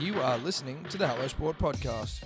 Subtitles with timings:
[0.00, 2.22] You are listening to the Hello Sport podcast.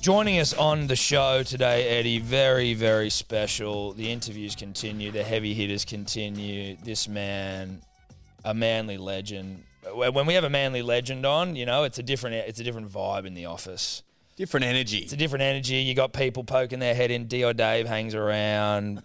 [0.00, 3.92] Joining us on the show today, Eddie, very, very special.
[3.92, 6.78] The interviews continue, the heavy hitters continue.
[6.82, 7.82] This man,
[8.46, 9.62] a manly legend.
[9.94, 12.90] When we have a manly legend on, you know, it's a different it's a different
[12.90, 14.02] vibe in the office.
[14.36, 15.00] Different energy.
[15.00, 15.76] It's a different energy.
[15.76, 17.26] You got people poking their head in.
[17.26, 19.02] Dio Dave hangs around.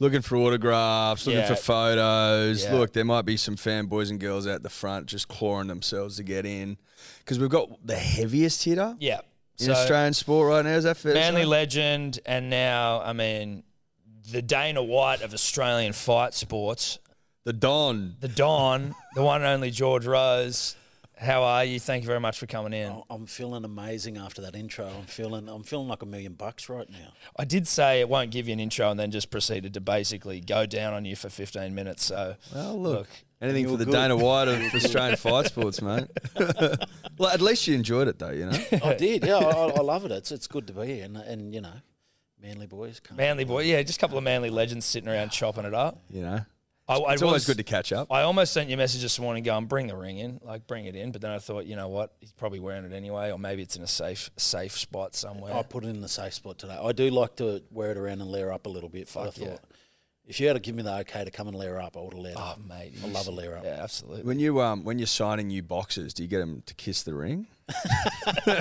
[0.00, 1.46] Looking for autographs, looking Yeah.
[1.48, 2.64] for photos.
[2.64, 2.74] Yeah.
[2.74, 6.22] Look, there might be some fanboys and girls out the front just clawing themselves to
[6.24, 6.76] get in.
[7.20, 9.20] Because we've got the heaviest hitter Yeah.
[9.60, 10.76] in So- Australian sport right now.
[10.76, 11.12] Is that fair?
[11.14, 11.46] to Manly say?
[11.46, 13.62] legend, and now, I mean,
[14.32, 16.98] the Dana White of Australian fight sports,
[17.44, 18.16] the Don.
[18.20, 20.74] the Don, the one and only George Rose.
[21.16, 21.78] How are you?
[21.78, 22.90] Thank you very much for coming in.
[22.90, 24.86] Oh, I'm feeling amazing after that intro.
[24.86, 27.12] I'm feeling I'm feeling like a million bucks right now.
[27.38, 30.40] I did say it won't give you an intro and then just proceeded to basically
[30.40, 32.06] go down on you for 15 minutes.
[32.06, 32.94] So, Well, look.
[32.94, 33.08] Look,
[33.40, 33.92] Anything for the good.
[33.92, 36.06] Dana White of Australian fight sports, mate.
[37.18, 38.58] well, at least you enjoyed it, though, you know?
[38.82, 39.36] I did, yeah.
[39.36, 40.12] I, I love it.
[40.12, 41.74] It's it's good to be here, and and you know,
[42.40, 43.00] manly boys.
[43.00, 45.98] Come manly boy, yeah, just a couple of manly legends sitting around chopping it up.
[46.10, 46.40] You know?
[46.86, 48.12] I, I It's always was- good to catch up.
[48.12, 50.84] I almost sent you a message this morning going, bring the ring in, like bring
[50.84, 51.12] it in.
[51.12, 52.12] But then I thought, you know what?
[52.20, 55.54] He's probably wearing it anyway, or maybe it's in a safe safe spot somewhere.
[55.54, 56.78] I put it in the safe spot today.
[56.80, 59.10] I do like to wear it around and layer up a little bit.
[59.14, 59.73] But I Fuck thought yeah.
[60.26, 62.14] If you had to give me the okay to come and layer up, I would
[62.14, 62.60] have layered oh, up.
[62.66, 62.94] mate.
[63.04, 63.64] I love a layer up.
[63.64, 64.22] Yeah, absolutely.
[64.24, 67.14] When you um when you're signing new boxes, do you get them to kiss the
[67.14, 67.46] ring?
[68.46, 68.54] no,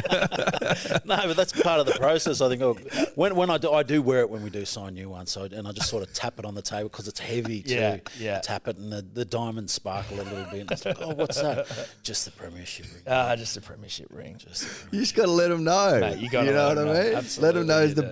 [1.06, 2.40] but that's part of the process.
[2.42, 2.76] I think Oh,
[3.16, 5.32] when when I do, I do wear it when we do sign new ones.
[5.32, 7.76] So and I just sort of tap it on the table because it's heavy too.
[7.76, 8.40] Yeah, yeah.
[8.40, 10.62] Tap it and the, the diamonds sparkle a little bit.
[10.62, 11.68] And it's like, oh, what's that?
[12.04, 13.04] Just the premiership ring.
[13.08, 14.38] Ah, just a premiership ring.
[14.38, 14.94] Just the premiership.
[14.94, 16.00] You just got to let them know.
[16.00, 17.00] Mate, you gotta know let what 'em I know.
[17.04, 17.14] mean?
[17.14, 18.10] Let Absolutely them know he's the do.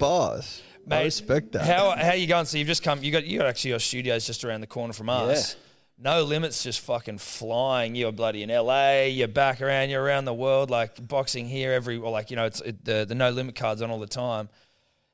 [0.85, 0.99] Boss.
[0.99, 1.65] I respect that.
[1.65, 2.45] How how you going?
[2.45, 3.03] So you've just come.
[3.03, 5.55] You got you got actually your studios just around the corner from us.
[5.97, 7.93] No limits, just fucking flying.
[7.93, 9.03] You're bloody in LA.
[9.03, 9.89] You're back around.
[9.89, 11.97] You're around the world, like boxing here every.
[11.97, 14.49] Or like you know, it's it, the the no limit cards on all the time.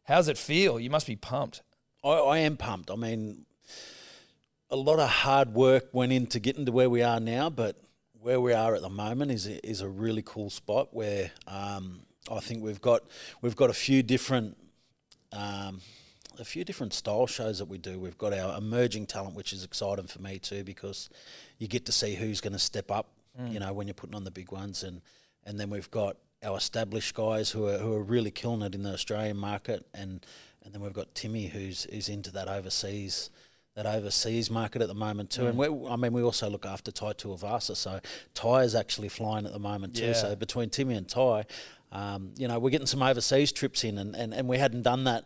[0.04, 0.80] How's it feel?
[0.80, 1.62] You must be pumped.
[2.04, 2.90] I, I am pumped.
[2.90, 3.46] I mean,
[4.70, 7.76] a lot of hard work went into getting to where we are now, but
[8.22, 12.02] where we are at the moment is a, is a really cool spot where um,
[12.32, 13.04] I think we've got
[13.42, 14.58] we've got a few different
[15.32, 15.82] um,
[16.40, 18.00] a few different style shows that we do.
[18.00, 21.10] We've got our emerging talent, which is exciting for me too, because
[21.58, 23.08] you get to see who's going to step up.
[23.52, 25.00] You know, when you're putting on the big ones, and
[25.46, 28.82] and then we've got our established guys who are who are really killing it in
[28.82, 30.26] the Australian market, and
[30.64, 33.30] and then we've got Timmy who's is into that overseas
[33.76, 35.46] that overseas market at the moment too.
[35.46, 37.76] And we, I mean, we also look after Tai Tuivasa.
[37.76, 38.00] So
[38.34, 40.08] Tai is actually flying at the moment too.
[40.08, 40.14] Yeah.
[40.14, 41.46] So between Timmy and Tai,
[41.92, 45.06] um, you know, we're getting some overseas trips in, and, and, and we hadn't done
[45.06, 45.26] that.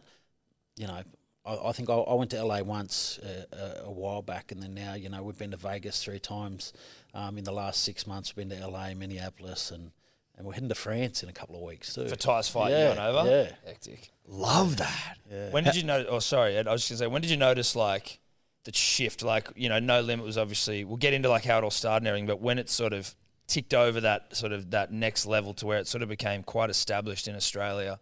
[0.77, 1.01] You know,
[1.45, 3.45] I, I think I, I went to LA once uh,
[3.83, 6.73] a, a while back, and then now you know we've been to Vegas three times
[7.13, 8.35] um, in the last six months.
[8.35, 9.91] We've been to LA, Minneapolis, and
[10.37, 12.07] and we're heading to France in a couple of weeks too.
[12.07, 13.29] For Tai's fight, Yeah, you going over?
[13.29, 13.51] yeah.
[13.65, 14.09] Hectic.
[14.27, 15.17] Love that.
[15.51, 16.05] When did you know?
[16.07, 17.13] Oh, sorry, Ed, I was just gonna say.
[17.13, 18.19] When did you notice like
[18.63, 19.23] the shift?
[19.23, 20.85] Like you know, no limit was obviously.
[20.85, 23.13] We'll get into like how it all started and everything, but when it sort of
[23.51, 26.69] ticked over that sort of that next level to where it sort of became quite
[26.69, 27.99] established in Australia.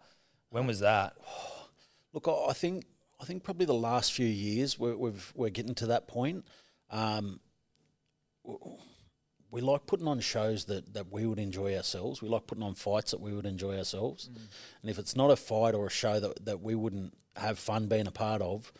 [0.50, 1.14] When was that?
[2.12, 2.84] Look, I think
[3.20, 6.44] I think probably the last few years we're we've, we're getting to that point.
[6.90, 7.40] Um,
[9.50, 12.22] we like putting on shows that, that we would enjoy ourselves.
[12.22, 14.30] We like putting on fights that we would enjoy ourselves.
[14.80, 17.86] And if it's not a fight or a show that, that we wouldn't have fun
[17.86, 18.72] being a part of,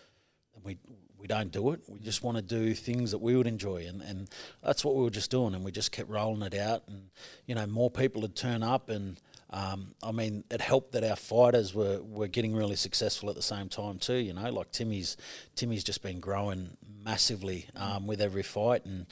[0.55, 0.79] then we
[1.21, 1.81] we don't do it.
[1.89, 4.29] We just want to do things that we would enjoy, and, and
[4.63, 5.55] that's what we were just doing.
[5.55, 7.11] And we just kept rolling it out, and
[7.47, 9.21] you know, more people would turn up, and
[9.51, 13.43] um, I mean, it helped that our fighters were, were getting really successful at the
[13.43, 14.15] same time too.
[14.15, 15.17] You know, like Timmy's
[15.57, 19.07] Timmy's just been growing massively um, with every fight, and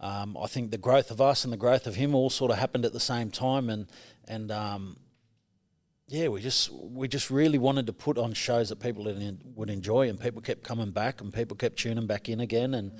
[0.00, 2.58] um, I think the growth of us and the growth of him all sort of
[2.58, 3.86] happened at the same time, and
[4.26, 4.96] and um,
[6.08, 9.04] yeah, we just we just really wanted to put on shows that people
[9.56, 12.92] would enjoy, and people kept coming back, and people kept tuning back in again, and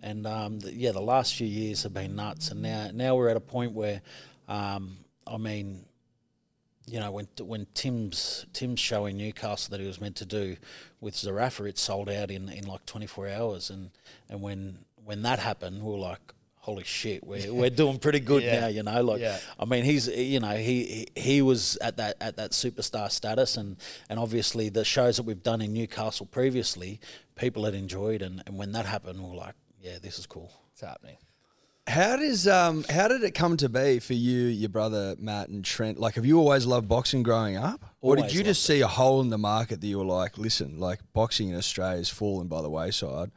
[0.00, 3.28] and um, the, yeah, the last few years have been nuts, and now now we're
[3.28, 4.02] at a point where,
[4.48, 5.84] um, I mean,
[6.86, 10.56] you know, when when Tim's Tim's show in Newcastle that he was meant to do
[11.00, 13.90] with Zerafa, it sold out in, in like 24 hours, and
[14.28, 16.33] and when when that happened, we were like,
[16.64, 18.60] holy shit, we're we're doing pretty good Yeah.
[18.60, 19.02] now, you know.
[19.02, 19.38] Like, Yeah.
[19.60, 23.56] I mean, he's you know he he he was at that at that superstar status,
[23.58, 23.76] and
[24.08, 27.00] and obviously the shows that we've done in Newcastle previously,
[27.36, 30.50] people had enjoyed, and and when that happened, we were like, yeah, this is cool.
[30.72, 31.18] It's happening.
[31.86, 35.62] How does um how did it come to be for you, your brother Matt and
[35.62, 35.98] Trent?
[35.98, 38.86] Like, have you always loved boxing growing up, or did Always you just see a
[38.86, 42.48] hole in the market that you were like, listen, like boxing in Australia has fallen
[42.48, 43.30] by the wayside,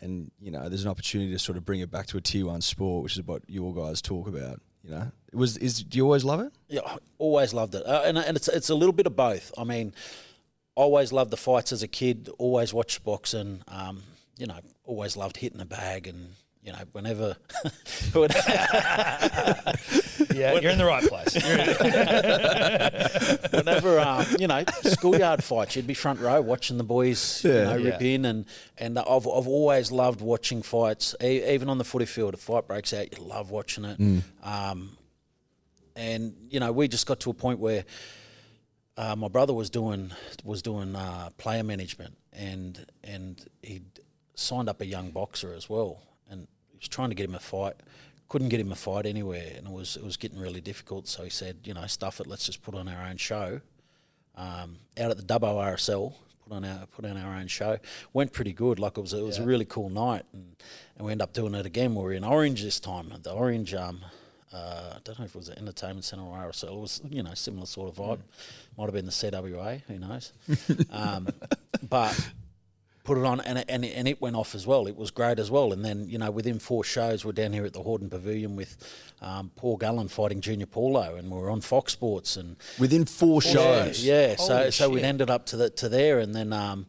[0.00, 2.46] and you know, there's an opportunity to sort of bring it back to a tier
[2.46, 4.60] one sport, which is what you all guys talk about.
[4.82, 6.52] You know, it was is do you always love it?
[6.68, 9.52] Yeah, I always loved it, uh, and and it's it's a little bit of both.
[9.56, 9.94] I mean,
[10.74, 12.28] always loved the fights as a kid.
[12.38, 13.62] Always watched boxing.
[13.68, 14.02] Um,
[14.36, 16.30] you know, always loved hitting the bag, and
[16.64, 17.36] you know, whenever.
[20.34, 21.34] Yeah, you're in the right place.
[23.52, 27.64] Whenever um, you know schoolyard fights, you'd be front row watching the boys, you Yeah.
[27.64, 27.90] know, Yeah.
[27.90, 28.44] rip in, and
[28.78, 32.34] and I've I've always loved watching fights, e- even on the footy field.
[32.34, 34.22] A fight breaks out, you love watching it.
[34.42, 34.96] Um,
[35.96, 37.84] and you know, we just got to a point where
[38.96, 40.10] uh, my brother was doing
[40.42, 43.86] was doing uh, player management, and and he'd
[44.34, 46.13] signed up a young boxer as well, he
[46.78, 47.74] was trying to get him a fight.
[48.28, 51.08] Couldn't get him a fight anywhere, and it was it was getting really difficult.
[51.08, 52.26] So he said, you know, stuff it.
[52.26, 53.60] Let's just put on our own show.
[54.36, 57.78] Um, out at the Dubbo RSL, put on our put on our own show.
[58.12, 58.78] Went pretty good.
[58.78, 60.56] Like it was it was a really cool night, and,
[60.96, 61.94] and we ended up doing it again.
[61.94, 63.12] We were in Orange this time.
[63.22, 64.00] The Orange, um,
[64.52, 66.76] uh, I don't know if it was the Entertainment Centre or RSL.
[66.76, 68.20] It was you know similar sort of vibe.
[68.76, 69.82] Might have been the CWA.
[69.86, 70.32] Who knows?
[70.90, 71.28] um,
[71.88, 72.30] but
[73.04, 74.86] put it on, and it, and, it, and it went off as well.
[74.86, 75.72] It was great as well.
[75.72, 78.76] And then, you know, within four shows, we're down here at the Hordern Pavilion with
[79.20, 82.36] um, Paul Gallen fighting Junior Paulo, and we were on Fox Sports.
[82.36, 84.02] And Within four shows.
[84.02, 84.36] yeah, yeah.
[84.36, 86.86] so so we ended up to the, to there, and then, um,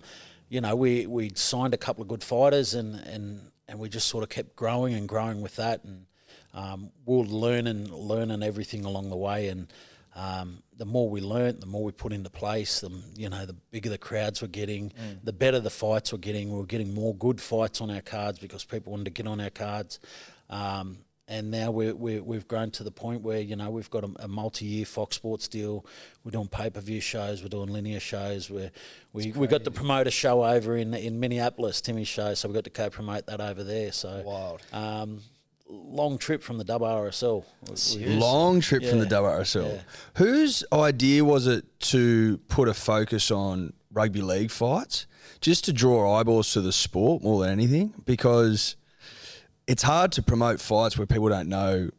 [0.48, 4.08] you know, we we signed a couple of good fighters, and and and we just
[4.08, 6.06] sort of kept growing and growing with that, and
[6.54, 9.72] um, we were learning learning everything along the way, and.
[10.18, 13.54] Um, the more we learnt, the more we put into place, the you know, the
[13.72, 14.92] bigger the crowds were getting,
[15.24, 16.52] the better the fights were getting.
[16.52, 19.40] We were getting more good fights on our cards because people wanted to get on
[19.40, 20.00] our cards.
[20.50, 24.04] Um, and now we're, we're, we've grown to the point where you know we've got
[24.04, 25.86] a, a multi-year Fox Sports deal.
[26.24, 27.42] We're doing pay-per-view shows.
[27.42, 28.50] We're doing linear shows.
[28.50, 28.72] We're,
[29.12, 32.34] we we got to promote a show over in in Minneapolis, Timmy's show.
[32.36, 33.92] So we got to co-promote that over there.
[33.92, 34.62] So Wild.
[34.72, 35.22] Um,
[35.68, 37.44] long trip from the WRSL.
[37.96, 39.10] We- Long trip from the Yeah.
[39.22, 39.74] WRSL.
[39.76, 39.82] Yeah.
[40.18, 45.08] Whose idea was it to put a focus on rugby league fights,
[45.42, 47.94] just to draw eyeballs to the sport more than anything?
[48.06, 48.76] Because
[49.68, 51.90] it's hard to promote fights where people don't know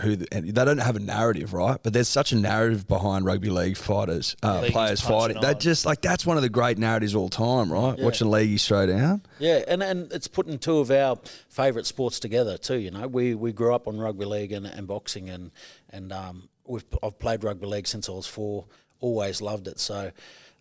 [0.00, 1.78] who the, and they don't have a narrative, right?
[1.82, 5.40] But there's such a narrative behind rugby league fighters, uh, Leaguey's players fighting.
[5.40, 7.98] That just like that's one of the great narratives of all time, right?
[7.98, 9.22] Watching leaguey straight down.
[9.38, 11.18] Yeah, and, and it's putting two of our
[11.48, 12.78] favourite sports together too.
[12.78, 15.52] You know, we, we grew up on rugby league and, and boxing, and
[15.90, 18.66] and um, we've I've played rugby league since I was four.
[18.98, 19.78] Always loved it.
[19.78, 20.10] So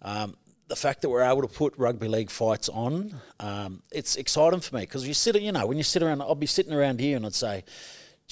[0.04, 0.36] um,
[0.68, 4.76] the fact that we're able to put rugby league fights on, um, it's exciting for
[4.76, 7.18] me because you sit, you know, when you sit around, I'll be sitting around here
[7.18, 7.64] and I'd say.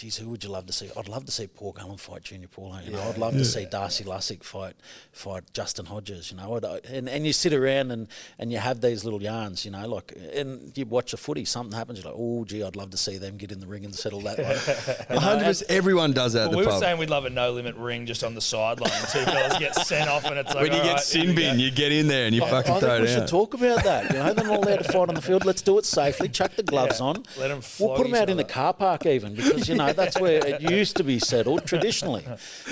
[0.01, 0.89] Geez, who would you love to see?
[0.98, 2.80] I'd love to see Paul Gallen fight Junior Paulo.
[2.83, 4.74] You know, I'd love to see Darcy Lussick fight
[5.12, 6.31] fight Justin Hodges.
[6.31, 8.07] You know, I'd, and and you sit around and,
[8.39, 9.63] and you have these little yarns.
[9.63, 12.00] You know, like and you watch a footy, something happens.
[12.00, 14.21] You're like, oh, gee, I'd love to see them get in the ring and settle
[14.21, 14.39] that.
[14.39, 15.69] Like, hundred percent.
[15.69, 18.07] Everyone does that at Well, the we were saying we'd love a no limit ring
[18.07, 18.89] just on the sideline.
[19.12, 21.57] Two fellas get sent off, and it's like when you get right, sin here bin,
[21.57, 21.63] go.
[21.63, 23.27] you get in there and you I fucking think throw we it should out.
[23.30, 24.09] talk about that.
[24.12, 25.45] You know, they're not allowed to fight on the field.
[25.45, 26.27] Let's do it safely.
[26.27, 27.24] Chuck the gloves Yeah, on.
[27.38, 30.20] let 'em We'll put them out in the car park even because you know that's
[30.20, 32.26] where it used to be settled traditionally.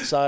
[0.04, 0.20] So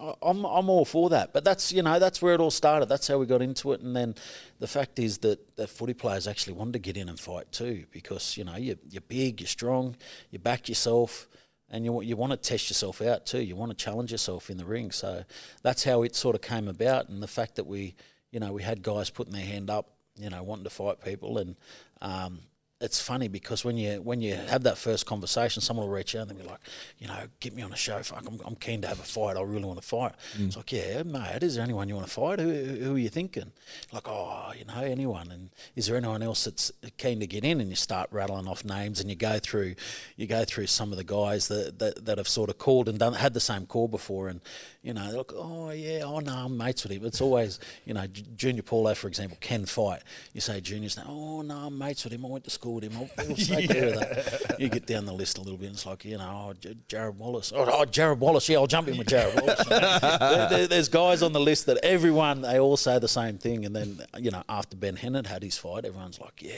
[0.00, 1.32] uh, I'm I'm all for that.
[1.32, 2.86] But that's you know that's where it all started.
[2.86, 3.80] That's how we got into it.
[3.80, 4.14] And then
[4.58, 7.84] the fact is that the footy players actually wanted to get in and fight too
[7.90, 9.96] because you know you're, you're big, you're strong,
[10.30, 11.28] you back yourself.
[11.72, 13.40] And you, you want to test yourself out too.
[13.40, 14.90] You want to challenge yourself in the ring.
[14.90, 15.22] So
[15.62, 17.08] that's how it sort of came about.
[17.08, 17.94] And the fact that we,
[18.32, 21.38] you know, we had guys putting their hand up, you know, wanting to fight people.
[21.38, 21.54] And
[22.02, 22.40] um,
[22.80, 26.22] it's funny because when you when you have that first conversation, someone will reach out
[26.22, 26.60] and they'll be like,
[26.98, 28.02] you know, get me on a show.
[28.02, 29.36] Fuck, I'm, I'm keen to have a fight.
[29.36, 30.14] I really want to fight.
[30.38, 30.46] Mm.
[30.46, 32.40] It's like, yeah, mate, is there anyone you want to fight?
[32.40, 33.52] Who, who are you thinking?
[33.92, 35.30] Like, oh, you know, anyone.
[35.30, 37.60] And is there anyone else that's keen to get in?
[37.60, 39.74] And you start rattling off names and you go through,
[40.16, 42.98] you go through some of the guys that, that, that have sort of called and
[42.98, 44.28] done had the same call before.
[44.28, 44.40] And,
[44.82, 47.04] you know, they're like, oh, yeah, oh, no, I'm mates with him.
[47.04, 50.00] It's always, you know, J- Junior Paulo, for example, can fight.
[50.32, 52.24] You say Junior's oh, no, I'm mates with him.
[52.24, 52.92] I went to school with him.
[52.96, 54.56] I'll, I'll stay clear that.
[54.58, 55.66] You get down the list a little bit.
[55.66, 57.52] And it's like, you know, oh, J- Jarrod Wallace.
[57.54, 58.48] Oh, oh, Jarrod Wallace.
[58.48, 59.64] Yeah, I'll jump in with Jarrod Wallace.
[59.68, 63.64] there, there- there's guys on the list that everyone, they all say the same thing.
[63.64, 66.52] And then, you know, after Ben Hennett had his fight, everyone's like, yeah,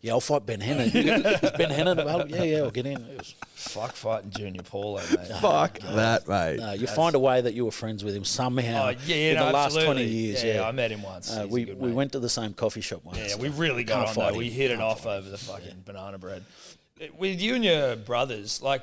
[0.00, 0.94] yeah, I'll fight Ben Hennett.
[0.94, 2.30] Is Ben Hennett available?
[2.30, 3.06] Yeah, yeah, I'll get in.
[3.16, 5.26] Was, Fuck fighting Junior Paulo, mate.
[5.40, 6.56] Fuck that, mate.
[6.58, 9.34] no, you find a way that you were friends with him somehow Oh yeah, in
[9.36, 9.94] no, the last absolutely.
[10.04, 10.42] 20 years.
[10.44, 11.30] Yeah, Yeah, I met him once.
[11.30, 11.94] Uh, we we mate.
[11.94, 13.18] went to the same coffee shop once.
[13.18, 14.38] Yeah, we really got Can't on fight though.
[14.38, 16.44] We hit it off over the fucking banana bread.
[17.18, 18.82] With you and your brothers, like,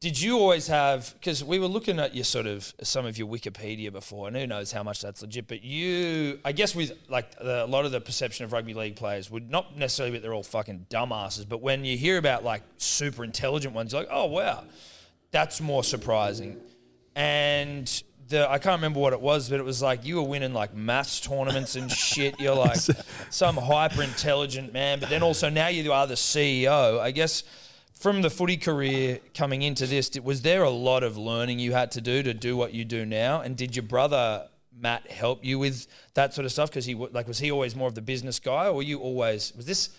[0.00, 1.12] Did you always have?
[1.14, 4.46] Because we were looking at your sort of some of your Wikipedia before, and who
[4.46, 5.48] knows how much that's legit.
[5.48, 8.94] But you, I guess, with like the, a lot of the perception of rugby league
[8.94, 12.44] players would not necessarily be that they're all fucking dumbasses, but when you hear about
[12.44, 14.62] like super intelligent ones, you're like, oh wow,
[15.32, 16.60] that's more surprising.
[17.16, 20.52] And the I can't remember what it was, but it was like you were winning
[20.52, 22.38] like maths tournaments and shit.
[22.38, 22.78] You're like
[23.30, 27.00] some hyper intelligent man, but then also now you are the CEO.
[27.00, 27.42] I guess
[27.98, 31.90] from the footy career coming into this, was there a lot of learning you had
[31.92, 33.40] to do to do what you do now?
[33.40, 36.70] And did your brother Matt help you with that sort of stuff?
[36.70, 39.52] Because he like was he always more of the business guy, or were you always
[39.56, 39.90] was this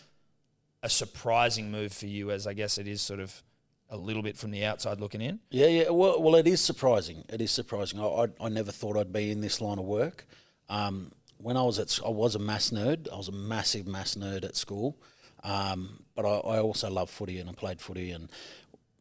[0.82, 2.32] a surprising move for you?
[2.32, 3.44] As I guess it is sort of
[3.90, 5.40] a little bit from the outside looking in.
[5.50, 5.90] Yeah, yeah.
[5.90, 7.26] Well, well, it is surprising.
[7.30, 8.00] It is surprising.
[8.00, 10.26] I, I, I never thought I'd be in this line of work.
[10.70, 13.12] Um, when I was at, I was a mass nerd.
[13.12, 14.98] I was a massive mass nerd at school,
[15.44, 18.12] um, but I, I also love footy and I played footy.
[18.12, 18.30] And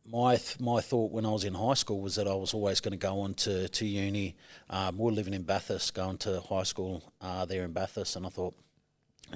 [0.07, 2.80] my th- my thought when I was in high school was that I was always
[2.80, 4.37] going to go on to to uni.
[4.71, 8.25] Um, we were living in Bathurst, going to high school uh, there in Bathurst, and
[8.25, 8.54] I thought.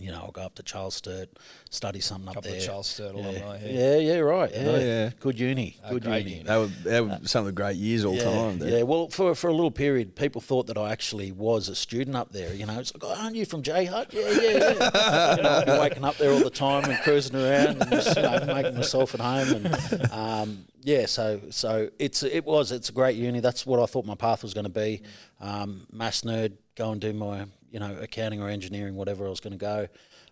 [0.00, 1.28] You know, I'll go up to Charles Sturt,
[1.70, 2.60] study something up Couple there.
[2.60, 3.22] of Charles Sturt yeah.
[3.22, 3.98] alumni here.
[4.00, 4.50] yeah, yeah, right.
[4.52, 5.10] Yeah, Oh, yeah.
[5.20, 6.30] good uni, Uh, good great uni.
[6.38, 6.44] uni.
[6.44, 8.58] That was, that was some of the great years all Yeah, time.
[8.58, 8.78] there.
[8.78, 8.82] yeah.
[8.82, 12.32] Well, for for a little period, people thought that I actually was a student up
[12.32, 12.54] there.
[12.54, 14.08] You know, it's like, oh, aren't you from J Hut?
[14.12, 15.36] Yeah, yeah, yeah.
[15.36, 18.16] you know, I'd be waking up there all the time and cruising around and just
[18.16, 19.66] you know, making myself at home.
[19.66, 23.40] And um, yeah, so so it's it was it's a great uni.
[23.40, 25.02] That's what I thought my path was going to be.
[25.40, 29.40] Um, mass nerd, go and do my you know accounting or engineering, whatever I was
[29.40, 29.88] going to go.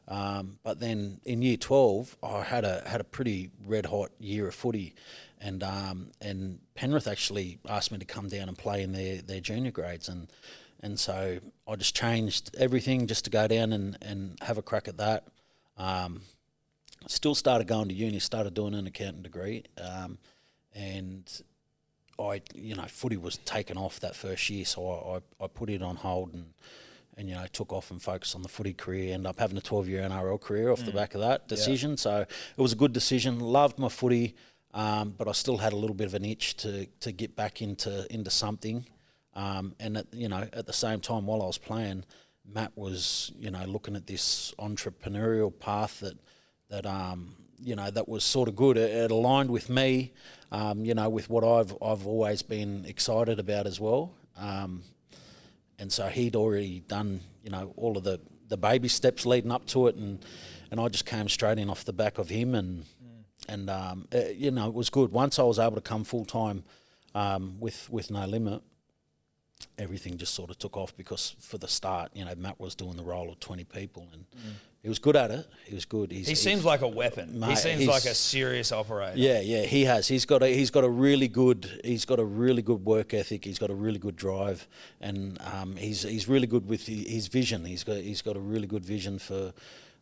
[0.07, 4.47] Um, but then in year twelve, I had a had a pretty red hot year
[4.49, 4.95] of footy,
[5.41, 9.41] and um, and Penrith actually asked me to come down and play in their, their
[9.41, 10.29] junior grades, and
[10.83, 14.89] and so I just changed everything just to go down and, and have a crack
[14.89, 15.25] at that.
[15.77, 16.23] Um,
[17.07, 20.19] still started going to uni, started doing an accounting degree, um,
[20.75, 21.43] and
[22.19, 25.71] I you know footy was taken off that first year, so I, I, I put
[25.71, 26.53] it on hold and
[27.21, 29.13] and you know took off and focused on the footy career.
[29.13, 31.97] Ended up having a twelve year NRL career off the back of that decision.
[31.97, 33.39] So it was a good decision.
[33.39, 34.35] Loved my footy,
[34.73, 37.63] um, but I still had a little bit of an itch to to get back
[37.63, 38.87] into into something.
[39.35, 42.05] Um, and at, you know at the same time while I was playing,
[42.45, 46.19] Matt was you know looking at this entrepreneurial path that
[46.71, 48.79] that um, you know that was sort of good.
[48.79, 50.15] It, it aligned with me,
[50.51, 54.15] um, you know, with what I've I've always been excited about as well.
[54.39, 54.85] Um,
[55.81, 59.67] and so he'd already done, you know, all of the, the baby steps leading up
[59.67, 60.25] to it, and
[60.71, 62.85] and I just came straight in off the back of him, and
[63.49, 65.11] and um, uh, you know, it was good.
[65.11, 66.63] Once I was able to come full time
[67.15, 68.63] um, with with no limit,
[69.79, 72.97] everything just sort of took off because for the start, you know, Matt was doing
[72.97, 74.27] the role of twenty people, and
[74.83, 75.47] he was good at it.
[75.67, 76.11] He was good.
[76.11, 77.43] He's, He seems like a weapon.
[77.43, 79.19] he seems like a serious operator.
[79.19, 80.09] yeah, yeah, he has.
[80.09, 83.45] He's got a he's got a really good he's got a really good work ethic.
[83.45, 84.67] He's got a really good drive,
[85.01, 87.65] and um, he's he's really good with his vision.
[87.65, 89.53] He's got he's got a really good vision for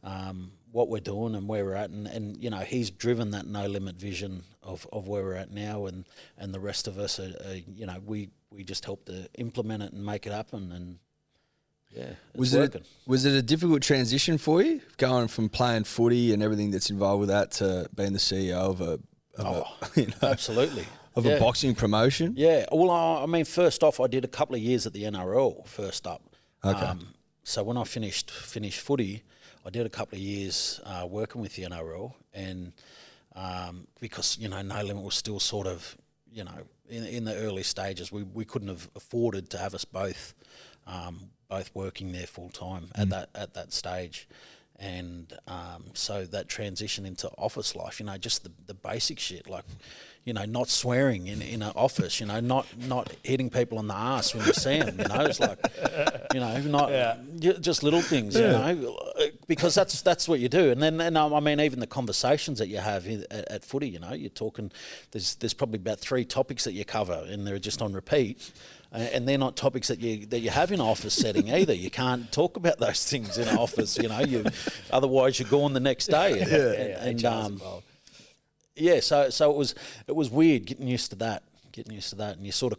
[0.04, 3.46] um, what we're doing and where we're at, and, and you know he's driven that
[3.46, 6.04] no limit vision of, of where we're at now, and,
[6.36, 9.82] and the rest of us are, are you know we we just help to implement
[9.82, 10.98] it and make it happen, and
[11.94, 12.82] yeah, Was working.
[12.82, 16.90] it was it a difficult transition for you going from playing footy and everything that's
[16.90, 18.98] involved with that to being the CEO of a,
[19.38, 19.46] of
[19.94, 20.84] a you know, Absolutely.
[21.16, 21.32] of Yeah.
[21.32, 22.34] a boxing promotion?
[22.36, 22.66] Yeah.
[22.70, 25.66] Well, I I mean, first off, I did a couple of years at the NRL
[25.66, 26.22] first up.
[26.64, 26.78] Okay.
[26.86, 27.14] Um,
[27.44, 29.22] so when I finished finished footy,
[29.64, 32.72] I did a couple of years uh, working with the NRL, and
[33.34, 35.96] um, because you know No Limit was still sort of
[36.30, 39.84] you know in, in the early stages, we, we couldn't have afforded to have us
[39.84, 40.34] both
[40.86, 44.28] um, both working there full time at that at that stage.
[44.80, 49.48] And um, so that transition into office life, you know, just the, the basic shit,
[49.48, 49.64] like,
[50.28, 53.86] you know, not swearing in, in an office, you know, not not hitting people on
[53.86, 55.58] the ass when you see them, you know, it's like,
[56.34, 56.90] you know, not
[57.38, 58.98] ju- just little things, you know,
[59.46, 60.70] because that's that's what you do.
[60.70, 63.88] And then, and um, I mean, even the conversations that you have at, at footy,
[63.88, 64.70] you know, you're talking.
[65.12, 68.52] There's there's probably about three topics that you cover, and they're just on repeat.
[68.90, 71.74] And they're not topics that you that you have in an office setting either.
[71.74, 74.20] You can't talk about those things in an office, you know.
[74.20, 74.44] You
[74.90, 76.40] otherwise you're gone the next day.
[76.40, 77.62] And, and, and, um,
[78.78, 79.74] yeah, so so it was
[80.06, 81.42] it was weird getting used to that,
[81.72, 82.78] getting used to that, and you sort of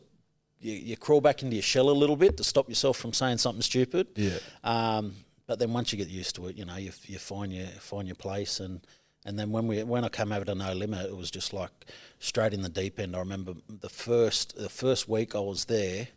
[0.60, 3.38] you, you crawl back into your shell a little bit to stop yourself from saying
[3.38, 4.08] something stupid.
[4.16, 4.38] Yeah.
[4.64, 5.14] Um,
[5.48, 8.08] but then once you get used to it, you know, you, you find your find
[8.08, 8.86] your place, and
[9.26, 11.72] and then when we when I came over to No Limit, it was just like
[12.20, 13.16] straight in the deep end.
[13.16, 16.08] I remember the first the first week I was there.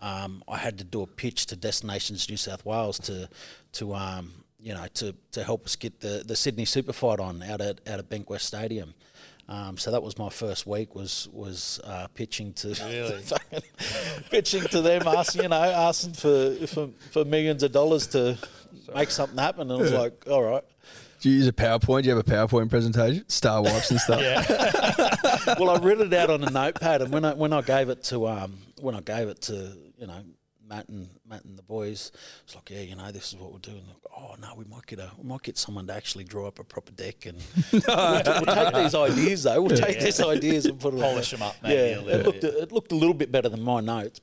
[0.00, 3.28] Um, I had to do a pitch to Destinations New South Wales to
[3.72, 7.42] to um, you know to, to help us get the, the Sydney Super Fight on
[7.42, 8.94] out at out at Bankwest Stadium.
[9.50, 13.22] Um, so that was my first week was was uh, pitching to Really?
[14.30, 18.36] pitching to them, asking you know asking for, for for millions of dollars to
[18.94, 19.70] make something happen.
[19.70, 20.64] And I was like, all right.
[21.20, 22.02] Do you use a PowerPoint?
[22.02, 23.28] Do you have a PowerPoint presentation?
[23.28, 24.20] Star Wipes and stuff.
[24.20, 25.54] Yeah.
[25.58, 28.04] well, I wrote it out on a notepad, and when I when I gave it
[28.04, 30.22] to um when I gave it to you know
[30.68, 32.12] Matt and Matt and the boys,
[32.44, 33.82] it's like yeah, you know this is what we're doing.
[33.86, 36.58] Like, oh no, we might get a we might get someone to actually draw up
[36.58, 37.38] a proper deck, and
[37.72, 37.86] we'll, t-
[38.46, 39.62] we'll take these ideas though.
[39.62, 41.40] We'll take these ideas and put it Polish on.
[41.40, 43.62] them up, maybe a Yeah, little it looked it looked a little bit better than
[43.62, 44.20] my notes.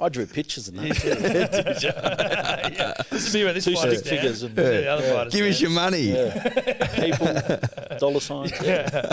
[0.00, 0.96] I drew pictures and that.
[0.96, 1.08] too.
[2.74, 2.94] yeah.
[3.10, 6.12] This is where this Two stick figures and- Yeah, the other Give us your money.
[7.00, 8.52] People, dollar signs.
[8.62, 9.12] Yeah.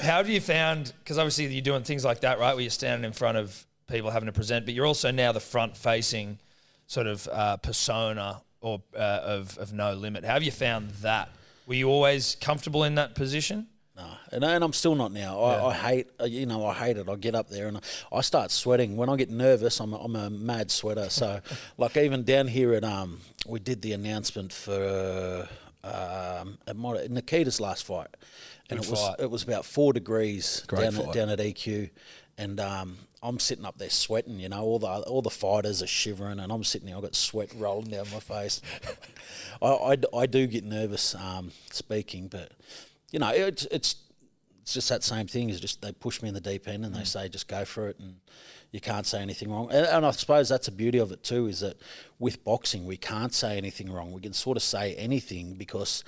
[0.00, 0.92] How have you found?
[1.02, 2.54] Because obviously you're doing things like that, right?
[2.54, 5.40] Where you're standing in front of people having to present, but you're also now the
[5.40, 6.38] front-facing
[6.86, 10.24] sort of uh, persona or uh, of of no limit.
[10.24, 11.28] How have you found that?
[11.66, 13.68] Were you always comfortable in that position?
[13.96, 15.38] No, and, and I'm still not now.
[15.40, 17.10] I, I hate, uh, you know, I hate it.
[17.10, 18.96] I get up there and I, I start sweating.
[18.96, 21.10] When I get nervous, I'm a, I'm a mad sweater.
[21.10, 21.40] So,
[21.78, 25.46] like even down here at um, we did the announcement for
[25.84, 26.76] um, at
[27.10, 28.08] Nikita's last fight,
[28.70, 29.16] and Good it was fight.
[29.18, 31.08] it was about four degrees Great down fight.
[31.08, 31.90] at, down at EQ,
[32.38, 34.40] and um, I'm sitting up there sweating.
[34.40, 36.96] You know, all the all the fighters are shivering, and I'm sitting there.
[36.96, 38.60] I've got sweat rolling down my face.
[39.62, 42.52] I, I, I do get nervous um, speaking, but
[43.12, 43.96] you know, it's it's
[44.62, 45.50] it's just that same thing.
[45.50, 47.88] Is just they push me in the deep end and they say just go for
[47.88, 48.16] it, and
[48.72, 49.68] you can't say anything wrong.
[49.70, 51.46] And, and I suppose that's the beauty of it too.
[51.46, 51.76] Is that
[52.18, 54.12] with boxing we can't say anything wrong.
[54.12, 56.02] We can sort of say anything because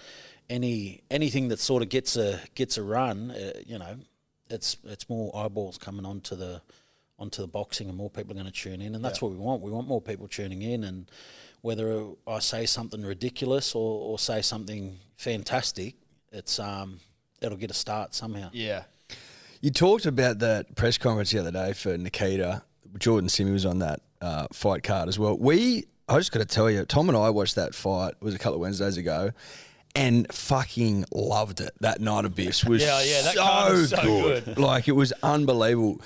[0.51, 3.97] any anything that sort of gets a gets a run, uh, you know,
[4.51, 6.61] it's it's more eyeballs coming onto the
[7.19, 9.37] onto the boxing, and more people are going to tune in, and that's what we
[9.39, 9.63] want.
[9.63, 11.11] We want more people tuning in, and
[11.61, 15.95] whether I say something ridiculous or, or say something fantastic,
[16.33, 17.01] it's um
[17.41, 18.51] it'll get a start somehow.
[18.53, 18.85] Yeah.
[19.61, 22.63] You talked about that press conference the other day for Nikita.
[22.99, 25.39] Jordan Simi was on that uh, fight card as well.
[25.39, 28.11] We, I just got to tell you, Tom and I watched that fight.
[28.21, 29.31] It was a couple of Wednesdays ago,
[29.95, 31.73] and fucking loved it.
[31.81, 34.45] That night of Biffs was Yeah, yeah, that so, was so good.
[34.45, 34.59] good.
[34.59, 36.03] Like it was unbelievable.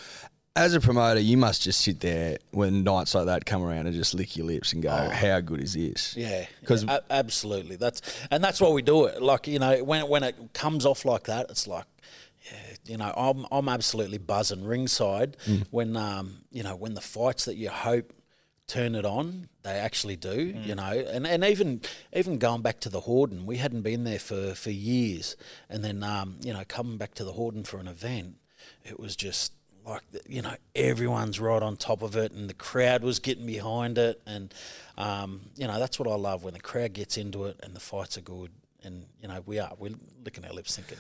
[0.57, 3.95] As a promoter, you must just sit there when nights like that come around and
[3.95, 6.21] just lick your lips and go, "How good is this?" Oh.
[6.21, 7.77] Yeah, 'Cause- yeah, a- absolutely.
[7.77, 9.23] That's and that's why we do it.
[9.23, 11.87] Like you know, when when it comes off like that, it's like,
[12.51, 15.37] yeah, you know, I'm I'm absolutely buzzing ringside
[15.71, 18.13] when um you know when the fights that you hope
[18.67, 20.55] turn it on, they actually do.
[20.67, 21.83] You know, and and even
[22.13, 25.37] even going back to the Hordern, we hadn't been there for for years,
[25.71, 28.39] and then um you know coming back to the Hordern for an event,
[28.85, 29.53] it was just
[29.89, 33.99] like you know everyone's right on top of it and the crowd was getting behind
[33.99, 34.53] it and
[34.97, 37.81] um, you know that's what I love when the crowd gets into it and the
[37.81, 38.51] fights are good
[38.83, 40.99] and you know we are we're licking our lips thinking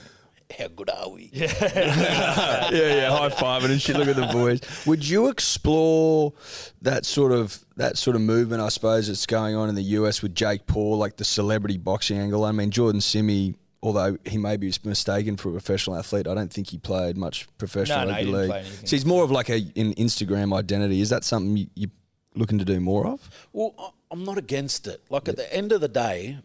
[0.59, 3.97] how good are we yeah yeah, yeah, high fiving and shit.
[3.97, 4.61] Look at the boys.
[4.87, 6.33] Would you explore
[6.81, 8.63] that sort of that sort of movement?
[8.63, 12.19] I suppose that's going on in the US with Jake Paul, like the celebrity boxing
[12.19, 12.45] angle.
[12.45, 13.57] I mean, Jordan Simi,
[13.89, 17.49] although he may be mistaken for a professional athlete, I don't think he played much
[17.59, 18.51] professional No, no, he rugby didn't league.
[18.51, 18.87] play anything.
[18.87, 21.01] So he's more of like a an Instagram identity.
[21.01, 21.91] Is that something you, you're
[22.35, 23.29] looking to do more of?
[23.53, 26.39] well I- I'm not against it like at the end of the day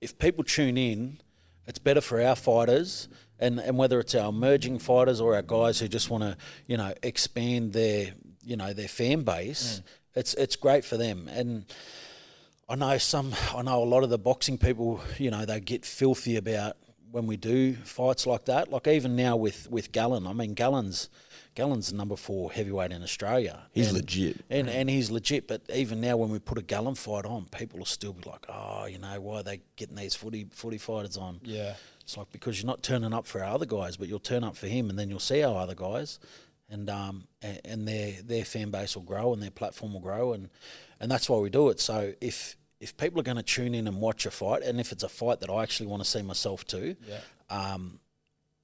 [0.00, 1.18] if people tune in
[1.66, 3.08] it's better for our fighters
[3.40, 6.36] and, and whether it's our emerging fighters or our guys who just want to
[6.66, 8.12] you know expand their
[8.44, 10.18] you know their fan base mm.
[10.20, 11.64] it's it's great for them and
[12.70, 15.84] I know some I know a lot of the boxing people you know they get
[15.84, 16.76] filthy about
[17.10, 21.08] when we do fights like that like even now with with Gallen I mean Gallen's
[21.56, 24.44] Gallen's the number four heavyweight in Australia He's And- legit.
[24.48, 25.48] and and he's legit.
[25.48, 28.46] But even now, when we put a Gallen fight on, people will still be like,
[28.48, 31.74] "Oh, you know, why are they getting these footy footy fighters on?" Yeah.
[32.02, 34.54] it's like because you're not turning up for our other guys, but you'll turn up
[34.56, 36.20] for him, and then you'll see our other guys,
[36.68, 40.32] and um and, and their their fan base will grow and their platform will grow,
[40.32, 40.50] and
[41.00, 41.80] and that's why we do it.
[41.80, 44.90] So if if people are going to tune in and watch a fight, and if
[44.90, 47.20] it's a fight that I actually want to see myself too, Yeah.
[47.50, 48.00] um,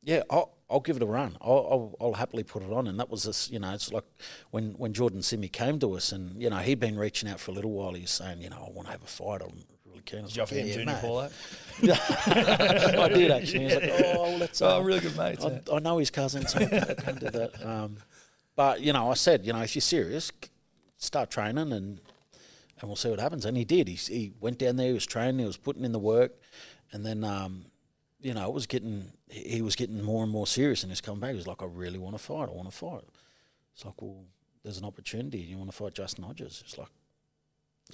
[0.03, 1.37] yeah, I'll, I'll give it a run.
[1.41, 2.87] I'll, I'll, I'll happily put it on.
[2.87, 4.05] And that was this, you know, it's like
[4.53, 7.51] when, when Jordan Simi came to us and, you know, he'd been reaching out for
[7.51, 7.93] a little while.
[7.93, 9.43] He was saying, you know, I want to have a fight.
[9.43, 10.23] I'm really keen.
[10.25, 10.99] Did you offer him yeah, Junior.
[11.01, 11.29] Paulo?
[11.83, 13.59] I did actually.
[13.59, 14.63] He was like, oh, well, let's.
[14.63, 15.45] Oh, um, really good mates.
[15.45, 15.61] I, yeah.
[15.75, 17.67] I know his cousin, so I can't do that.
[17.67, 17.97] Um,
[18.55, 20.31] but you know, I said, you know, if you're serious,
[20.99, 22.01] start training and
[22.81, 23.45] and we'll see what happens.
[23.45, 23.89] And he did.
[23.89, 24.89] He he went down there.
[24.89, 25.39] He was training.
[25.39, 26.33] He was putting in the work,
[26.93, 27.67] and then um,
[28.21, 30.83] you know, it was getting he was getting more and more serious.
[30.83, 31.31] And he's coming back.
[31.31, 32.49] He was like, I really want to fight.
[32.49, 33.05] I want to fight.
[33.75, 34.25] It's like, well,
[34.63, 35.39] there's an opportunity.
[35.39, 36.63] You want to fight Justin Hodges?
[36.65, 36.89] It's like,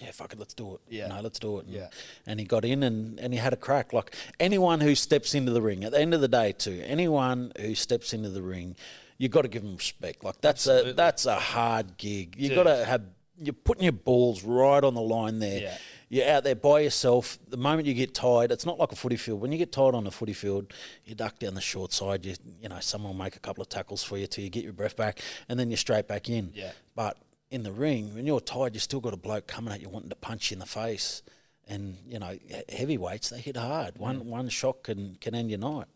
[0.00, 0.80] yeah, fuck it, let's do it.
[0.88, 1.08] Yeah.
[1.08, 1.66] no, let's do it.
[1.66, 1.88] And, Yeah.
[2.26, 3.92] and he got in and, and he had a crack.
[3.92, 7.52] Like anyone who steps into the ring, at the end of the day, too, anyone
[7.60, 8.76] who steps into the ring,
[9.18, 10.24] You've got to give them respect.
[10.24, 10.90] Like that's Absolutely.
[10.92, 12.34] a that's a hard gig.
[12.36, 12.56] You Dude.
[12.56, 13.02] got to have
[13.42, 15.62] you're putting your balls right on the line there.
[15.62, 15.78] Yeah.
[16.09, 17.38] You're out there by yourself.
[17.48, 19.40] The moment you get tired, it's not like a footy field.
[19.40, 20.72] When you get tired on a footy field,
[21.07, 22.26] you duck down the short side.
[22.26, 24.62] You you know someone will make a couple of tackles for you till you get
[24.62, 26.50] your breath back, and then you're straight back in.
[26.55, 26.72] Yeah.
[26.94, 27.16] But
[27.50, 30.11] in the ring, when you're tired, you still got a bloke coming at you wanting
[30.11, 31.22] to punch you in the face.
[31.66, 32.37] And you know,
[32.68, 33.96] heavyweights they hit hard.
[33.96, 35.87] One one shot can can end your night.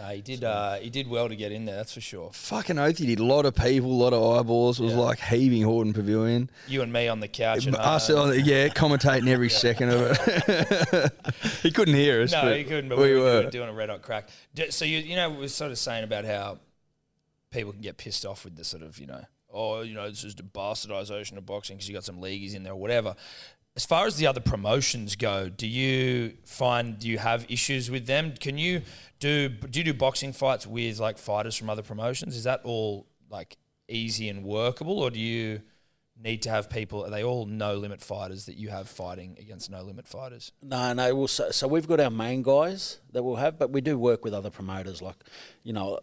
[0.00, 0.44] No, he did.
[0.44, 1.76] Uh, he did well to get in there.
[1.76, 2.30] That's for sure.
[2.32, 4.80] Fucking oath, he did a lot of people, a lot of eyeballs.
[4.80, 5.00] It was Yeah.
[5.00, 6.48] like heaving Hordern Pavilion.
[6.68, 7.66] You and me on the couch.
[7.66, 11.12] at Us, on the- yeah, commentating every second of it.
[11.62, 12.32] he couldn't hear us.
[12.32, 12.88] No, he couldn't.
[12.88, 14.30] But we we, were, doing a red hot crack.
[14.70, 16.58] So you, you know, we are sort of saying about how
[17.50, 20.24] people can get pissed off with the sort of, you know, oh, you know, this
[20.24, 23.16] is the bastardization of boxing because you got some leagueies in there or whatever.
[23.80, 28.04] As far as the other promotions go, do you find do you have issues with
[28.04, 28.34] them?
[28.38, 28.82] Can you
[29.20, 32.36] do do you do boxing fights with like fighters from other promotions?
[32.36, 33.56] Is that all like
[33.88, 35.62] easy and workable, or do you
[36.22, 37.06] need to have people?
[37.06, 40.52] Are they all no limit fighters that you have fighting against no limit fighters?
[40.62, 41.14] No, no.
[41.14, 44.26] We'll, so, so we've got our main guys that we'll have, but we do work
[44.26, 45.00] with other promoters.
[45.00, 45.16] Like,
[45.62, 46.00] you know,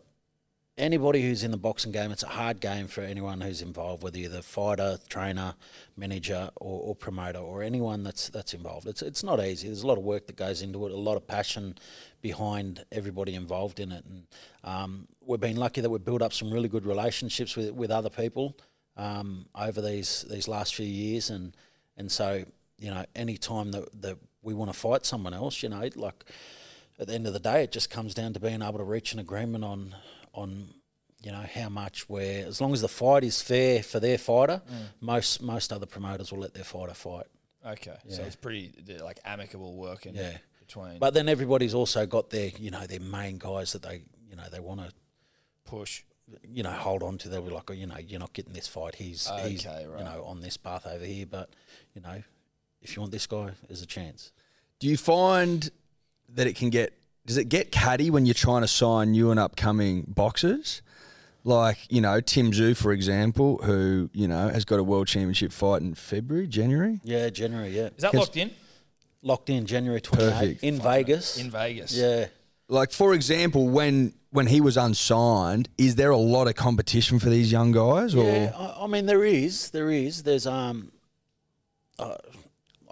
[0.78, 4.18] anybody who's in the boxing game, it's a hard game for anyone who's involved, whether
[4.18, 5.56] you're the fighter, trainer,
[5.96, 8.88] manager, or, or promoter, or anyone that's that's involved.
[8.88, 9.68] It's it's not easy.
[9.68, 11.78] There's a lot of work that goes into it, a lot of passion
[12.22, 14.28] behind everybody involved in it, and
[14.64, 18.10] um, we've been lucky that we've built up some really good relationships with with other
[18.10, 18.56] people
[18.96, 21.56] um, over these these last few years, and
[21.98, 22.44] and so
[22.80, 26.26] you know, any time that that we want to fight someone else, you know, like
[27.00, 29.14] at the end of the day, it just comes down to being able to reach
[29.14, 29.96] an agreement on
[30.38, 30.74] on
[31.24, 34.62] you know how much where as long as the fight is fair for their fighter,
[34.72, 34.86] mm.
[35.02, 37.26] most most other promoters will let their fighter fight.
[37.66, 38.16] Okay, yeah.
[38.16, 38.28] so Yeah.
[38.28, 38.72] it's pretty
[39.04, 40.38] like amicable working Yeah.
[40.60, 44.36] between But then everybody's also got their you know their main guys that they you
[44.36, 44.92] know they want to
[45.66, 46.04] push.
[46.44, 47.30] you know hold on to.
[47.30, 48.96] They'll be like, oh, you know, you're not getting this fight.
[48.96, 50.00] He's he's Okay, right.
[50.00, 51.50] you know on this path over here, but
[51.96, 52.22] you know.
[52.80, 54.32] If you want this guy, there's a chance.
[54.80, 55.70] Do you find
[56.36, 56.94] that it can get?
[57.28, 60.82] Does it get catty when you're trying to sign new and upcoming boxers?
[61.44, 65.52] Like you know Tim Tszyu, for example, who you know has got a world championship
[65.52, 67.00] fight in February, January.
[67.04, 67.70] Yeah, January.
[67.70, 68.52] Yeah, Is that locked in?
[69.22, 70.64] locked in January 28th Perfect.
[70.64, 71.38] in Vegas.
[71.38, 71.94] In Vegas.
[71.96, 72.26] yeah,
[72.70, 77.30] Like for example, when when he was unsigned, is there a lot of competition for
[77.30, 78.14] these young guys?
[78.16, 78.52] Or yeah.
[78.56, 80.24] I, I mean, there is, there is.
[80.24, 80.92] There's um,
[82.00, 82.16] uh,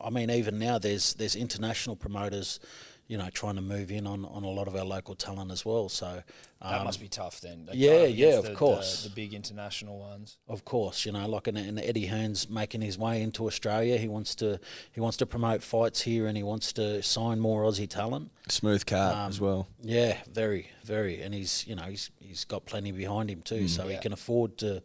[0.01, 2.59] I mean, even now there's there's international promoters,
[3.07, 5.63] you know, trying to move in on, on a lot of our local talent as
[5.63, 5.89] well.
[5.89, 6.23] So
[6.61, 7.65] That um, must be tough then.
[7.67, 9.03] Like, yeah, yeah, of the- the- course.
[9.03, 10.37] The, big international ones.
[10.47, 13.97] Of course, you know, like an, an Eddie Hearn's making his way into Australia.
[13.97, 14.59] He wants to
[14.91, 18.31] he wants to promote fights here, and he wants to sign more Aussie talent.
[18.49, 19.67] smooth cat Um, as well.
[19.83, 23.87] Yeah, very, very, and he's you know he's he's got plenty behind him too, so
[23.87, 24.81] he can afford to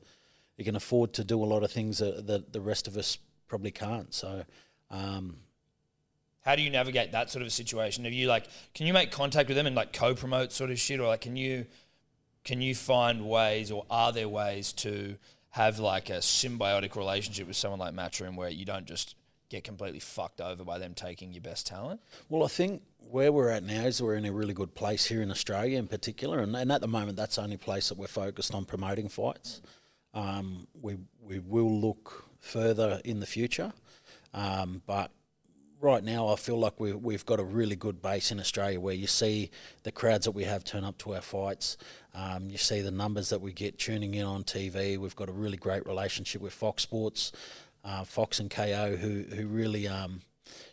[0.58, 3.16] he can afford to do a lot of things that, that the rest of us
[3.48, 4.12] probably can't.
[4.12, 4.44] So,
[4.90, 5.36] um,
[6.42, 8.04] How do you navigate that sort of a situation?
[8.04, 11.00] Have you like, can you make contact with them and like co-promote sort of shit,
[11.00, 11.66] or like, can you,
[12.44, 15.16] can you find ways, or are there ways to
[15.50, 19.16] have like a symbiotic relationship with someone like Matchroom where you don't just
[19.50, 22.00] get completely fucked over by them taking your best talent?
[22.28, 25.22] well, I think where we're at now is we're in a really good place here
[25.22, 28.06] in Australia, in particular, and, and at the moment that's the only place that we're
[28.06, 29.60] focused on promoting fights.
[30.14, 33.72] Um, we we will look further in the future,
[34.34, 35.10] um, but
[35.80, 38.94] right now I feel like we've, we've got a really good base in Australia where
[38.94, 39.50] you see
[39.82, 41.76] the crowds that we have turn up to our fights.
[42.14, 44.98] Um, you see the numbers that we get tuning in on TV.
[44.98, 47.32] We've got a really great relationship with Fox Sports,
[47.84, 49.88] uh, Fox and Kayo, who who really.
[49.88, 50.22] Um,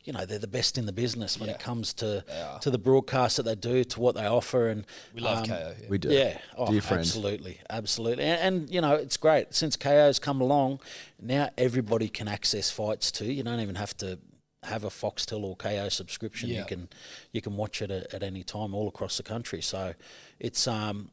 [0.04, 1.56] you know they're the best in the business when Yeah.
[1.56, 2.24] it comes to
[2.62, 5.78] to the broadcast that they do, to what they offer, and We love um, Kayo.
[5.78, 5.88] Here.
[5.90, 6.10] We do.
[6.10, 7.10] yeah, oh, Dear friends.
[7.10, 10.80] absolutely, absolutely, and, and you know it's great since Kayo's come along.
[11.22, 13.32] Now everybody can access fights too.
[13.32, 14.18] You don't even have to
[14.68, 16.50] have a Foxtel or Kayo subscription.
[16.50, 16.60] Yeah.
[16.60, 16.90] You can
[17.32, 19.62] you can watch it at, at any time all across the country.
[19.62, 19.94] So
[20.40, 21.12] it's um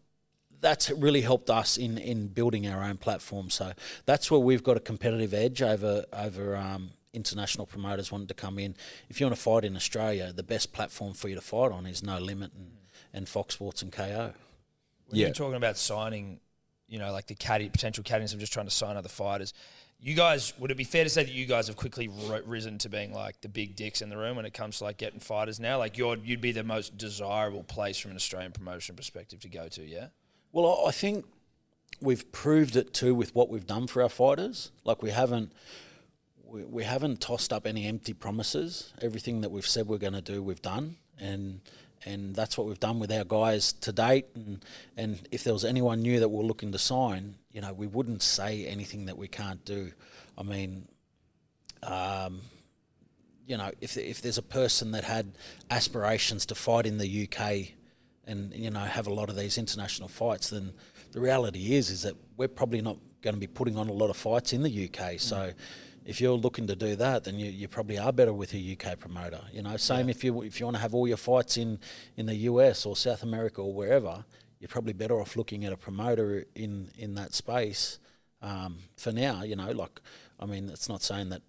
[0.60, 3.50] that's really helped us in in building our own platform.
[3.50, 3.72] So
[4.06, 8.58] that's where we've got a competitive edge over over um, international promoters wanting to come
[8.58, 8.74] in.
[9.08, 11.86] If you want to fight in Australia, the best platform for you to fight on
[11.86, 12.72] is No Limit and,
[13.12, 14.32] and Fox Sports and Kayo.
[15.06, 15.26] When Yeah.
[15.26, 16.40] you're talking about signing,
[16.88, 19.52] you know, like the caddy potential caddies of just trying to sign other fighters.
[20.00, 22.76] You guys, would it be fair to say that you guys have quickly ri- risen
[22.78, 25.18] to being like the big dicks in the room when it comes to like getting
[25.20, 25.78] fighters now?
[25.78, 29.68] Like you're, you'd be the most desirable place from an Australian promotion perspective to go
[29.68, 30.08] to, yeah?
[30.52, 31.24] Well, I- I think
[32.00, 34.72] we've proved it too with what we've done for our fighters.
[34.84, 35.52] Like we haven't,
[36.44, 38.92] we, we haven't tossed up any empty promises.
[39.00, 41.60] Everything that we've said we're going to do, we've done, and
[42.04, 44.26] and that's what we've done with our guys to date.
[44.34, 44.64] And
[44.96, 48.22] and if there was anyone new that we're looking to sign, you know, we wouldn't
[48.22, 49.92] say anything that we can't do.
[50.36, 50.88] I mean,
[51.82, 52.40] um,
[53.46, 55.32] you know, if if there's a person that had
[55.70, 57.74] aspirations to fight in the UK,
[58.26, 60.72] and you know have a lot of these international fights, then
[61.12, 64.10] the reality is is that we're probably not going to be putting on a lot
[64.10, 65.18] of fights in the UK.
[65.18, 65.52] So
[66.04, 68.98] if you're looking to do that, then you, you probably are better with a UK
[68.98, 69.40] promoter.
[69.52, 71.78] You know, same if you if you want to have all your fights in
[72.16, 74.24] in the US or South America or wherever,
[74.60, 77.98] you're probably better off looking at a promoter in in that space.
[78.42, 80.00] Um, for now, you know, like
[80.38, 81.42] I mean, it's not saying that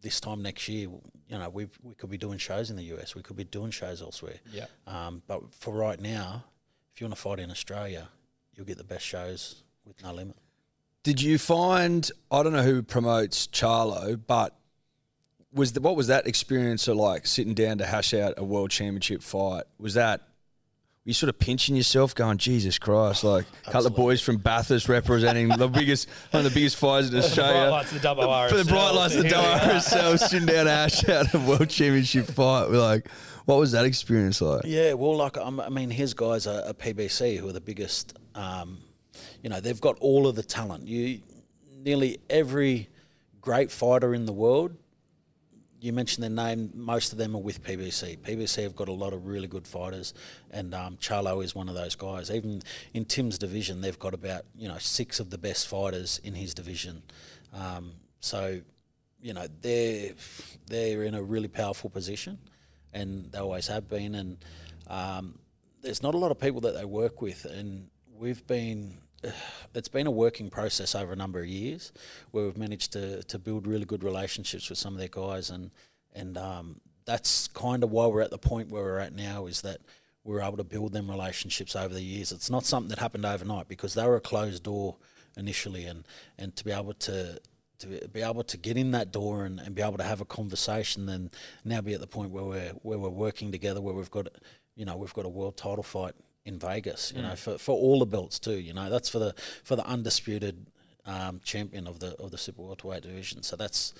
[0.00, 0.88] this time next year,
[1.28, 3.70] you know, we we could be doing shows in the US, we could be doing
[3.70, 4.40] shows elsewhere.
[4.52, 4.66] Yeah.
[4.86, 6.44] Um, but for right now,
[6.92, 8.08] if you want to fight in Australia,
[8.54, 10.36] you'll get the best shows with no limit.
[11.02, 14.56] Did you find I don't know who promotes Charlo, but
[15.52, 18.70] was the, what was that experience of like sitting down to hash out a world
[18.70, 19.64] championship fight?
[19.78, 20.20] Was that
[21.04, 24.36] were you sort of pinching yourself, going, Jesus Christ, like a couple of boys from
[24.36, 27.70] Bathurst representing the biggest one of the biggest fighters in Bright Australia.
[27.70, 29.58] lights, the double For the bright lights of the Here we are.
[29.58, 32.70] WRSL sitting down to hash out a world championship fight.
[32.70, 33.08] We're like,
[33.46, 34.62] what was that experience like?
[34.64, 38.16] Yeah, well, like I mean, his guys are, are PBC, who are the biggest.
[38.36, 38.78] Um,
[39.42, 40.86] you know, they've got all of the talent.
[40.86, 41.20] You
[41.84, 42.88] nearly every
[43.40, 44.76] great fighter in the world.
[45.80, 46.70] You mentioned their name.
[46.74, 48.20] Most of them are with PBC.
[48.20, 50.14] PBC have got a lot of really good fighters,
[50.52, 52.30] and um, Charlo is one of those guys.
[52.30, 52.62] Even
[52.94, 56.54] in Tim's division, they've got about you know six of the best fighters in his
[56.54, 57.02] division.
[57.52, 58.60] Um, so,
[59.20, 60.12] you know, they're
[60.68, 62.38] they're in a really powerful position,
[62.92, 64.14] and they always have been.
[64.14, 64.36] And
[64.86, 65.40] um,
[65.82, 68.98] there's not a lot of people that they work with, and we've been.
[69.74, 71.92] It's been a working process over a number of years,
[72.30, 75.70] where we've managed to, to build really good relationships with some of their guys, and
[76.14, 79.46] and um, that's kind of why we're at the point where we're at now.
[79.46, 79.80] Is that
[80.24, 82.32] we're able to build them relationships over the years.
[82.32, 84.96] It's not something that happened overnight because they were a closed door
[85.38, 86.06] initially, and
[86.38, 87.40] and to be able to
[87.78, 90.26] to be able to get in that door and, and be able to have a
[90.26, 91.30] conversation, then
[91.64, 94.28] now be at the point where we're where we're working together, where we've got,
[94.76, 97.98] you know, we've got a world title fight in Vegas, you know, for, for all
[98.00, 98.58] the belts too.
[98.58, 100.66] You know, that's for the for the undisputed
[101.06, 103.42] um, champion of the of the super welterweight division.
[103.42, 103.94] So that's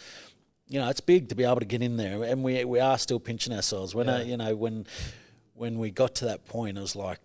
[0.69, 2.99] you know, it's big to be able to get in there, and we we are
[2.99, 3.95] still pinching ourselves.
[3.95, 4.87] When I, you know when
[5.55, 7.19] when we got to that point, it was like.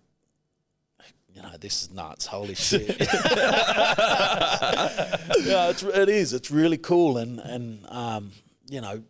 [1.33, 2.25] You know, this is nuts.
[2.25, 2.99] Holy shit!
[2.99, 3.05] yeah,
[5.69, 6.33] it's, it is.
[6.33, 8.31] It's really cool, and and um,
[8.67, 9.03] you know,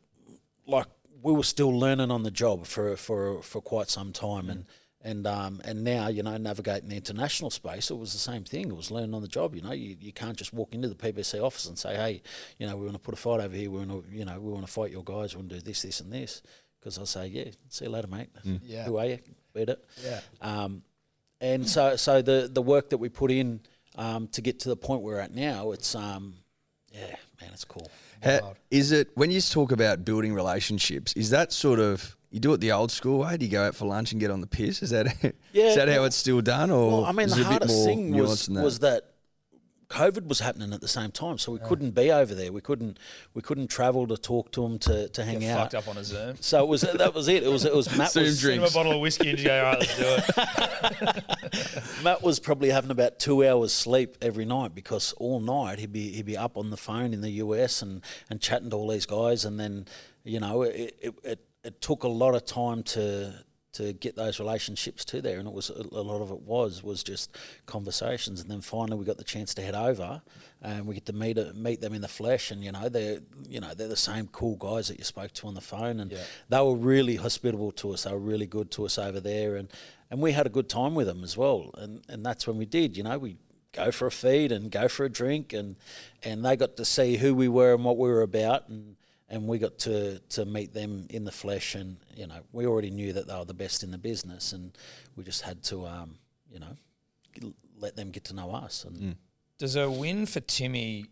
[0.67, 0.87] like
[1.21, 4.65] we were still learning on the job for for for quite some time, and
[5.07, 8.69] and um, and now you know navigating the international space, it was the same thing.
[8.69, 9.55] It was learning on the job.
[9.55, 12.21] You know, you, you can't just walk into the PBC office and say, hey,
[12.59, 13.71] you know, we want to put a fight over here.
[13.71, 15.33] We want to you know we want to fight your guys.
[15.33, 16.41] We want to do this, this, and this.
[16.79, 18.29] Because I'll say, yeah, see you later, mate.
[18.63, 18.83] Yeah.
[18.83, 19.19] Who are you?
[19.53, 19.83] Beat it.
[20.03, 20.19] Yeah.
[20.41, 20.83] Um,
[21.39, 23.61] and so, so the the work that we put in
[23.95, 26.35] um, to get to the point we're at now, it's um,
[26.91, 27.89] yeah, man, it's cool.
[28.23, 31.13] Ha- is it when you talk about building relationships?
[31.13, 33.37] Is that sort of you do it the old school way?
[33.37, 34.83] Do you go out for lunch and get on the piss?
[34.83, 35.07] Is that
[35.53, 37.49] Yeah, is that how it's still done, or Well, I mean, the it a bit
[37.49, 38.63] hardest thing was that?
[38.63, 39.03] was that
[39.89, 42.51] COVID was happening at the same time, so we couldn't be over there.
[42.51, 42.99] We couldn't
[43.33, 45.71] we couldn't travel to talk to them to, to hang Get out.
[45.71, 46.35] fucked up on a Zoom.
[46.41, 47.43] So it was that was it.
[47.43, 48.69] It was it was Matt Zoom was drink.
[48.69, 51.23] A bottle of whiskey and just go, all right, let's do it.
[52.03, 56.11] Matt was probably having about two hours sleep every night because all night he'd be
[56.11, 59.05] he'd be up on the phone in the US and, and chatting to all these
[59.05, 59.85] guys, and then
[60.25, 63.33] you know it it, it, it took a lot of time to
[63.73, 67.03] to get those relationships to there, and it was a lot of it was was
[67.03, 67.29] just
[67.67, 70.21] conversations, and then finally we got the chance to head over,
[70.63, 73.59] and we get to meet meet them in the flesh, and you know they're you
[73.59, 76.23] know they're the same cool guys that you spoke to on the phone, and Yeah.
[76.49, 78.03] they were really hospitable to us.
[78.03, 79.67] They were really good to us over there, and
[80.09, 81.69] and we had a good time with them as well.
[81.77, 82.97] And and that's when we did.
[82.97, 83.37] You know, we
[83.73, 85.75] go for a feed and go for a drink, and
[86.23, 88.95] and they got to see who we were and what we were about, and
[89.29, 91.75] and we got to to meet them in the flesh.
[91.75, 94.77] And you know, we already knew that they were the best in the business, and
[95.15, 96.15] we just had to, um,
[96.51, 98.85] you know, let them get to know us.
[98.85, 99.15] And
[99.57, 101.05] Does a win for Timmy,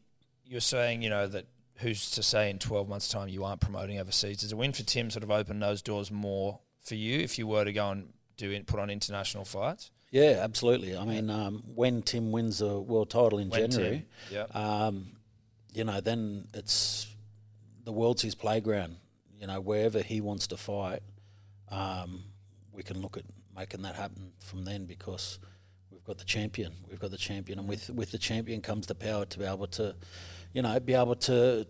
[0.45, 1.47] you're saying, you know, that
[1.77, 4.37] who's to say in 12 months' time you aren't promoting overseas?
[4.37, 7.47] Does a win for Tim sort of open those doors more for you if you
[7.47, 9.91] were to go and do it, put on international fights?
[10.11, 10.95] yeah, absolutely.
[10.95, 14.05] I mean, um, when Tim wins the world title in When January.
[14.29, 14.85] Tim, yeah.
[14.85, 15.07] um,
[15.73, 17.07] you know, then it's
[17.85, 18.97] the world's his playground.
[19.39, 21.01] You know, wherever he wants to fight,
[21.69, 22.23] um,
[22.71, 23.23] we can look at
[23.55, 25.39] making that happen from then because
[25.91, 26.73] we've got the champion.
[26.89, 29.67] We've got the champion, and with with the champion comes the power to be able
[29.67, 29.95] to,
[30.53, 31.67] you know, be able to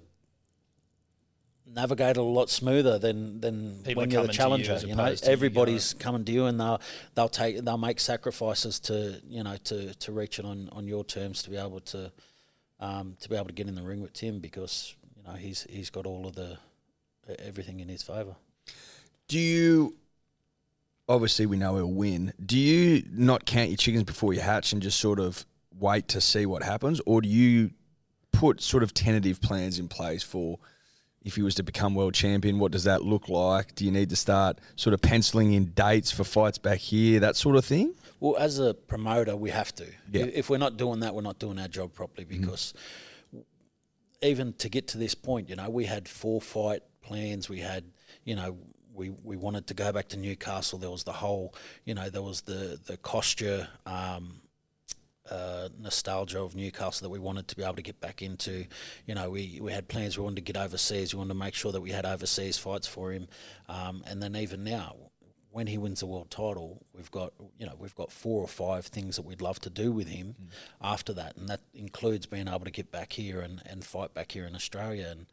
[1.67, 4.79] navigate a lot smoother than than People when you're the to you challenger.
[4.85, 6.81] You, know, to you everybody's coming to you, and they'll
[7.15, 11.03] they'll take they'll make sacrifices to you know to to reach it on on your
[11.03, 12.11] terms to be able to
[12.79, 15.89] um, to be able to get in the ring with Tim because know he's he's
[15.89, 16.57] got all of the
[17.39, 18.35] everything in his favour.
[19.27, 19.95] Do you?
[21.07, 22.33] Obviously, we know he'll win.
[22.43, 25.45] Do you not count your chickens before you hatch and just sort of
[25.79, 27.71] wait to see what happens, or do you
[28.31, 30.57] put sort of tentative plans in place for
[31.23, 32.59] if he was to become world champion?
[32.59, 33.75] What does that look like?
[33.75, 37.35] Do you need to start sort of penciling in dates for fights back here, that
[37.35, 37.93] sort of thing?
[38.19, 39.85] Well, as a promoter, we have to.
[40.11, 40.25] Yeah.
[40.25, 43.14] If we're not doing that, we're not doing our job properly because mm-hmm.
[44.25, 47.49] Even to get to this point, you know, we had four fight plans.
[47.49, 47.85] We had,
[48.23, 48.57] you know,
[48.93, 50.79] we, we wanted to go back to Newcastle.
[50.79, 51.53] There was the whole,
[51.85, 54.41] you know, there was the the Kostya um,
[55.29, 58.65] uh, nostalgia of Newcastle that we wanted to be able to get back into.
[59.05, 60.17] You know, we, we had plans.
[60.17, 61.13] We wanted to get overseas.
[61.13, 63.27] We wanted to make sure that we had overseas fights for him.
[63.67, 64.95] Um, and then even now,
[65.55, 68.87] when he wins the world title, we've got you know we've got four or five
[68.87, 70.35] things that we'd love to do with him
[70.81, 74.33] after that, and that includes being able to get back here and, and fight back
[74.33, 75.07] here in Australia.
[75.11, 75.25] And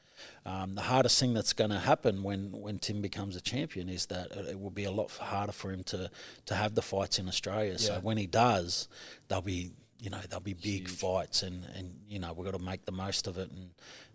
[0.46, 4.06] um, the hardest thing that's going to happen when, when Tim becomes a champion is
[4.06, 6.08] that it, will be a lot harder for him to
[6.46, 7.76] to have the fights in Australia.
[7.80, 8.86] So when he does,
[9.26, 12.64] they'll be you know they'll be big fights, and, and you know we've got to
[12.64, 13.70] make the most of it and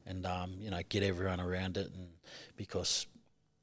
[0.06, 2.08] and um, you know get everyone around it, and
[2.56, 3.08] because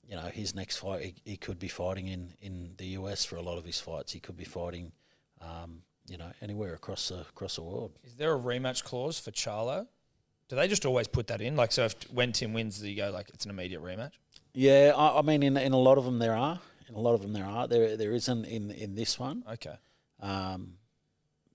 [0.08, 3.36] you know, his next fight, he, he could be fighting in, in the US for
[3.36, 4.12] a lot of his fights.
[4.12, 4.92] He could be fighting,
[5.40, 7.92] um, you know, anywhere across the across the world.
[8.04, 9.86] Is there a rematch clause for Charlo?
[10.48, 11.56] Do they just always put that in?
[11.56, 14.12] Like, so if when Tim wins, you go like it's an immediate rematch.
[14.52, 16.60] Yeah, I, I mean, in in a lot of them there are.
[16.88, 17.66] In a lot of them there are.
[17.66, 19.42] There there isn't in in this one.
[19.50, 19.76] Okay,
[20.20, 20.74] Um,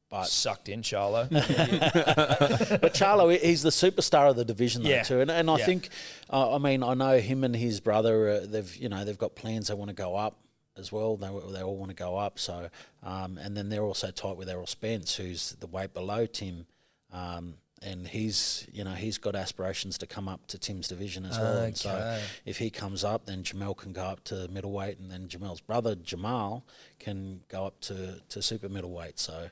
[0.09, 1.29] but sucked in Charlo.
[2.81, 5.03] but Charlo, he's the superstar of the division, though, Yeah.
[5.03, 5.21] too.
[5.21, 5.65] And, and I Yeah.
[5.65, 5.89] think,
[6.31, 8.29] uh, I mean, I know him and his brother.
[8.29, 9.67] Uh, they've, you know, they've got plans.
[9.67, 10.37] They want to go up
[10.77, 11.17] as well.
[11.17, 12.39] They they all want to go up.
[12.39, 12.69] So,
[13.03, 16.65] um, and then they're also tight with Errol Spence, who's the weight below Tim.
[17.11, 21.39] Um, and he's, you know, he's got aspirations to come up to Tim's division as
[21.39, 21.59] well.
[21.59, 22.21] And so, Okay.
[22.45, 25.95] if he comes up, then Jermell can go up to middleweight, and then Jermell's brother
[25.95, 26.63] Jermall
[26.99, 29.17] can go up to, to super middleweight.
[29.17, 29.49] So,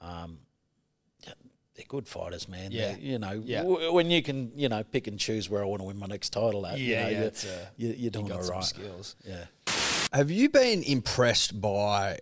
[0.00, 0.38] um,
[1.74, 2.72] they're good fighters, man.
[2.72, 2.92] Yeah.
[2.92, 3.62] They're- you know, Yeah.
[3.62, 6.06] w- when you can, you know, pick and choose where I want to win my
[6.06, 6.78] next title at.
[6.78, 8.64] you Yeah, know, yeah, you're, it's, uh, you, you're doing got all some right.
[8.64, 9.16] skills.
[9.26, 9.44] Yeah.
[10.12, 12.20] Have you been impressed by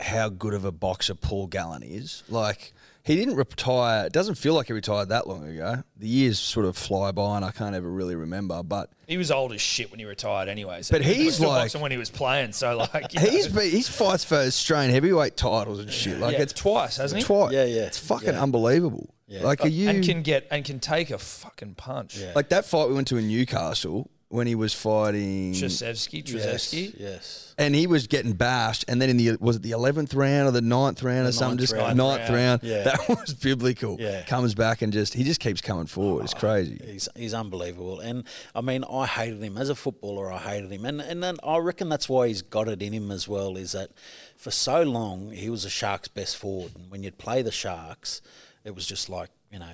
[0.00, 2.24] how good of a boxer Paul Gallen is?
[2.28, 2.72] Like,
[3.08, 4.06] he didn't retire.
[4.06, 5.82] It doesn't feel like he retired that long ago.
[5.96, 8.62] The years sort of fly by, and I can't ever really remember.
[8.62, 10.82] But He was old as shit when he retired, anyway.
[10.82, 12.52] So But he was he's still like- when he was playing.
[12.52, 16.18] So like, you know, he's been, he's fights for Australian heavyweight titles and shit.
[16.20, 17.26] Like Yeah, it's twice, hasn't he?
[17.26, 17.52] Twice.
[17.52, 18.42] Yeah, yeah, It's fucking yeah.
[18.42, 19.08] unbelievable.
[19.26, 19.42] Yeah.
[19.42, 22.16] Like, are you and can get and can take a fucking punch.
[22.16, 22.32] Yeah.
[22.34, 25.52] like that fight we went to in Newcastle when he was fighting?
[25.54, 26.74] Terzievski, Yes.
[26.74, 27.54] Yes.
[27.56, 30.50] and he was getting bashed, and then in the was it the eleventh round or
[30.50, 31.56] the ninth round or something?
[31.56, 31.96] ninth Just round.
[31.96, 32.62] ninth Ninth round.
[32.62, 32.82] Yeah.
[32.84, 33.96] That was biblical.
[33.98, 34.22] Yeah.
[34.24, 36.24] comes back and just he just keeps coming forward.
[36.24, 36.80] It's oh, crazy.
[36.84, 40.30] He's he's unbelievable, and I mean I hated him as a footballer.
[40.30, 43.10] I hated him, and and then I reckon that's why he's got it in him
[43.10, 43.56] as well.
[43.56, 43.90] Is that
[44.36, 48.20] for so long he was the Sharks' best forward, and when you'd play the Sharks,
[48.64, 49.72] it was just like you know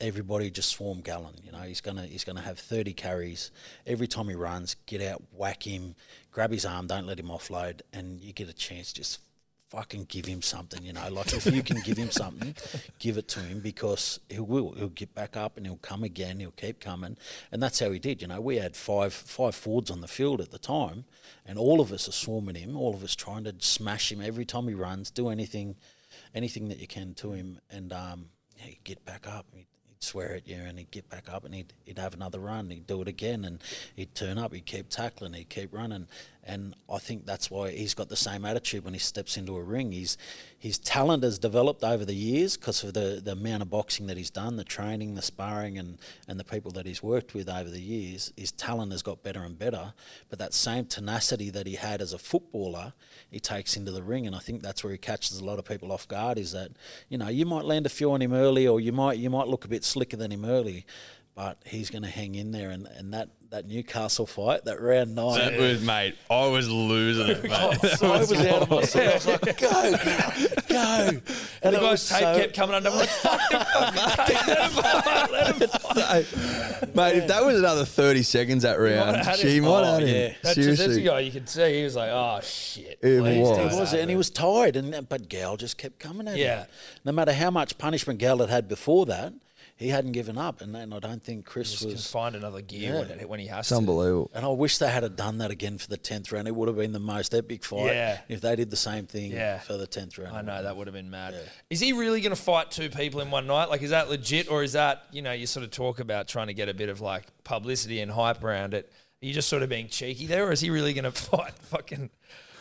[0.00, 1.34] everybody just swarm Gallen.
[1.44, 3.50] You know he's gonna he's gonna have thirty carries
[3.86, 4.76] every time he runs.
[4.86, 5.94] Get out, whack him,
[6.30, 9.20] grab his arm, don't let him offload, and you get a chance just
[9.68, 11.08] fucking give him something, you know.
[11.10, 12.54] Like if you can give him something,
[12.98, 14.72] give it to him because he will.
[14.72, 16.40] He'll get back up and he'll come again.
[16.40, 17.16] He'll keep coming,
[17.52, 18.22] and that's how he did.
[18.22, 21.04] You know, we had five five forwards on the field at the time,
[21.46, 22.76] and all of us are swarming him.
[22.76, 25.10] All of us trying to smash him every time he runs.
[25.10, 25.76] Do anything,
[26.34, 29.46] anything that you can to him, and um, yeah, he'd get back up.
[29.54, 29.66] He'd,
[29.98, 32.70] he'd swear at you, and he'd get back up, and he'd he'd have another run.
[32.70, 33.58] He'd do it again, and
[33.96, 34.52] he'd turn up.
[34.54, 35.34] He'd keep tackling.
[35.34, 36.06] He'd keep running,
[36.48, 39.62] and I think that's why he's got the same attitude when he steps into a
[39.62, 39.92] ring.
[39.92, 40.16] He's
[40.58, 44.16] his talent has developed over the years because of the, the amount of boxing that
[44.16, 47.70] he's done, the training, the sparring, and, and the people that he's worked with over
[47.70, 48.32] the years.
[48.36, 49.92] His talent has got better and better,
[50.30, 52.92] but that same tenacity that he had as a footballer,
[53.30, 55.64] he takes into the ring, and I think that's where he catches a lot of
[55.64, 56.38] people off guard.
[56.38, 56.72] Is that
[57.08, 59.46] you know you might land a few on him early, or you might you might
[59.46, 60.86] look a bit slicker than him early,
[61.38, 63.28] but he's going to hang in there, and, and that.
[63.50, 66.16] That Newcastle fight, that round nine, That was, mate.
[66.28, 67.50] I was losing it, mate.
[67.54, 67.70] Oh,
[68.12, 68.76] I was out of my.
[68.76, 68.80] I
[69.14, 71.20] was like, go, go, go.
[71.62, 72.90] And The guy's was tape so- kept coming under.
[72.90, 76.24] I'm like, fuck him, fuck him, let him fight, let him fight.
[76.26, 79.64] So, mate, if that was another thirty seconds that round, have had she him.
[79.64, 80.14] might Oh, have had him.
[80.14, 80.34] yeah.
[80.42, 80.86] That Seriously.
[80.86, 82.98] Terzievski guy, you could see he was like, oh shit.
[83.00, 83.72] It was.
[83.72, 86.58] He was, and he was tired, and but Gal just kept coming at Yeah.
[86.64, 86.66] him.
[87.06, 89.32] No matter how much punishment Gal had had before that,
[89.78, 92.10] he hadn't given up, and, and I don't think Kris Just can was.
[92.10, 92.98] find another gear Yeah.
[93.00, 93.76] when, it, when he has It's to.
[93.76, 94.30] unbelievable.
[94.34, 96.48] And I wish they had have done that again for the tenth round.
[96.48, 98.20] It would have been the most epic fight Yeah.
[98.28, 99.60] if they did the same thing Yeah.
[99.60, 100.36] for the tenth round.
[100.36, 101.34] I know that would have been mad.
[101.70, 103.70] Is he really going to fight two people in one night?
[103.70, 106.48] Like, is that legit, or is that you know you sort of talk about trying
[106.48, 108.92] to get a bit of like publicity and hype around it?
[109.22, 111.52] Are you just sort of being cheeky there, or is he really going to fight
[111.54, 112.10] fucking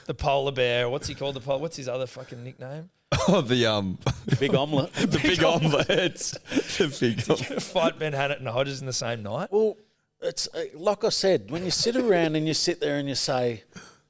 [0.06, 0.88] the polar bear?
[0.88, 1.36] What's he called?
[1.36, 2.90] The pol- what's his other fucking nickname?
[3.30, 3.98] Oh, the um,
[4.40, 4.94] Big omelette.
[4.94, 5.88] the big omelet.
[5.88, 7.30] the big.
[7.30, 9.50] Om- fight Ben Hannant and Hodges in the same night?
[9.52, 9.76] Well,
[10.22, 13.16] it's uh, like I said, when you sit around and you sit there and you
[13.16, 13.64] say,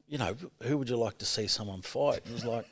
[0.08, 2.22] you know, who would you like to see someone fight?
[2.26, 2.66] And it was like,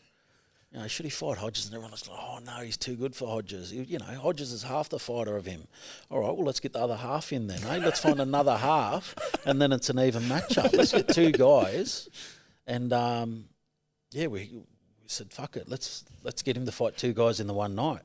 [0.71, 1.65] you know, should he fight Hodges?
[1.65, 3.71] And everyone was like, oh no, he's too good for Hodges.
[3.73, 5.67] You you know, Hodges is half the fighter of him.
[6.09, 7.63] All right, well, let's get the other half in then.
[7.63, 7.77] Eh?
[7.83, 9.15] Let's find another half,
[9.45, 10.73] and then it's an even matchup.
[10.73, 12.09] Let's get two guys,
[12.67, 13.45] and um,
[14.11, 14.51] yeah, we,
[15.05, 17.75] we said, fuck it, let's let's get him to fight two guys in the one
[17.75, 18.01] night.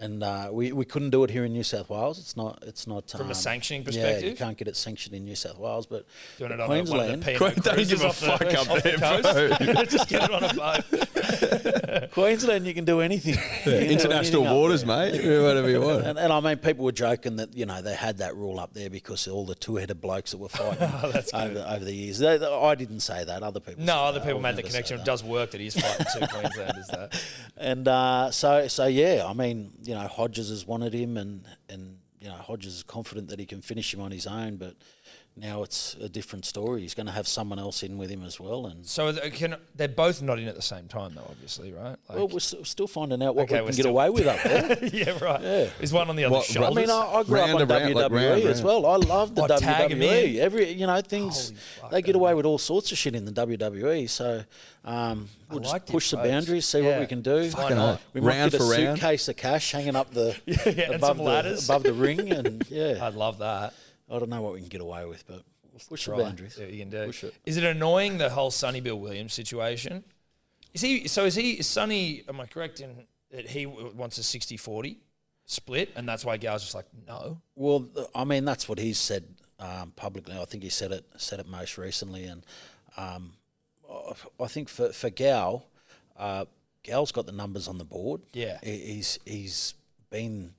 [0.00, 2.18] And uh, we, we couldn't do it here in New South Wales.
[2.18, 5.24] It's not it's not From a um, sanctioning Yeah, you can't get it sanctioned in
[5.24, 6.06] New South Wales, but
[6.38, 8.42] Doing it on Queensland, the, one of the Pinot Don't give a off the, fuck
[8.42, 9.84] up off the there.
[9.86, 12.10] Just get it on a boat.
[12.12, 13.36] Queensland, you can do anything.
[13.66, 15.20] You can do International anything waters, mate.
[15.20, 16.06] Do Whatever you want.
[16.06, 18.74] And, and I mean, people were joking that you know they had that rule up
[18.74, 22.18] there because of all the two-headed blokes that were fighting over, over the years.
[22.18, 23.42] They, they- I didn't say that.
[23.42, 23.84] Other people.
[23.84, 24.26] No, other that.
[24.26, 25.00] People made the connection.
[25.00, 26.86] It does work that he's fighting two Queenslanders.
[26.88, 27.20] That
[27.56, 31.98] And uh, so, so yeah, I mean, you know, Hodges has wanted him, and and
[32.20, 34.74] you know, Hodges is confident that he can finish him on his own, but
[35.38, 36.80] now it's a different story.
[36.80, 39.56] He's going to have someone else in with him as well, and so they can,
[39.74, 41.26] they're both not in at the same time, though.
[41.28, 41.96] Obviously, right?
[42.08, 44.42] Like, well, we're st- still finding out what Okay, we can get away with up
[44.42, 44.78] there.
[44.92, 45.42] yeah, right.
[45.42, 45.68] Yeah.
[45.80, 47.90] Is one on the other What- I mean, I, I grew Round up on around,
[47.90, 48.86] WWE like round, as well.
[48.86, 50.38] I love the What, WWE.
[50.38, 51.52] Every you know things
[51.90, 54.08] they get I away with all sorts of shit in the WWE.
[54.08, 54.42] So
[54.86, 56.30] um, we'll just like push the approach.
[56.30, 56.90] boundaries, see Yeah.
[56.92, 57.50] what we can do.
[57.50, 57.86] Fucking not?
[57.86, 58.00] hell.
[58.14, 58.98] We might Round get a for round.
[58.98, 61.64] suitcase of cash hanging up the yeah, and above some the ladders.
[61.68, 63.74] above the ring, and yeah, I'd love that.
[64.10, 65.42] I don't know what we can get away with, but
[65.72, 66.22] we'll push the Try.
[66.24, 66.54] boundaries.
[66.54, 67.06] See what you can do.
[67.06, 67.34] Push it.
[67.44, 70.04] Is it annoying the whole Sonny Bill Williams situation?
[70.74, 71.24] Is he so?
[71.24, 72.22] Is he is Sonny?
[72.28, 74.98] Am I correct in that he wants a 60-40
[75.46, 77.40] split, and that's why Gal's just like no.
[77.54, 79.24] Well, I mean that's what he's said
[79.58, 80.38] um, publicly.
[80.38, 82.44] I think he said it said it most recently, and
[82.96, 83.32] um,
[83.90, 85.66] I- I think for for Gal,
[86.16, 86.44] uh,
[86.82, 88.20] Gal's got the numbers on the board.
[88.32, 88.58] Yeah.
[88.62, 89.74] He's he's
[90.10, 90.52] been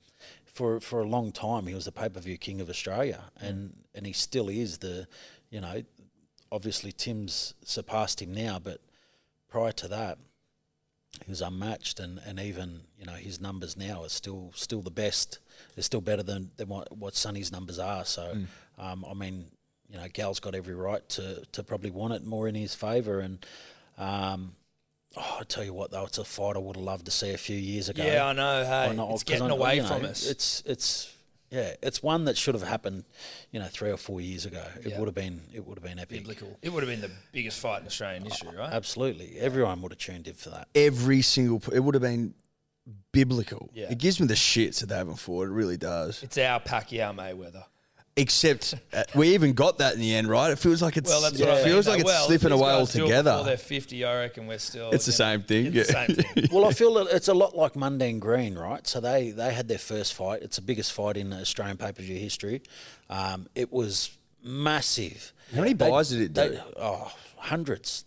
[0.58, 1.68] for for a long time.
[1.68, 5.06] He was the pay per view king of Australia, and and he still is the,
[5.50, 5.82] you know,
[6.50, 8.80] obviously Tim's surpassed him now, but
[9.48, 10.18] prior to that,
[11.24, 14.90] he was unmatched, and, and even you know his numbers now are still still the
[14.90, 15.38] best.
[15.74, 18.04] They're still better than, than what what Sonny's numbers are.
[18.04, 18.32] So,
[18.78, 19.46] um, I mean,
[19.88, 23.20] you know, Gal's got every right to to probably want it more in his favour,
[23.20, 23.46] and
[23.96, 24.56] um,
[25.16, 27.30] oh, I tell you what though, it's a fight I would have loved to see
[27.32, 28.04] a few years ago.
[28.04, 28.60] Yeah, I know.
[28.62, 30.26] Or Hey, not, it's 'cause getting I- away you know, from us.
[30.26, 31.14] It's it's
[31.50, 33.04] yeah, it's one that should have happened,
[33.52, 34.62] you know, three or four years ago.
[34.84, 34.98] It Yeah.
[34.98, 36.18] would have been it would have been epic.
[36.20, 36.58] biblical.
[36.62, 38.70] It would have been the biggest fight in Australian history, right?
[38.72, 40.68] Absolutely, everyone would have tuned in for that.
[40.74, 41.62] Every single.
[41.72, 42.34] It would have been
[43.12, 43.70] biblical.
[43.74, 43.90] Yeah.
[43.90, 45.44] It gives me the shits that they haven't fought.
[45.46, 46.22] It really does.
[46.22, 47.64] It's our Pacquiao Mayweather.
[48.18, 50.50] Except uh, we even got that in the end, right?
[50.50, 51.08] It feels like it's.
[51.08, 51.90] Well, that's it what I mean, feels though.
[51.92, 53.42] like it's well, slipping away guys do it altogether.
[53.44, 54.90] They're fifty, I reckon we're still.
[54.90, 56.06] It's the you know, same thing, It's the yeah.
[56.06, 56.48] same thing.
[56.52, 58.84] well, I feel that it's a lot like Mundine Green, right?
[58.86, 60.42] So they they had their first fight.
[60.42, 62.62] It's the biggest fight in Australian pay per view history.
[63.08, 64.10] Um, it was
[64.42, 65.32] massive.
[65.54, 66.48] How many They- buys did it do?
[66.50, 68.04] they- oh, hundreds.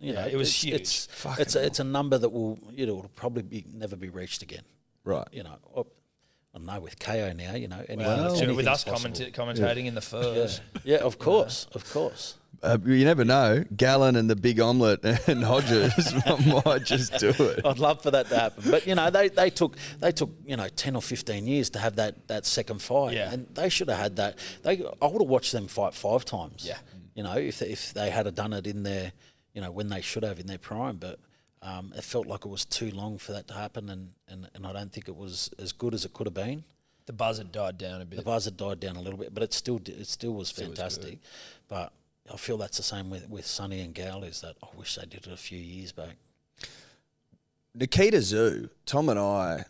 [0.00, 0.74] You Yeah, know, it was it's, huge.
[0.74, 3.96] It's Fucking it's a, it's a number that will you know will probably be, never
[3.96, 4.62] be reached again.
[5.04, 5.26] right.
[5.32, 5.86] You know,
[6.54, 7.54] I don't know with Kayo now.
[7.54, 9.66] You know, anything, Well, that's with us anything's commenta- possible.
[9.66, 10.60] commentating in the furs.
[10.84, 12.36] Yeah, of course, of course.
[12.62, 13.62] Uh, you never know.
[13.76, 16.14] Gallen and the big omelette and Hodges
[16.64, 17.60] might just do it.
[17.66, 18.70] I'd love for that to happen.
[18.70, 21.78] But you know, they, they took they took you know ten or fifteen years to
[21.78, 23.32] have that, that second fight, Yeah.
[23.32, 24.38] and they should have had that.
[24.62, 26.64] They I would have watched them fight five times.
[26.66, 26.78] Yeah.
[27.14, 29.12] you know, if if they had done it in their
[29.52, 31.18] you know when they should have in their prime, but.
[31.64, 34.66] Um, it felt like it was too long for that to happen, and, and, and
[34.66, 36.62] I don't think it was as good as it could have been.
[37.06, 38.16] The buzz had died down a bit.
[38.16, 41.18] The buzz had died down a little bit, but it still it still was fantastic.
[41.68, 41.92] but
[42.32, 44.24] I feel that's the same with with Sonny and Gal.
[44.24, 46.16] Is that I wish they did it a few years back.
[47.74, 49.64] Nikita Tszyu, Tom and I,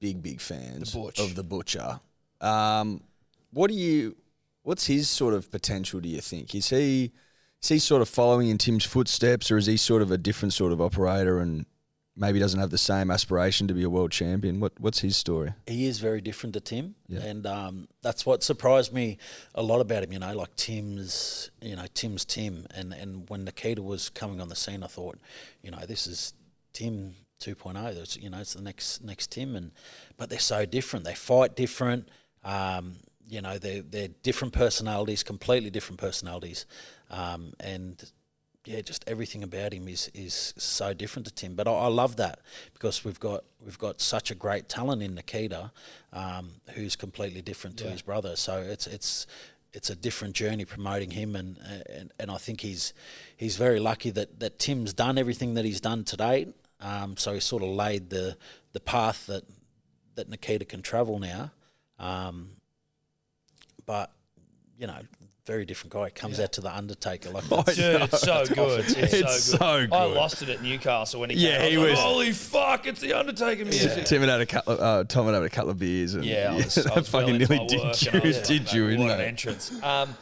[0.00, 2.00] big big fans The of the Butcher.
[2.40, 3.02] Um,
[3.52, 4.16] what do you?
[4.62, 6.00] What's his sort of potential?
[6.00, 7.12] Do you think is he?
[7.64, 10.52] Is he sort of following in Tim's footsteps, or is he sort of a different
[10.52, 11.64] sort of operator and
[12.14, 14.60] maybe doesn't have the same aspiration to be a world champion?
[14.60, 15.54] What What's his story?
[15.66, 17.20] he is very different to Tim, Yeah.
[17.20, 19.16] and um, that's what surprised me
[19.54, 20.12] a lot about him.
[20.12, 24.48] You know, like Tim's, you know, Tim's Tim, and and when Nikita was coming on
[24.50, 25.18] the scene, I thought,
[25.62, 26.34] you know, this is
[26.74, 27.94] Tim 2.0.
[27.94, 29.72] That's you know it's the next next Tim, and
[30.18, 31.06] but they're so different.
[31.06, 32.10] They fight different.
[32.44, 32.96] Um,
[33.28, 36.66] you know they're they're different personalities, completely different personalities,
[37.10, 38.02] um, and
[38.66, 41.54] yeah, just everything about him is is so different to Tim.
[41.54, 42.40] But I, I love that
[42.72, 45.70] because we've got we've got such a great talent in Nikita,
[46.12, 47.90] um, who's completely different to Yeah.
[47.90, 48.36] his brother.
[48.36, 49.26] So it's it's
[49.72, 51.58] it's a different journey promoting him, and
[51.90, 52.94] and, and I think he's
[53.36, 56.48] he's very lucky that, that Tim's done everything that he's done to date.
[56.80, 58.36] Um, so he sort of laid the
[58.72, 59.44] the path that
[60.14, 61.50] that Nikita can travel now.
[61.98, 62.50] Um,
[63.86, 64.10] but
[64.78, 64.98] you know,
[65.46, 66.10] very different guy.
[66.10, 68.80] Comes out to the Undertaker like that's- Dude, it's so good.
[68.88, 69.92] It's, It's so, so good.
[69.92, 71.66] I lost it at Newcastle when he Yeah, came.
[71.66, 72.86] I he like, was- Holy fuck!
[72.86, 74.04] It's the Undertaker music.
[74.06, 74.72] Tim had had a couple.
[74.74, 76.14] Of, uh, Tom had had a couple of beers.
[76.14, 78.74] And, Yeah, I was, I that was fucking well nearly did you, was did like,
[78.74, 79.82] you, what didn't entrance.
[79.82, 80.16] Um,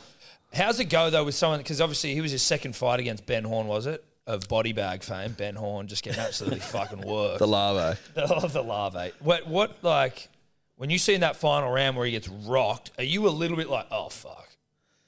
[0.52, 1.58] how's it go though with someone?
[1.60, 4.04] Because obviously he was his second fight against Ben Horn, was it?
[4.26, 7.40] Of body bag fame, Ben Horn just getting absolutely fucking worked.
[7.40, 7.98] The larvae.
[8.14, 9.12] the, the larvae.
[9.20, 10.28] What what like
[10.76, 12.90] when you see in that final round where he gets rocked?
[12.98, 14.48] Are you a little bit like, oh fuck?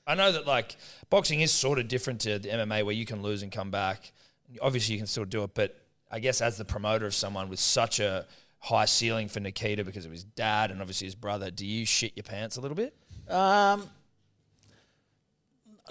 [0.07, 0.77] I know that like
[1.11, 4.13] boxing is sort of different to the MMA where you can lose and come back.
[4.61, 5.77] Obviously, you can still do it, but
[6.11, 8.27] I guess as the promoter of someone with such a
[8.59, 12.13] high ceiling for Nikita because of his dad and obviously his brother, do you shit
[12.17, 12.95] your pants a little bit?
[13.29, 13.89] Um,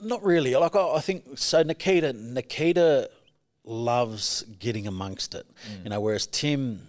[0.01, 0.55] not really.
[0.55, 1.63] Like I, I think so.
[1.63, 3.09] Nikita, Nikita
[3.63, 5.45] loves getting amongst it.
[5.83, 6.87] You know, whereas Tim,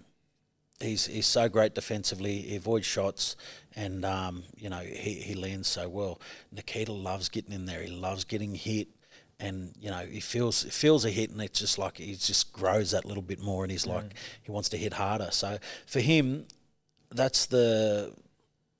[0.79, 2.41] he's he's so great defensively.
[2.41, 3.35] He avoids shots,
[3.75, 6.19] and um, you know he he lands so well.
[6.51, 7.81] Nikita loves getting in there.
[7.81, 8.87] He loves getting hit.
[9.37, 12.91] And you know he feels feels a hit, and it's just like he just grows
[12.91, 14.13] that little bit more, and he's like
[14.43, 15.27] he wants to hit harder.
[15.31, 16.45] So for him,
[17.11, 18.13] that's the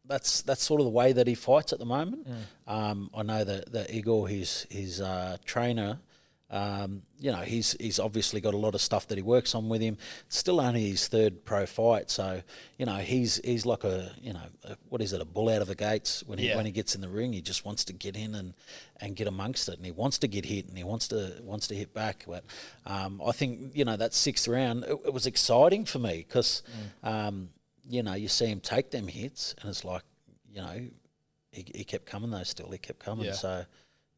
[0.06, 2.26] that's that's sort of the way that he fights at the moment.
[2.68, 6.00] Um, I know that, that Igor, his his uh, trainer,
[6.52, 9.68] um, you know, he's he's obviously got a lot of stuff that he works on
[9.68, 9.98] with him.
[10.28, 12.42] It's still only his third pro fight, so
[12.78, 15.62] you know he's he's like a you know a, what is it a bull out
[15.64, 16.56] of the gates when he Yeah.
[16.58, 17.34] when he gets in the ring.
[17.34, 18.54] He just wants to get in and,
[19.02, 21.68] and get amongst it, and he wants to get hit and he wants to wants
[21.70, 22.26] to hit back.
[22.28, 22.44] But
[22.86, 26.62] um, I think you know that sixth round it, it was exciting for me because
[27.04, 27.50] um,
[27.90, 30.04] you know you see him take them hits, and it's like
[30.54, 30.80] you know
[31.52, 32.44] he, he kept coming though.
[32.44, 33.26] Still, he kept coming.
[33.26, 33.34] Yeah.
[33.34, 33.66] So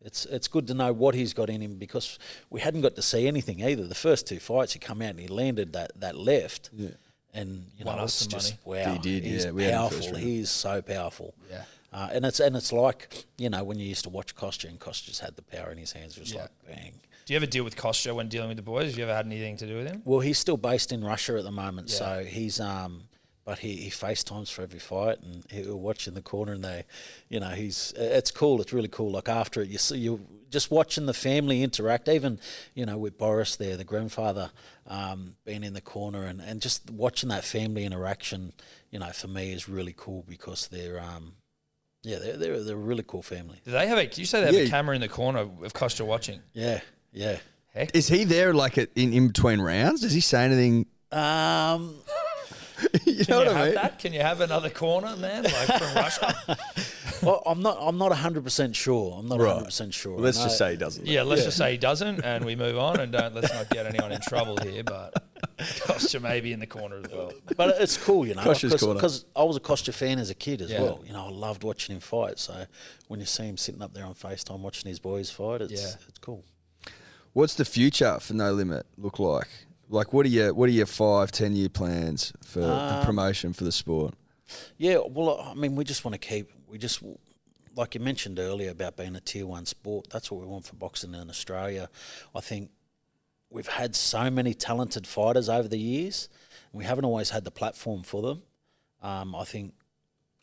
[0.03, 2.19] it's it's good to know what he's got in him because
[2.49, 3.85] we hadn't got to see anything either.
[3.87, 6.69] The first two fights, he come out and he landed that that left.
[6.73, 6.89] Yeah.
[7.33, 8.83] And you Won know, it's just money.
[8.83, 8.93] wow.
[8.93, 10.13] He did, He's yeah, we had him first powerful.
[10.13, 10.23] round.
[10.27, 11.35] He is so powerful.
[11.51, 11.63] Yeah.
[11.93, 14.79] Uh, and it's and it's like you know when you used to watch Kostya and
[14.79, 16.41] Kostya had the power in his hands, just Yeah.
[16.41, 16.93] like bang.
[17.25, 18.85] Do you ever deal with Kostya when dealing with the boys?
[18.91, 20.01] Have you ever had anything to do with him?
[20.05, 21.97] Well, he's still based in Russia at the moment, Yeah.
[21.97, 23.03] so he's um,
[23.47, 26.83] but he he FaceTimes for every fight, and he'll watch in the corner, and they,
[27.29, 28.59] you know, he's it's cool.
[28.59, 29.09] It's really cool.
[29.11, 30.19] Like after it, you see you
[30.49, 32.41] just watching the family interact, even
[32.75, 34.51] you know with Boris there, the grandfather,
[34.85, 38.51] um, being in the corner, and and just watching that family interaction,
[38.91, 41.35] you know, for me is really cool because they're um,
[42.03, 43.61] yeah, they're they're, they're a really cool family.
[43.63, 44.07] Do they have a?
[44.07, 46.41] Do you say they have a camera in the corner of Kostya watching?
[46.51, 46.81] Yeah,
[47.13, 47.37] yeah.
[47.73, 50.01] Heck, Is he there like in, in between rounds?
[50.01, 50.85] Does he say anything?
[51.13, 51.95] Um,
[53.17, 53.75] you Can know you what I have mean?
[53.75, 53.99] that?
[53.99, 56.57] Can you have another corner, man, like from Russia?
[57.23, 57.77] well, I'm not.
[57.81, 59.17] I'm not 100 percent sure.
[59.19, 59.47] I'm not Right.
[59.47, 60.13] 100 percent sure.
[60.13, 61.05] Well, let's just say he doesn't.
[61.07, 63.85] Yeah, let's just say he doesn't, and we move on, and don't let's not get
[63.85, 64.83] anyone in trouble here.
[64.83, 65.13] But
[65.57, 67.31] Kostya may be in the corner as well.
[67.55, 68.95] But it's cool, you know, Kostya's corner.
[68.95, 70.81] because I was a Kostya fan as a kid as Yeah.
[70.83, 71.03] well.
[71.05, 72.39] You know, I loved watching him fight.
[72.39, 72.65] So
[73.07, 75.93] when you see him sitting up there on FaceTime watching his boys fight, it's Yeah.
[76.07, 76.43] it's cool.
[77.33, 79.49] What's the future for No Limit look like?
[79.89, 83.53] Like, what are your what are your five, ten year plans for Um, the promotion
[83.53, 84.13] for the sport?
[84.77, 86.51] Yeah, well, I mean, we just want to keep.
[86.67, 87.01] We just
[87.75, 90.07] like you mentioned earlier about being a tier one sport.
[90.09, 91.89] That's what we want for boxing in Australia.
[92.35, 92.71] I think
[93.49, 96.27] we've had so many talented fighters over the years.
[96.71, 98.41] And We haven't always had the platform for them.
[99.01, 99.73] Um, I think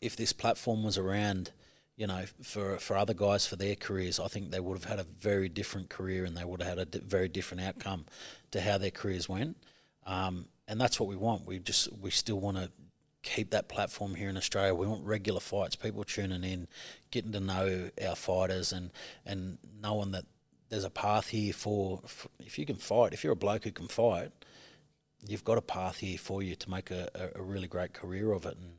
[0.01, 1.51] if this platform was around,
[1.97, 4.99] you know, for for other guys for their careers, I think they would have had
[4.99, 8.05] a very different career and they would have had a very different outcome
[8.51, 9.57] to how their careers went.
[10.05, 11.45] Um, and that's what we want.
[11.45, 12.71] We just we still want to
[13.23, 14.75] keep that platform here in Australia.
[14.75, 16.67] We want regular fights, people tuning in,
[17.11, 18.91] getting to know our fighters, and
[19.25, 20.25] and knowing that
[20.69, 23.13] there's a path here for, for if you can fight.
[23.13, 24.31] If you're a bloke who can fight,
[25.27, 28.31] you've got a path here for you to make a, a, a really great career
[28.31, 28.57] of it.
[28.57, 28.73] And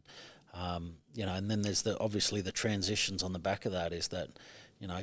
[0.53, 3.93] um, you know, and then there's the obviously the transitions on the back of that
[3.93, 4.29] is that
[4.81, 5.01] you know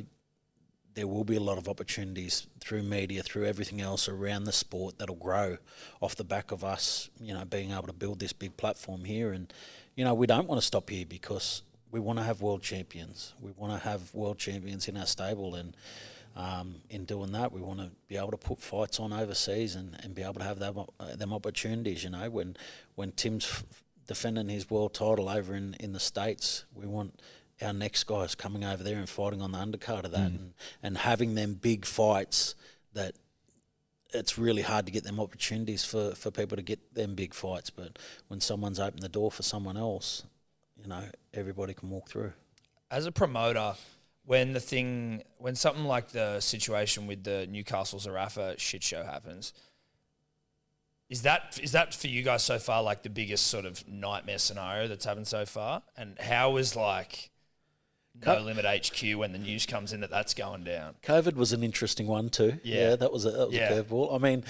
[0.95, 4.99] there will be a lot of opportunities through media, through everything else around the sport
[4.99, 5.57] that'll grow
[5.99, 9.33] off the back of us, you know, being able to build this big platform here.
[9.33, 9.51] And,
[9.95, 13.33] you know, we don't want to stop here because we want to have world champions.
[13.41, 15.55] We want to have world champions in our stable.
[15.55, 15.75] And
[16.35, 19.95] Um, in doing that, we want to be able to put fights on overseas and,
[20.03, 22.03] and be able to have them, uh, them opportunities.
[22.03, 22.57] You know, when
[22.95, 27.21] when Tim's f- defending his world title over in, in the states, we want
[27.61, 30.35] our next guys coming over there and fighting on the undercard of that, mm.
[30.35, 32.55] and, and having them big fights
[32.93, 33.15] that
[34.13, 37.69] it's really hard to get them opportunities for, for people to get them big fights.
[37.69, 37.97] But
[38.27, 40.23] when someone's opened the door for someone else,
[40.81, 42.33] you know, everybody can walk through.
[42.91, 43.73] as a promoter,
[44.25, 49.53] when the thing, when something like the situation with the Newcastle Zerafa shit show happens,
[51.13, 54.39] is that is that for you guys so far like the biggest sort of nightmare
[54.39, 55.83] scenario that's happened so far?
[55.95, 57.29] And how is like
[58.25, 60.95] no Co- limit HQ when the news comes in that that's going down?
[61.03, 62.59] COVID was an interesting one too.
[62.63, 62.95] Yeah.
[62.95, 63.71] that was a that was Yeah.
[63.73, 64.15] a curveball.
[64.15, 64.43] I mean,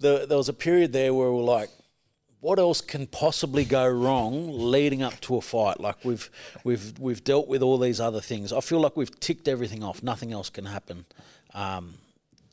[0.00, 1.70] the, there was a period there where we're like,
[2.40, 5.78] what else can possibly go wrong leading up to a fight?
[5.78, 6.28] Like we've
[6.64, 8.52] we've we've dealt with all these other things.
[8.52, 10.02] I feel like we've ticked everything off.
[10.02, 11.04] Nothing else can happen.
[11.54, 11.94] Um,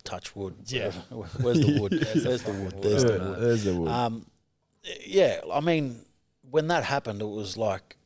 [0.06, 0.56] touch wood.
[0.68, 0.92] Yeah.
[1.10, 1.92] Where's the wood?
[1.92, 2.82] There's the wood.
[2.82, 3.40] There's the wood.
[3.40, 3.90] There's the wood.
[3.90, 4.26] Um,
[5.06, 6.06] yeah, I mean,
[6.50, 7.98] when that happened, it was like,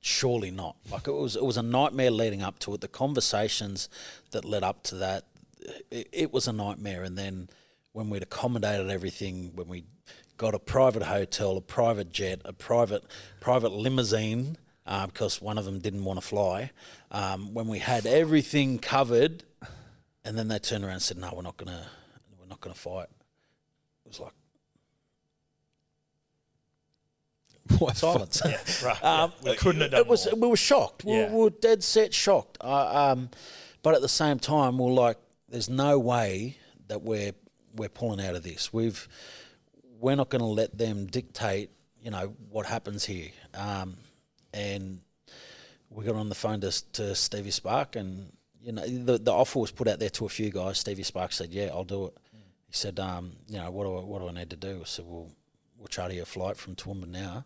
[0.00, 0.76] surely not.
[0.90, 2.80] Like it was, it was a nightmare leading up to it.
[2.80, 3.88] The conversations
[4.30, 5.26] that led up to that,
[5.90, 7.02] it, it was a nightmare.
[7.02, 7.50] And then
[7.92, 9.84] when we'd accommodated everything, when we
[10.36, 13.04] got a private hotel, a private jet, a private
[13.40, 14.56] private limousine,
[14.86, 16.70] uh, because one of them didn't want to fly.
[17.10, 19.44] Um, when we had everything covered,
[20.24, 21.86] and then they turned around and said, "No, we're not gonna,
[22.38, 23.08] we're not gonna fight."
[24.04, 24.32] It was like.
[27.78, 28.42] What silence.
[28.46, 29.04] Yeah, right.
[29.04, 29.50] Um, yeah.
[29.52, 30.40] We couldn't have done it was more.
[30.40, 31.04] we were shocked.
[31.04, 31.30] We, Yeah.
[31.32, 32.58] we were dead set shocked.
[32.60, 33.30] Uh, um,
[33.82, 35.18] but at the same time, we're like,
[35.48, 36.56] there's no way
[36.88, 37.32] that we're
[37.74, 38.72] we're pulling out of this.
[38.72, 39.06] We've
[40.00, 41.70] we're not going to let them dictate,
[42.02, 43.28] you know, what happens here.
[43.54, 43.98] Um,
[44.52, 45.00] and
[45.90, 48.32] we got on the phone to, to Stevie Spark, and
[48.62, 50.78] you know, the the offer was put out there to a few guys.
[50.78, 52.16] Stevie Spark said, "Yeah, I'll do it."
[52.68, 54.84] He said, um, "You know, what do I, what do I need to do?" I
[54.84, 55.28] said, "Well,
[55.78, 57.44] we'll charter a flight from Toowoomba now.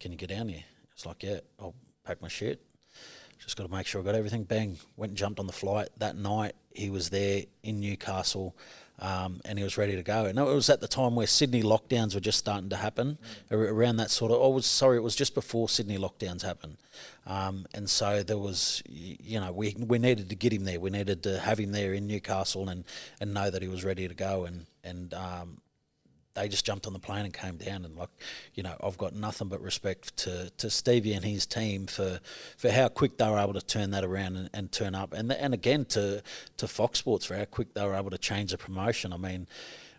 [0.00, 2.60] Can you get down here?" It's like, "Yeah, I'll pack my shit.
[3.38, 5.88] Just got to make sure I got everything." Bang, went and jumped on the flight
[5.98, 6.54] that night.
[6.74, 8.56] He was there in Newcastle.
[9.00, 10.24] Um, and he was ready to go.
[10.24, 13.18] And it was at the time where Sydney lockdowns were just starting to happen,
[13.50, 14.38] around that sort of.
[14.40, 16.78] Oh, was sorry, it was just before Sydney lockdowns happened,
[17.26, 20.80] um, and so there was, you know, we we needed to get him there.
[20.80, 22.84] We needed to have him there in Newcastle and
[23.20, 24.44] and know that he was ready to go.
[24.44, 25.60] And and um,
[26.38, 28.10] they just jumped on the plane and came down and like
[28.54, 32.20] you know I've got nothing but respect to, to Stevie and his team for
[32.56, 35.12] for how quick they were able to turn that around and, and turn up.
[35.12, 36.22] And and again to
[36.56, 39.12] to Fox Sports for how quick they were able to change the promotion.
[39.12, 39.46] I mean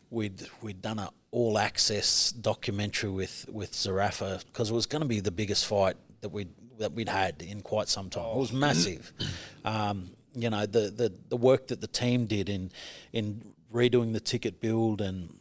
[0.10, 5.08] we'd we'd done a all access documentary with with Zerafa because it was going to
[5.08, 8.26] be the biggest fight that we'd that we'd had in quite some time.
[8.36, 9.14] It was massive.
[9.66, 12.72] Um, you know the, the the work that the team did in
[13.12, 15.38] in redoing the ticket build and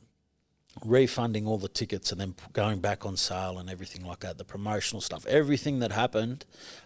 [0.85, 4.45] refunding all the tickets and then going back on sale and everything like that, the
[4.45, 6.45] promotional stuff, everything that happened.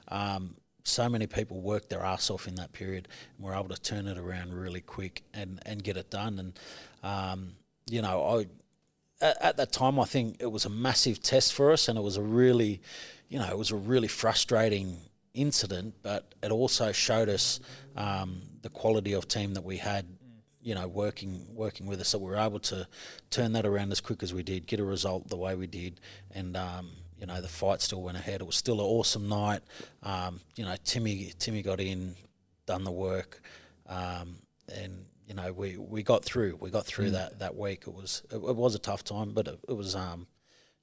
[0.08, 3.80] Um, so many people worked their ass off in that period and were able to
[3.80, 6.38] turn it around really quick and, and get it done.
[6.38, 6.58] And,
[7.02, 7.52] um,
[7.88, 8.24] you know,
[9.20, 11.96] I, at, at that time, I think it was a massive test for us and
[11.96, 12.80] it was a really,
[13.28, 14.96] you know, it was a really frustrating
[15.34, 17.60] incident, but it also showed us
[17.96, 20.06] um, the quality of team that we had
[20.62, 22.86] you know, working working with us, so we were able to
[23.30, 26.00] turn that around as quick as we did, get a result the way we did,
[26.30, 28.40] and um, you know, the fight still went ahead.
[28.40, 29.62] It was still an awesome night.
[30.02, 32.16] Um, you know, Timmy Timmy got in,
[32.66, 33.42] done the work,
[33.88, 34.36] um,
[34.74, 36.58] and you know, we, we got through.
[36.60, 37.84] We got through that, that week.
[37.86, 40.26] It was it, it was a tough time, but it, it was um,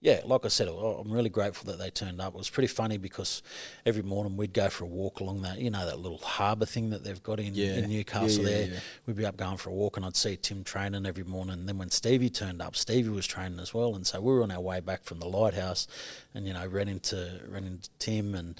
[0.01, 2.33] yeah, like I said, I'm really grateful that they turned up.
[2.33, 3.43] It was pretty funny because
[3.85, 6.91] every morning we'd go for a walk along that, you know, that little harbour thing
[6.91, 7.73] that they've got in, Yeah.
[7.75, 8.81] in Newcastle Yeah, yeah, there.
[9.05, 11.55] We'd be up going for a walk and I'd see Tim training every morning.
[11.55, 13.93] And then when Stevie turned up, Stevie was training as well.
[13.93, 15.85] And so we were on our way back from the lighthouse
[16.33, 18.57] and, you know, ran into, ran into Tim and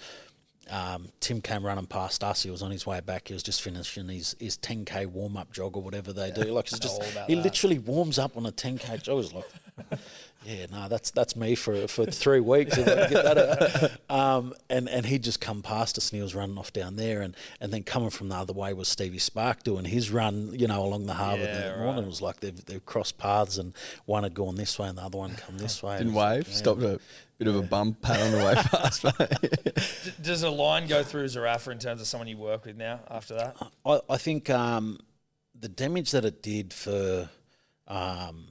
[0.69, 2.43] um, Tim came running past us.
[2.43, 3.29] He was on his way back.
[3.29, 6.43] He was just finishing his, his 10K warm up jog or whatever they do.
[6.43, 7.43] Like, it's just, he that.
[7.43, 9.09] literally warms up on a 10K jog.
[9.09, 9.45] I was like,
[10.45, 12.77] yeah, no, that's that's me for for three weeks.
[12.77, 13.91] If I can get that.
[14.09, 17.21] Um, and and he'd just come past us and he was running off down there,
[17.21, 20.65] and, and then coming from the other way was Stevie Spark doing his run, you
[20.67, 21.83] know, along the harbour Yeah, that right.
[21.85, 22.03] morning.
[22.05, 23.73] It was like they've, they've crossed paths, and
[24.05, 25.99] one had gone this way and the other one come this way.
[25.99, 26.47] Didn't It was like, wave.
[26.47, 26.53] yeah.
[26.55, 26.99] Stopped a
[27.37, 29.01] bit of a bump, pat on the way past.
[30.03, 32.99] D- does a line go through Zerafa in terms of someone you work with now
[33.11, 33.57] after that?
[33.85, 34.97] I, I think um,
[35.53, 37.29] the damage that it did for,
[37.87, 38.47] um,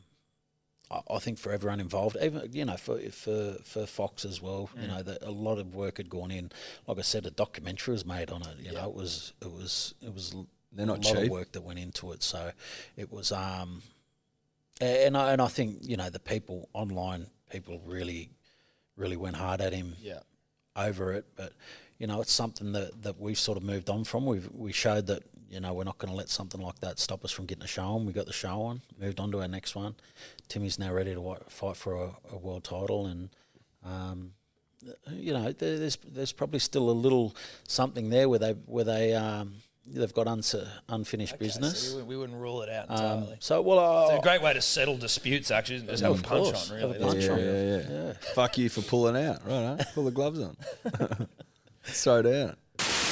[0.90, 4.70] I, I think for everyone involved, even you know for for for Fox as well.
[4.80, 6.50] You know that a lot of work had gone in.
[6.86, 8.58] Like I said, a documentary was made on it.
[8.60, 10.34] You know, it was it was it was
[10.72, 11.24] They're not a lot cheap.
[11.24, 12.22] of work that went into it.
[12.22, 12.52] So
[12.96, 13.82] it was, um,
[14.80, 18.30] and I, and I think you know the people online, people really,
[18.96, 20.20] really went hard at him Yeah.
[20.76, 21.26] over it.
[21.36, 21.52] But
[21.98, 24.24] you know, it's something that, that we've sort of moved on from.
[24.24, 27.24] We've we showed that you know we're not going to let something like that stop
[27.24, 28.06] us from getting a show on.
[28.06, 29.94] We got the show on, moved on to our next one.
[30.48, 33.28] Timmy's now ready to fight for a, a world title, and
[33.84, 34.32] um,
[35.10, 37.34] you know, there's there's probably still a little
[37.66, 39.54] something there where they where they um,
[39.86, 40.54] they've got uns-
[40.88, 41.88] unfinished Okay, so business.
[41.88, 43.36] we, wouldn't- we wouldn't rule it out Um, entirely.
[43.40, 45.50] so well, it's uh, a great way to settle disputes.
[45.50, 46.78] Actually, just have a punch course, on.
[46.80, 47.38] have a Really, punch yeah, on.
[47.38, 47.46] true.
[47.46, 49.44] yeah, yeah, Fuck you for pulling out.
[49.46, 49.84] Right, huh?
[49.94, 50.56] Pull the gloves on.
[51.84, 52.56] Throw down.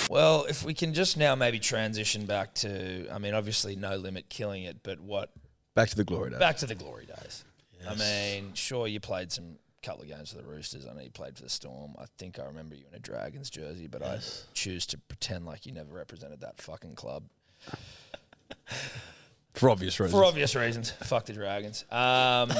[0.08, 4.28] Well, if we can just now maybe transition back to, I mean, obviously no limit
[4.28, 5.30] killing it, but what
[5.74, 6.38] Back to the glory days.
[6.38, 7.44] back to the glory days.
[7.88, 10.86] I mean, sure, you played some couple of games for the Roosters.
[10.86, 11.94] I know you played for the Storm.
[11.98, 14.18] I think I remember you in a Dragons jersey, but I
[14.54, 17.24] choose to pretend like you never represented that fucking club
[19.54, 20.18] For obvious reasons.
[20.18, 20.90] for obvious reasons.
[20.90, 21.84] Fuck the Dragons.
[21.90, 22.50] Um,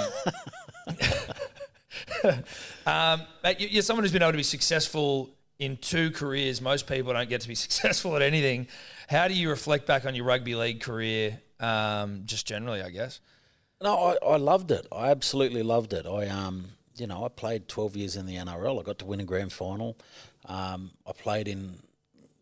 [2.87, 6.61] um, mate, you're someone who's been able to be successful in two careers.
[6.61, 8.69] Most people don't get to be successful at anything.
[9.09, 13.21] How do you reflect back on your rugby league career, um, just generally, I guess?
[13.83, 14.87] No, I, I loved it.
[14.91, 16.07] I absolutely loved it.
[16.07, 18.81] I um, you know, I played twelve years in the NRL.
[18.81, 19.97] I got to win a grand final.
[20.47, 21.75] Um, I played in,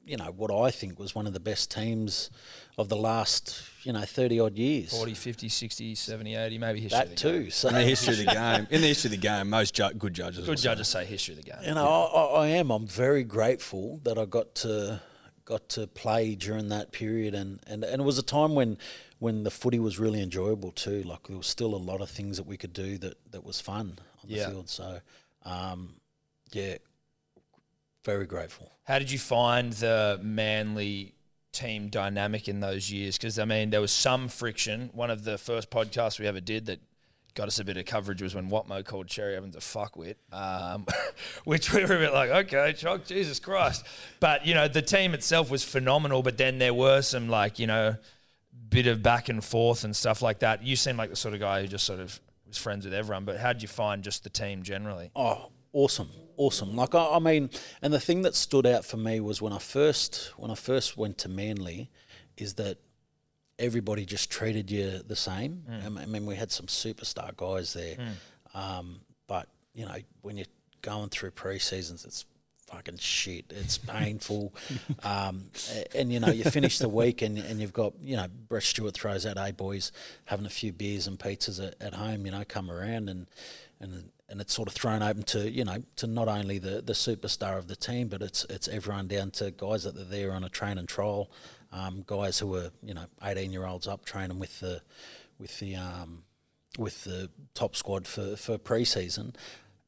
[0.07, 2.31] you know, what I think was one of the best teams
[2.77, 4.91] of the last, you know, thirty odd years.
[4.91, 7.43] 40, 50, 60, 70, 80, maybe history of that the game.
[7.45, 7.51] too.
[7.51, 9.93] So in the history of the game, in the history of the game, most ju-
[9.97, 10.45] good judges.
[10.47, 10.65] Good say.
[10.65, 11.61] judges say history of the game.
[11.65, 12.71] You know, I, I I am.
[12.71, 15.01] I'm very grateful that I got to
[15.45, 18.79] got to play during that period, and, and, and it was a time when
[19.19, 21.03] when the footy was really enjoyable too.
[21.03, 23.61] Like there was still a lot of things that we could do that, that was
[23.61, 24.49] fun on the Yeah.
[24.51, 24.69] field.
[24.69, 25.01] So,
[25.45, 25.97] um,
[26.53, 26.77] yeah,
[28.05, 28.73] very grateful.
[28.85, 31.15] How did you find the Manly
[31.53, 33.17] team dynamic in those years?
[33.17, 34.91] Because I mean, there was some friction.
[34.93, 36.81] One of the first podcasts we ever did that
[37.35, 40.87] got us a bit of coverage was when Watmo called Cherry Evans a fuckwit, um,
[41.45, 43.85] which we were a bit like, okay, shock, Jesus Christ.
[44.21, 46.23] But you know, the team itself was phenomenal.
[46.23, 47.97] But then there were some like you know,
[48.69, 50.63] bit of back and forth and stuff like that.
[50.63, 53.25] You seem like the sort of guy who just sort of was friends with everyone.
[53.25, 55.11] But how did you find just the team generally?
[55.17, 56.74] Oh, awesome, awesome!
[56.76, 57.51] Like I, I mean,
[57.82, 60.97] and the thing that stood out for me was when I first when I first
[60.97, 61.91] went to Manly,
[62.37, 62.78] is that
[63.59, 65.64] everybody just treated you the same.
[65.70, 67.97] I mean- I mean, we had some superstar guys there,
[68.55, 70.47] um, but you know, when you're
[70.82, 72.24] going through pre-seasons, it's
[72.66, 73.45] fucking shit.
[73.51, 74.53] It's painful,
[75.03, 75.45] um,
[75.95, 78.95] and you know, you finish the week and and you've got you know, Brett Stewart
[78.95, 79.93] throws out, "Hey boys,
[80.24, 83.26] having a few beers and pizzas at, at home, you know, come around and
[83.85, 86.95] and." And it's sort of thrown open to you know to not only the, the
[86.95, 90.43] superstar of the team, but it's it's everyone down to guys that are there on
[90.43, 91.30] a train and trial,
[91.70, 94.80] um, guys who are you know eighteen year olds up training with the
[95.39, 96.22] with the um,
[96.78, 99.35] with the top squad for for preseason.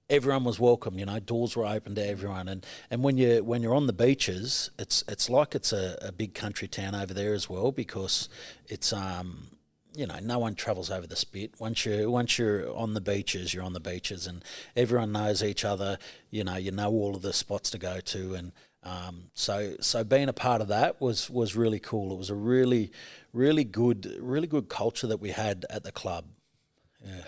[0.09, 1.18] Everyone was welcome, you know.
[1.18, 5.03] Doors were open to everyone, and, and when you when you're on the beaches, it's
[5.09, 8.28] it's like it's a, a big country town over there as well because
[8.68, 9.49] it's um
[9.97, 11.59] you know no one travels over the spit.
[11.59, 14.44] Once you once you're on the beaches, you're on the beaches, and
[14.76, 15.99] everyone knows each other.
[16.30, 20.05] You know you know all of the spots to go to, and um, so so
[20.05, 22.12] being a part of that was was really cool.
[22.12, 22.92] It was a really
[23.32, 26.26] really good really good culture that we had at the club.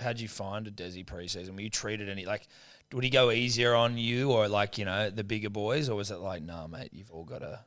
[0.01, 1.55] How'd you find a Desi preseason?
[1.55, 2.47] Were you treated any like?
[2.93, 6.11] Would he go easier on you or like you know the bigger boys, or was
[6.11, 7.61] it like, nah, mate, you've all got to?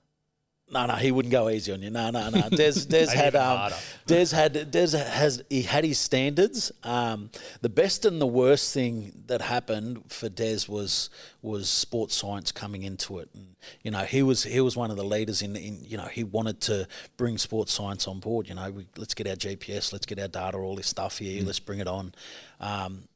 [0.72, 1.90] No, no, he wouldn't go easy on you.
[1.90, 2.50] No, no, no.
[2.50, 3.72] Des, Des had, um.
[4.06, 6.72] Des had, Des has, he had his standards.
[6.84, 11.10] Um, the best and the worst thing that happened for Des was
[11.42, 13.30] was sports science coming into it.
[13.34, 16.06] And, you know, he was he was one of the leaders in, in you know,
[16.06, 18.48] he wanted to bring sports science on board.
[18.48, 21.44] You know, we, let's get our GPS, let's get our data, all this stuff here,
[21.44, 22.14] let's bring it on.
[22.62, 23.10] Um,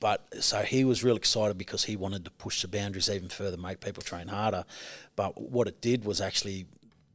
[0.00, 3.56] but so he was real excited because he wanted to push the boundaries even further,
[3.56, 4.64] make people train harder.
[5.16, 6.66] But what it did was actually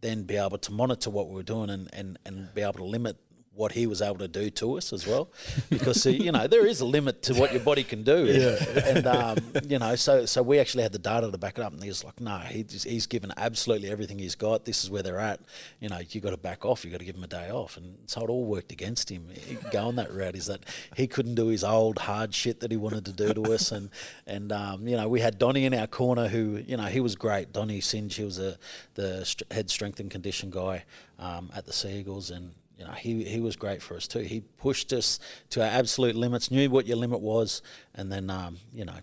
[0.02, 2.84] then be able to monitor what we were doing and, and, and be able to
[2.84, 3.18] limit
[3.58, 5.30] what he was able to do to us as well,
[5.70, 8.26] because you know there is a limit to what your body can do.
[8.38, 8.58] Yeah.
[8.86, 9.38] And um,
[9.68, 11.90] you know, so so we actually had the data to back it up, and he
[11.90, 14.66] was like, "No, he's he's given absolutely everything he's got.
[14.66, 15.40] This is where they're at.
[15.80, 16.86] You know, you got to back off.
[16.86, 19.30] You got to give him a day off." And so it all worked against him
[19.72, 20.36] going that route.
[20.36, 23.54] Is that he couldn't do his old hard shit that he wanted to do to
[23.54, 23.90] us, and
[24.28, 27.16] and um, you know we had Donny in our corner who you know he was
[27.16, 27.52] great.
[27.54, 28.58] Donny Singe, he was a
[28.96, 30.84] the st- head strength and condition guy
[31.20, 34.20] um, at the Seagulls, and you know, he, he was great for us too.
[34.20, 35.20] He pushed us
[35.52, 37.62] to our absolute limits, knew what your limit was,
[37.96, 38.98] and then, um, you know,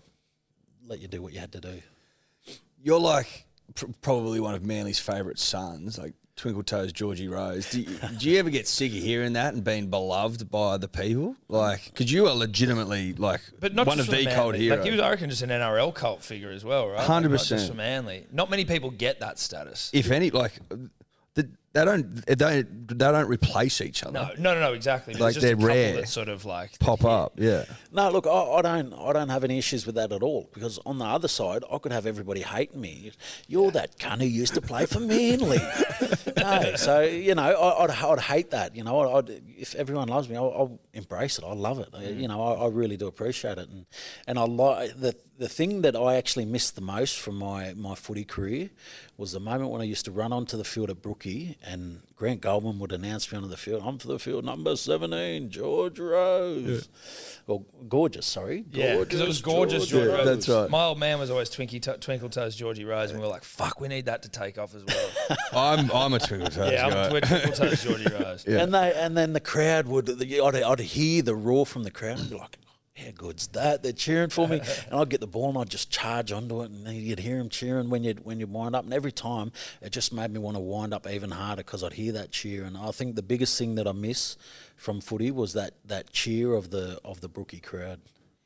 [0.87, 1.81] let you do what you had to do.
[2.81, 5.97] You're like pr- probably one of Manly's favourite sons.
[5.97, 7.69] Like Twinkle Toes Georgie Rose.
[7.69, 10.87] Do you, do you ever get sick of hearing that and being beloved by the
[10.87, 11.35] people?
[11.47, 14.79] Like, because you are legitimately like But not one just of the from cold heroes.
[14.79, 16.97] Like he was, I reckon, just an NRL cult figure as well, right?
[16.97, 17.47] Like, Not 100%.
[17.47, 18.27] just for Manly.
[18.31, 19.89] Not many people get that status.
[19.93, 20.89] if any, like, the,
[21.75, 24.13] they don't they don't they don't replace each other.
[24.13, 25.13] No, no, no, no, exactly.
[25.13, 25.93] But Like, just they're couple rare.
[25.97, 27.65] that sort of like Pop up, yeah.
[27.91, 30.49] No, look, I, I don't, I don't have any issues with that at all.
[30.53, 33.11] Because on the other side, I could have everybody hating me.
[33.47, 35.57] You're that cunt who used to play for Manly.
[36.37, 38.75] no, so you know, I, I'd, I'd hate that.
[38.75, 41.43] You know, I'd, I'd, if everyone loves me, I'll, I'll embrace it.
[41.45, 41.89] I love it.
[41.93, 43.67] I- you know, I, I really do appreciate it.
[43.69, 43.85] And
[44.27, 47.93] and I like the the thing that I actually missed the most from my my
[47.95, 48.69] footy career
[49.17, 52.41] was the moment when I used to run onto the field at Brookie and Grant
[52.41, 53.83] Goldman would announce me onto the field.
[53.85, 56.87] I'm for the field number seventeen, George Rose.
[57.47, 58.65] Or gorgeous, sorry.
[58.71, 59.87] Yeah, because it was gorgeous.
[59.87, 60.25] George Georgie Rose.
[60.25, 60.69] that's right.
[60.69, 63.43] My old man was always Twinkie to- Twinkle Toes Georgie Rose, and we were like,
[63.43, 66.89] "Fuck, we need that to take off as well." I'm I'm a Twinkle Toes yeah,
[66.89, 67.03] guy.
[67.03, 68.45] I'm Twi- Twinkle Toes Georgie Rose.
[68.47, 68.63] Yeah.
[68.63, 71.91] And they and then the crowd would the- I'd, I'd hear the roar from the
[71.91, 72.57] crowd and be like,
[72.95, 73.83] how good's that?
[73.83, 76.71] They're cheering for me, and I'd get the ball and I'd just charge onto it,
[76.71, 78.85] and you'd hear them cheering when you when you wind up.
[78.85, 81.93] And every time, it just made me want to wind up even harder because I'd
[81.93, 82.63] hear that cheer.
[82.63, 84.37] And I think the biggest thing that I miss
[84.77, 87.99] from footy was that that cheer of the of the Brookie crowd.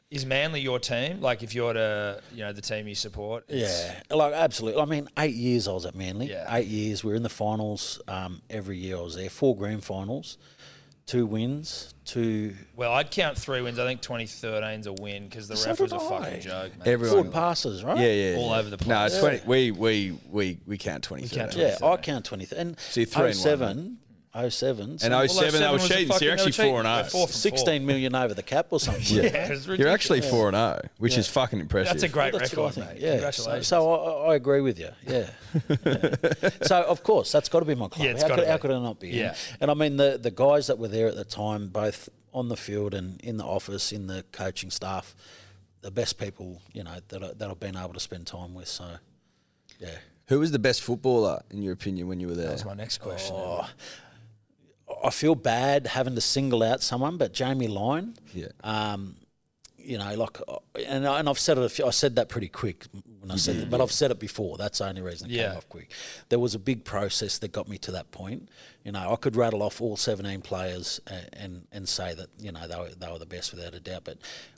[0.10, 1.22] Is Manly your team?
[1.22, 3.44] Like, if you're to, you know, the team you support?
[3.48, 4.82] Yeah, like absolutely.
[4.82, 6.32] I mean, eight years I was at Manly.
[6.32, 6.48] Yeah.
[6.50, 7.04] Eight years.
[7.04, 8.98] We are in the finals um, every year.
[8.98, 9.30] I was there.
[9.30, 10.40] Four grand finals,
[11.10, 13.80] two wins, two Well, I'd count three wins.
[13.80, 16.10] I think 2013's a win because the So ref was did a I.
[16.10, 16.88] fucking joke, man.
[16.88, 17.98] Everyone- forward passes, right?
[17.98, 18.58] yeah, yeah, All yeah.
[18.60, 19.12] over the No, place.
[19.14, 19.42] it's twenty.
[19.48, 21.28] We we we we count twenty.
[21.28, 22.48] count Yeah, I count 20.
[22.56, 23.98] And So you're three and one, 07,
[24.32, 26.12] 07, And so oh Well, 07, they were was cheating.
[26.16, 27.10] So you're actually four and They're oh.
[27.10, 27.58] four from four.
[27.58, 29.04] 16 million over the cap or something.
[29.04, 29.80] Yeah, it's ridiculous.
[29.80, 31.94] You're actually four and zero, which is fucking impressive.
[31.94, 33.02] That's a great That's what I record, think.
[33.02, 33.02] mate.
[33.02, 33.32] Yeah.
[33.32, 33.68] So, Congratulations.
[33.68, 34.90] so I, I agree with you.
[35.08, 35.30] Yeah.
[35.86, 36.50] Yeah.
[36.62, 38.06] so of course that's got to be my club.
[38.06, 39.10] Yeah, it's how, gotta could, how could it not be?
[39.10, 39.34] Yeah.
[39.60, 42.58] And I mean the the guys that were there at the time, both on the
[42.58, 45.16] field and in the office, in the coaching staff,
[45.82, 48.68] the best people you know that I, that I've been able to spend time with.
[48.68, 48.86] So
[49.80, 49.96] yeah.
[50.28, 52.50] Who was the best footballer in your opinion when you were there?
[52.50, 53.36] That's my next question.
[53.36, 53.68] Oh,
[55.04, 58.16] I feel bad having to single out someone, but Jamie Lyon.
[58.34, 58.48] Yeah.
[58.64, 59.16] Um,
[59.78, 61.64] you know, like, uh, and, I- and I've said it.
[61.64, 62.86] A few, I said that pretty quick
[63.22, 64.58] when I said it, but I've said it before.
[64.58, 65.48] That's the only reason it Yeah.
[65.50, 65.92] came off quick.
[66.28, 68.50] There was a big process that got me to that point.
[68.84, 72.52] You know, I could rattle off all 17 players and and, and say that you
[72.52, 74.04] know they were, they were the best without a doubt.
[74.04, 74.18] But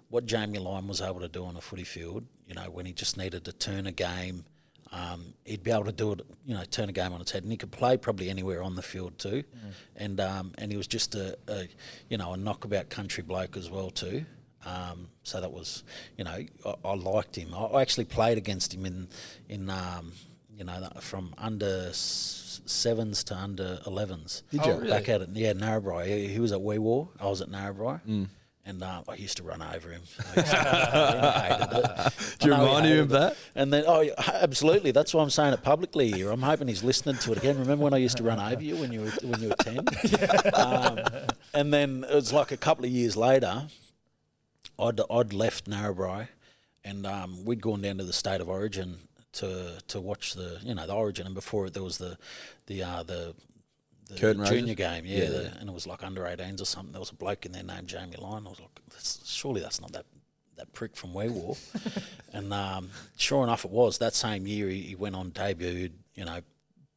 [0.10, 2.92] what Jamie Lyon was able to do on a footy field, you know, when he
[2.92, 4.44] just needed to turn a game.
[4.92, 7.44] Um, he'd be able to do it, you know, turn a game on its head,
[7.44, 9.44] and he could play probably anywhere on the field too.
[9.96, 11.68] And um, and he was just a, a,
[12.10, 14.26] you know, a knockabout country bloke as well too.
[14.66, 15.84] Um, so that was,
[16.18, 17.54] you know, I, I liked him.
[17.56, 19.08] I, I actually played against him in
[19.48, 20.12] in um,
[20.58, 24.44] you know from under sevens to under elevens.
[24.52, 24.74] Did Oh, you?
[24.76, 24.89] really?
[24.89, 26.06] Back at it, yeah, Narrabri.
[26.08, 27.06] He, he was at Wee Waa.
[27.20, 28.28] I was at Narrabri.
[28.64, 30.03] And uh, I used to run over him.
[30.36, 30.41] I
[32.05, 32.09] I.
[32.39, 33.14] Do you I remind him hated of it.
[33.14, 33.38] that?
[33.55, 34.91] And then, oh, absolutely.
[34.91, 36.30] That's why I'm saying it publicly here.
[36.30, 37.57] I'm hoping he's listening to it again.
[37.57, 39.80] Remember when I used to run over you when you were when you were ten?
[40.53, 40.99] um,
[41.55, 43.68] and then it was like a couple of years later,
[44.78, 46.28] I'd I'd left Narrabri,
[46.84, 48.99] and um, we'd gone down to the state of origin
[49.34, 52.18] to to watch the you know the origin, and before it there was the
[52.68, 53.34] the uh, the
[54.16, 56.91] the junior game, yeah, Yeah, the, and it was like under 18s or something.
[56.91, 58.45] There was a bloke in there named Jamie Lyon.
[58.45, 60.05] I was like, that's, surely that's not that
[60.57, 61.55] that prick from Wee Waa.
[62.34, 63.97] and um, sure enough, it was.
[63.97, 66.41] That same year, he, he went on debuted, you know,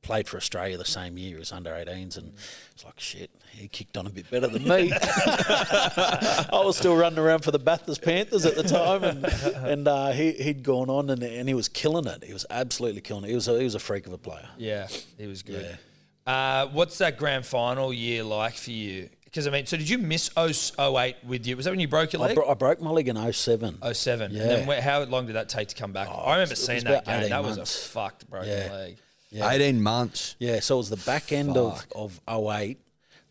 [0.05, 2.35] played for Australia the same year as under 18s, and
[2.73, 3.31] it's like shit.
[3.51, 4.93] He kicked on a bit better than me.
[5.01, 10.11] I was still running around for the Bathurst Panthers at the time, and and uh,
[10.13, 12.23] he he'd gone on and, and he was killing it.
[12.23, 13.29] He was absolutely killing it.
[13.29, 14.49] He was a, he was a freak of a player.
[14.59, 14.89] Yeah,
[15.19, 15.79] he was good.
[16.27, 19.09] Uh, what's that grand final year like for you?
[19.25, 21.57] Because I mean, so did you miss 0- 08 with you?
[21.57, 22.35] Was that when you broke your I, leg?
[22.37, 23.79] bro- I broke my leg in 07.
[23.93, 24.33] 07.
[24.33, 24.41] Yeah.
[24.43, 26.09] And then where, how long did that take to come back?
[26.09, 27.19] I remember seeing was that about game.
[27.21, 27.87] 18 That was months.
[27.87, 28.73] a fucked broken Yeah.
[28.73, 28.97] leg.
[29.31, 29.51] Yeah.
[29.51, 30.37] 18 months.
[30.39, 32.79] Yeah, so it was the back end of, of 08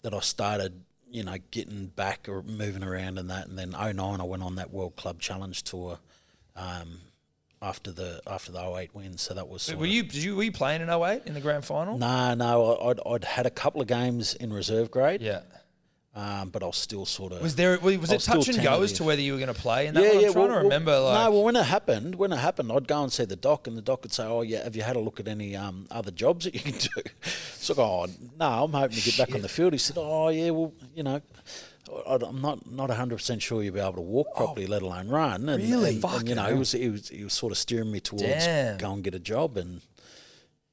[0.01, 3.47] that I started, you know, getting back or moving around and that.
[3.47, 5.99] And then 09, I went on that World Club Challenge tour
[6.57, 6.99] um,
[7.63, 9.17] after the after the 08 win.
[9.17, 11.63] So that was Were you, did you were you playing in 08 in the grand
[11.65, 11.97] final?
[11.97, 15.39] No, no, I- I'd, I'd had a couple of games in reserve grade, Yeah.
[16.15, 17.41] um, but I was still sort of.
[17.41, 19.53] Was there was I it was touch and go as to whether you were going
[19.53, 20.25] to play in that one?
[20.25, 20.99] I'm trying to remember.
[20.99, 23.65] like, no, well, when it happened, when it happened, I'd go and see the doc,
[23.67, 25.87] and the doc would say, "Oh, yeah, have you had a look at any um,
[25.89, 27.01] other jobs that you can do?"
[27.63, 28.05] So, I go, "Oh,
[28.37, 31.03] no, I'm hoping to get back on the field." He said, "Oh, yeah, well, you
[31.03, 31.21] know."
[32.07, 35.07] I- I'm not not 100 percent sure you'll be able to walk properly, let alone
[35.09, 35.47] run.
[35.49, 35.95] And, Really?
[35.95, 38.23] and, and, you know, he was, he was he was sort of steering me towards
[38.23, 38.77] Damn.
[38.77, 39.81] go and get a job, and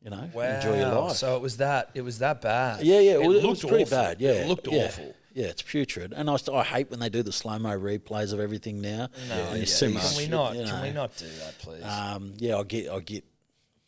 [0.03, 0.43] You know, Wow.
[0.57, 1.17] enjoy your life.
[1.17, 1.91] So it was that.
[1.95, 2.83] It was that bad.
[2.83, 3.99] Yeah, yeah, it, It was, it looked was pretty awful.
[3.99, 4.21] bad.
[4.21, 4.85] Yeah, It looked yeah.
[4.87, 5.15] awful.
[5.35, 8.41] Yeah, it's putrid, and I, I hate when they do the slow mo replays of
[8.41, 9.09] everything now.
[9.29, 9.65] No, And you yeah.
[9.67, 10.57] see Can we not?
[10.57, 11.85] you Can we not do that, please?
[11.85, 13.25] Um, yeah, I get, I get,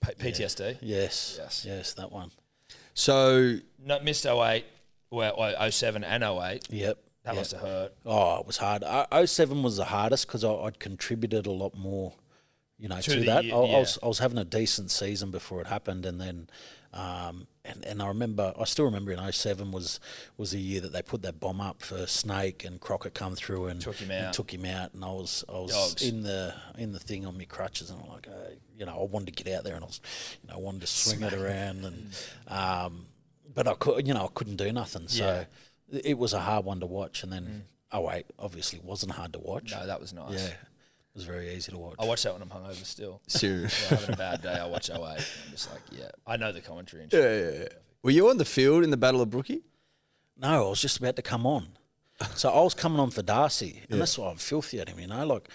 [0.02, 0.78] P- PTSD.
[0.82, 1.64] yes, Yes.
[1.66, 2.30] yes, that one.
[2.94, 4.64] So No, missed 08,
[5.10, 6.66] well, oh, 07 and 08.
[6.70, 6.98] Yep.
[7.24, 7.40] That yep.
[7.40, 7.94] must have hurt.
[8.04, 8.82] Oh, it was hard.
[8.82, 12.14] Uh, 07 was the hardest because I'd contributed a lot more,
[12.78, 13.44] you know, To to, that.
[13.44, 16.48] year, I, I was I was having a decent season before it happened, and then,
[16.92, 20.00] um, and, and I remember I still remember in 07 was
[20.36, 23.66] was the year that they put that bomb up for Snake and Crocker come through
[23.66, 24.32] and Took him and out.
[24.32, 26.02] took him out, and I was I was Dogs.
[26.02, 29.04] in the in the thing on my crutches, and I'm like, uh, you know, I
[29.04, 30.00] wanted to get out there, and I was,
[30.42, 32.12] you know, I wanted to swing it around, and
[32.48, 33.06] um,
[33.54, 35.46] but I could, you know, I couldn't do nothing, so
[35.92, 37.64] it was a hard one to watch, and then.
[37.94, 39.72] Oh wait, obviously wasn't hard to watch.
[39.72, 40.32] No, that was nice.
[40.32, 41.96] Yeah, it was very easy to watch.
[41.98, 43.20] I watch that when I'm hungover still.
[43.26, 43.92] serious.
[43.92, 44.98] If having a bad day, I watch 08.
[44.98, 45.16] I'm
[45.50, 47.68] just like, yeah, I know the commentary and yeah, yeah, yeah.
[48.02, 49.60] Were you on the field in the Battle of Brookie?
[50.38, 51.68] No, I was just about to come on.
[52.36, 55.08] So I was coming on for Darcy, and that's why I'm filthy at him, you
[55.08, 55.26] know.
[55.26, 55.48] Like,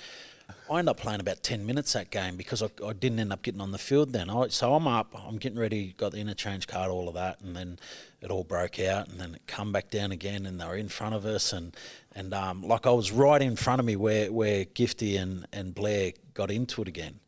[0.70, 3.42] I ended up playing about 10 minutes that game because I, I didn't end up
[3.42, 4.30] getting on the field then.
[4.30, 7.56] I, so I'm up, I'm getting ready, got the interchange card, all of that, and
[7.56, 7.80] then
[8.22, 10.90] it all broke out, and then it come back down again, and they were in
[10.90, 11.76] front of us, and
[12.14, 15.74] and um, like I was right in front of me where where Gifty and and
[15.76, 17.20] Blair got into it again.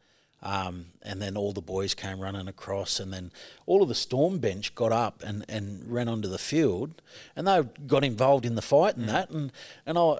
[0.41, 3.31] Um, and then all the boys came running across, and then
[3.65, 7.01] all of the storm bench got up and, and ran onto the field,
[7.35, 9.51] and they got involved in the fight and that, and
[9.85, 10.17] and I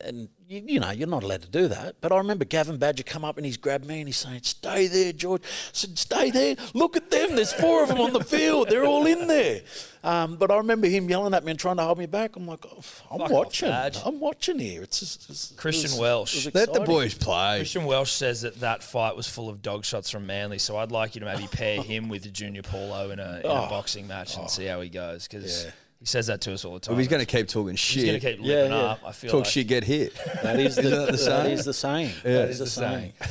[0.00, 3.02] and you, you know you're not allowed to do that, but I remember Gavin Badger
[3.02, 6.30] come up and he's grabbed me and he's saying, "Stay there, George." I said, "Stay
[6.30, 6.56] there.
[6.74, 7.36] Look at them.
[7.36, 8.68] There's four of them on the field.
[8.70, 9.60] They're all in there."
[10.04, 12.36] Um, but I remember him yelling at me and trying to hold me back.
[12.36, 13.68] I'm like, oh, "I'm off, watching.
[13.68, 16.46] Badge." I'm watching here." It's, just, it's Christian it was- Welch.
[16.46, 17.58] it Let the boys play.
[17.58, 20.92] Christian Welch says that that fight was full of dog shots from Manly, so I'd
[20.92, 24.36] like you to maybe pair him with Junior Paulo in a, in a boxing match
[24.36, 25.70] and see how he goes because Yeah.
[26.00, 26.92] He says that to us all the time.
[26.94, 27.96] If he's going to keep talking shit.
[27.96, 28.78] He's going to keep Yeah, living yeah.
[28.78, 29.00] up.
[29.04, 29.48] I feel talk like.
[29.52, 30.14] shit, get hit.
[30.44, 31.52] That is the, Isn't that the that saying?
[31.58, 32.06] is the saying.
[32.08, 32.12] Yeah.
[32.22, 32.88] that That is is the the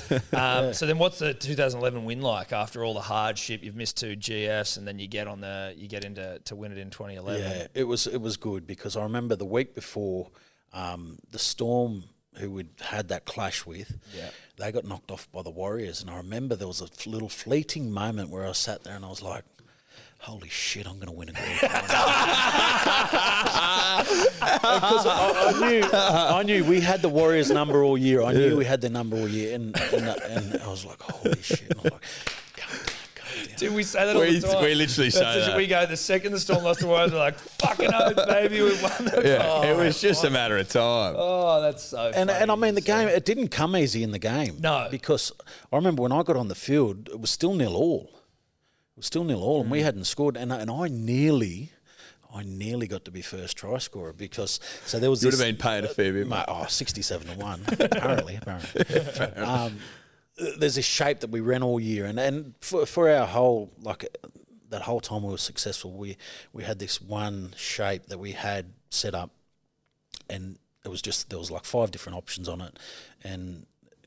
[0.10, 0.22] saying.
[0.34, 3.64] Um, So then, what's the 2011 win like after all the hardship?
[3.64, 6.72] You've missed two GFs, and then you get on the you get into to win
[6.74, 7.42] it in 2011.
[7.42, 10.30] Yeah, it was it was good because I remember the week before,
[10.74, 12.04] um, the Storm
[12.38, 14.30] who we'd had that clash with, Yeah.
[14.58, 17.90] they got knocked off by the Warriors, and I remember there was a little fleeting
[17.92, 19.46] moment where I sat there and I was like.
[20.20, 20.86] Holy shit!
[20.88, 21.78] I'm going to win a grand final.
[24.00, 28.24] Because I, I knew, I knew we had the Warriors number all year.
[28.24, 31.42] I knew we had the number all year, and and, and I was like, holy
[31.42, 31.62] shit!
[31.70, 32.02] And I was like,
[32.58, 32.68] down,
[33.16, 33.56] calm down.
[33.58, 34.64] Dude, we say that all We- the time.
[34.64, 35.58] we literally That's say just- that.
[35.58, 38.72] We go the second the Storm lost the Warriors, we're like, "Fucking oath, baby, we
[38.82, 41.16] won the Yeah, it was just a matter of time.
[41.18, 42.08] Oh, that's so.
[42.14, 43.06] And, funny and I mean, the to say.
[43.06, 44.58] game, it didn't come easy in the game.
[44.60, 44.88] No.
[44.92, 45.32] Because
[45.72, 48.10] I remember when I got on the field, it was still nil all.
[48.98, 50.36] Was still nil all, and we hadn't scored.
[50.36, 51.72] And, I- and I nearly,
[52.34, 55.48] I nearly got to be first try scorer because, so there was You would have
[55.48, 56.28] been paying a fair bit.
[56.28, 58.36] Mate, oh, 67 to 1, apparently.
[58.42, 58.84] apparently.
[59.44, 59.78] Um,
[60.60, 64.06] there's this shape that we ran all year, and, and for, for our whole, like,
[64.70, 66.16] that whole time we were successful, we,
[66.54, 69.32] we had this one shape that we had set up,
[70.30, 72.78] and it was just, there was like five different options on it,
[73.24, 73.66] and,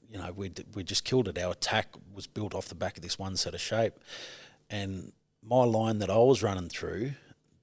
[0.09, 1.37] you know, we we just killed it.
[1.39, 3.95] Our attack was built off the back of this one set of shape,
[4.71, 5.13] and
[5.43, 7.13] my line that I was running through,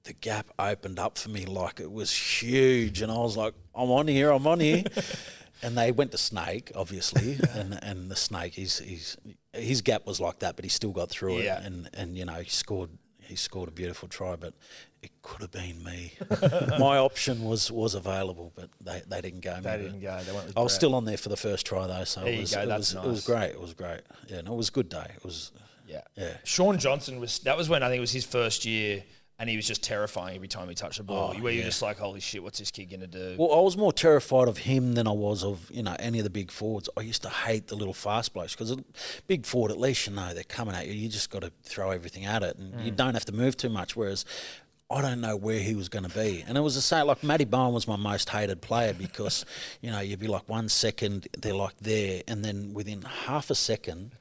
[0.04, 3.90] the gap opened up for me like it was huge, and I was like, "I'm
[3.90, 4.84] on here, I'm on here."
[5.62, 9.16] and they went to Snake, obviously, and and the Snake, he's he's
[9.52, 11.58] his gap was like that, but he still got through Yeah.
[11.60, 12.90] it, and and you know he scored
[13.20, 14.54] he scored a beautiful try, but
[15.02, 16.14] it could have been me.
[16.78, 19.60] My option was was available, but they, they didn't go.
[19.60, 20.18] They didn't go.
[20.24, 22.34] They went I was still on there for the first try though, so There it
[22.36, 23.50] you was, go, it, that's was it was great.
[23.50, 24.00] It was great.
[24.28, 25.06] Yeah, no, it was a good day.
[25.14, 25.52] It was
[25.88, 26.02] Yeah.
[26.16, 26.36] Yeah.
[26.44, 29.02] Shaun Johnson was that was when I think it was his first year
[29.40, 31.32] and he was just terrifying every time he touched the ball.
[31.36, 33.36] Oh, where you're just like, Holy shit, what's this kid gonna do?
[33.38, 36.24] Well, I was more terrified of him than I was of you know any of
[36.24, 36.88] the big forwards.
[36.96, 38.78] I used to hate the little fast blokes because a
[39.26, 40.92] big forward, at least you know they're coming at you.
[40.92, 42.84] You just got to throw everything at it, and Mm.
[42.84, 43.96] you don't have to move too much.
[43.96, 44.24] Whereas
[44.90, 47.06] I don't know where he was going to be, and it was the same.
[47.06, 49.44] Like Matty Bowen was my most hated player because
[49.82, 53.54] you know you'd be like one second they're like there, and then within half a
[53.54, 54.12] second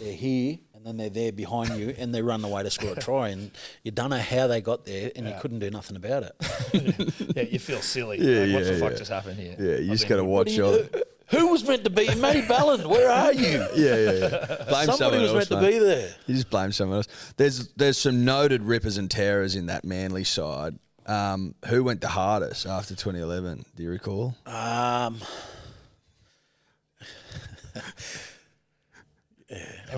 [0.00, 0.58] they're here.
[0.84, 3.50] And then they're there behind you, and they run away to score a try, and
[3.84, 7.32] you don't know how they got there, and you couldn't do nothing about it.
[7.36, 8.18] yeah, you feel silly.
[8.18, 9.56] Yeah, like, what the yeah, fuck just happened here?
[9.58, 10.80] Yeah, you I've just got to watch What your.
[11.28, 12.86] Who was meant to be Matty Ballon?
[12.86, 13.66] Where are you?
[13.74, 14.64] Yeah, yeah, yeah.
[14.68, 16.14] Blame Somebody someone was else, meant to be there.
[16.26, 17.08] You just blame someone else.
[17.38, 20.78] There's there's some noted rippers and terrors in that Manly side.
[21.06, 23.64] Um, who went the hardest after 2011?
[23.74, 24.34] Do you recall?
[24.44, 25.18] Um,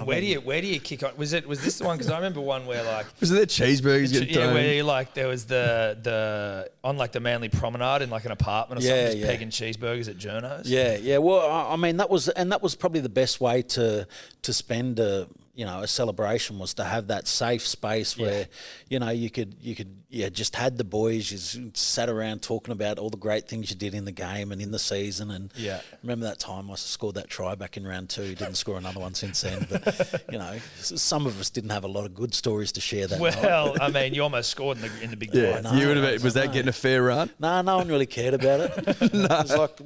[0.07, 1.11] where do you where do you kick on?
[1.17, 1.97] Was it was this the one?
[1.97, 5.15] Because I remember one where like Was it there cheeseburgers getting yeah, where you, like
[5.15, 8.97] there was the the on like the Manly Promenade in like an apartment or something,
[8.97, 9.27] Yeah, just yeah.
[9.27, 10.63] pegging cheeseburgers at journos.
[10.65, 11.19] Yeah, yeah.
[11.19, 14.07] Well, I, I mean that was and that was probably the best way to
[14.43, 18.47] to spend a you know a celebration was to have that safe space where
[18.89, 22.73] you know you could you could yeah just had the boys you sat around talking
[22.73, 25.51] about all the great things you did in the game and in the season and
[25.57, 25.81] Yeah.
[26.03, 29.15] remember that time I scored that try back in round two didn't score another one
[29.15, 32.71] since then but you know some of us didn't have a lot of good stories
[32.73, 33.43] to share that night.
[33.43, 35.79] Well, I mean, you almost scored in the in the big yeah, try.
[35.79, 36.23] you would I have.
[36.25, 36.53] Was that know.
[36.53, 37.31] getting a fair run?
[37.39, 38.73] No, no one really cared about it.
[39.01, 39.81] It was like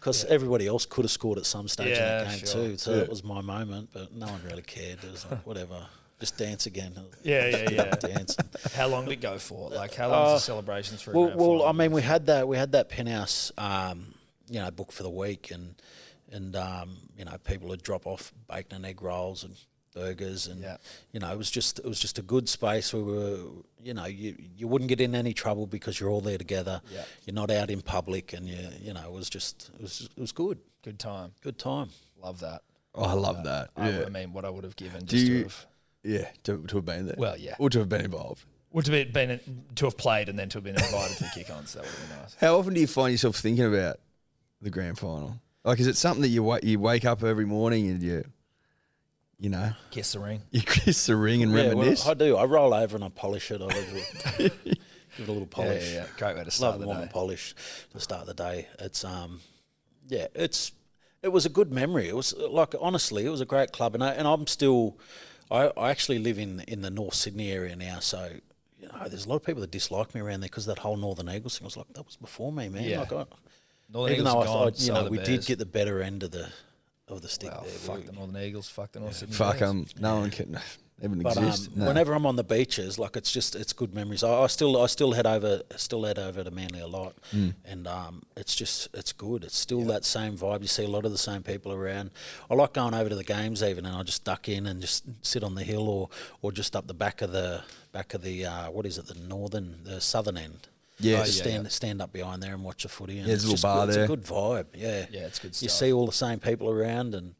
[0.00, 2.52] because everybody else could have scored at some stage Yeah, in that game sure.
[2.70, 2.76] too.
[2.78, 5.04] So it was my moment, but no one really cared.
[5.04, 5.86] It was like whatever,
[6.18, 6.94] just dance again.
[7.22, 7.90] Yeah, yeah, yeah.
[7.96, 8.36] dance.
[8.74, 9.68] How long did it go for?
[9.70, 11.12] Like, how long was the celebrations for?
[11.12, 11.64] Well, well.
[11.66, 14.14] I mean, we had that we had that penthouse, um,
[14.48, 15.74] you know, booked for the week, and
[16.32, 19.54] and um, you know, people would drop off bacon and egg rolls and
[19.94, 20.76] burgers, and Yeah.
[21.12, 22.92] you know, it was just it was just a good space.
[22.94, 23.38] We were,
[23.82, 26.80] you know, you you wouldn't get in any trouble because you're all there together.
[26.92, 27.04] Yeah.
[27.24, 30.20] You're not out in public, and you you know, it was just it was it
[30.20, 31.32] was good, good time.
[31.42, 31.88] good time.
[32.22, 32.62] Love that.
[32.94, 33.70] Oh, I love that.
[33.76, 35.66] I, Yeah, I mean, what I would have given just you- to have.
[36.02, 36.28] yeah.
[36.44, 37.14] To, to have been there.
[37.18, 37.54] Well, yeah.
[37.58, 38.44] Or to have been involved.
[38.72, 39.40] Would to be been
[39.76, 41.72] to have played and then to have been invited to the kick-ons.
[41.74, 42.36] That would have been nice.
[42.40, 43.98] How often do you find yourself thinking about
[44.60, 45.40] the grand final?
[45.64, 48.24] Like, is it something that you wake you wake up every morning and you,
[49.40, 50.42] you know, Kiss the ring.
[50.50, 52.06] you kiss the ring and Yeah, well, reminisce?
[52.06, 52.36] I do.
[52.36, 53.60] I roll over and I polish it.
[53.62, 54.04] I give
[54.38, 54.78] it,
[55.18, 55.92] a little polish.
[55.92, 56.06] yeah, yeah.
[56.18, 57.08] Great way to start love the want day.
[57.12, 57.54] polish
[57.92, 58.68] to start the day.
[58.78, 59.40] It's um,
[60.08, 60.72] yeah, it's
[61.22, 62.08] it was a good memory.
[62.08, 64.98] It was like honestly, it was a great club, and I, and I'm still,
[65.50, 68.30] I, I actually live in in the North Sydney area now, so.
[68.78, 70.96] You know, there's a lot of people that dislike me around there because that whole
[70.96, 71.66] Northern Eagles thing.
[71.66, 72.82] I was like, that was before me, man.
[72.82, 73.00] Yeah.
[73.00, 73.26] Like, I,
[73.92, 76.30] Northern even Eagles though I thought, you know, we did get the better end of
[76.30, 76.48] the
[77.10, 77.70] of the stick Well, there.
[77.72, 78.68] fuck the Northern Eagles.
[78.68, 79.34] Fuck the North Sydney.
[79.34, 79.86] Fuck them.
[79.98, 80.58] No one can
[81.02, 81.74] even But um, exist.
[81.76, 81.86] No.
[81.86, 84.22] whenever I'm on the beaches, like it's just it's good memories.
[84.22, 87.50] I, I still I still head over still head over to Manly a lot, Hmm.
[87.64, 89.44] and um, it's just it's good.
[89.44, 90.60] It's still that same vibe.
[90.62, 92.10] You see a lot of the same people around.
[92.50, 95.04] I like going over to the games even, and I just duck in and just
[95.22, 96.10] sit on the hill or
[96.42, 99.14] or just up the back of the back of the uh, what is it the
[99.14, 100.68] northern the southern end.
[101.00, 101.24] Yeah.
[101.24, 103.18] Just Oh, yeah, stand stand up behind there and watch the footy.
[103.18, 103.96] And Yeah, there's a it's little bar good.
[103.96, 104.66] It's a good vibe.
[104.74, 105.62] Yeah, Yeah, it's good Stuff.
[105.64, 107.34] You see all the same people around and.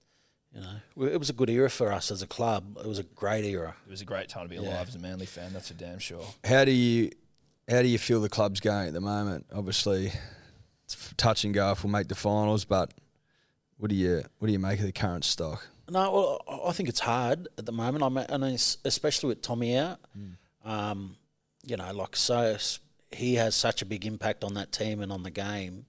[0.53, 2.77] You know, it was a good era for us as a club.
[2.81, 3.77] It was a great era.
[3.87, 5.53] It was a great time to be alive as a Manly fan.
[5.53, 6.25] That's for damn sure.
[6.43, 7.13] How do you
[7.69, 9.47] how do you feel the club's going at the moment?
[9.55, 10.13] Obviously,
[10.85, 12.93] it's touch and go if we'll make the finals, but
[13.77, 15.69] what do you what do you make of the current stock?
[15.89, 18.03] No, well, I- I think it's hard at the moment.
[18.03, 18.45] I mean, and
[18.85, 20.01] especially with Tommy out,
[20.65, 21.17] um,
[21.65, 22.57] you know, like so
[23.13, 25.87] he has such a big impact on that team and on the game.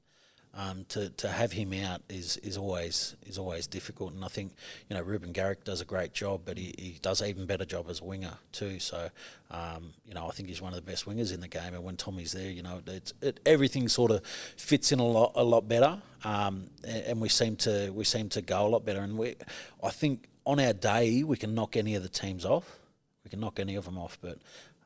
[0.53, 4.51] Um, to, to have him out is, is always is always difficult, and I think
[4.89, 7.63] you know Reuben Garrick does a great job, but he, he does an even better
[7.63, 8.77] job as a winger too.
[8.79, 9.09] So
[9.49, 11.85] um, you know I think he's one of the best wingers in the game, and
[11.85, 14.25] when Tommy's there, you know it's, it, everything sort of
[14.57, 18.27] fits in a lot a lot better, um, and, and we seem to we seem
[18.27, 18.99] to go a lot better.
[18.99, 19.37] And we
[19.81, 22.77] I think on our day we can knock any of the teams off,
[23.23, 24.37] we can knock any of them off, but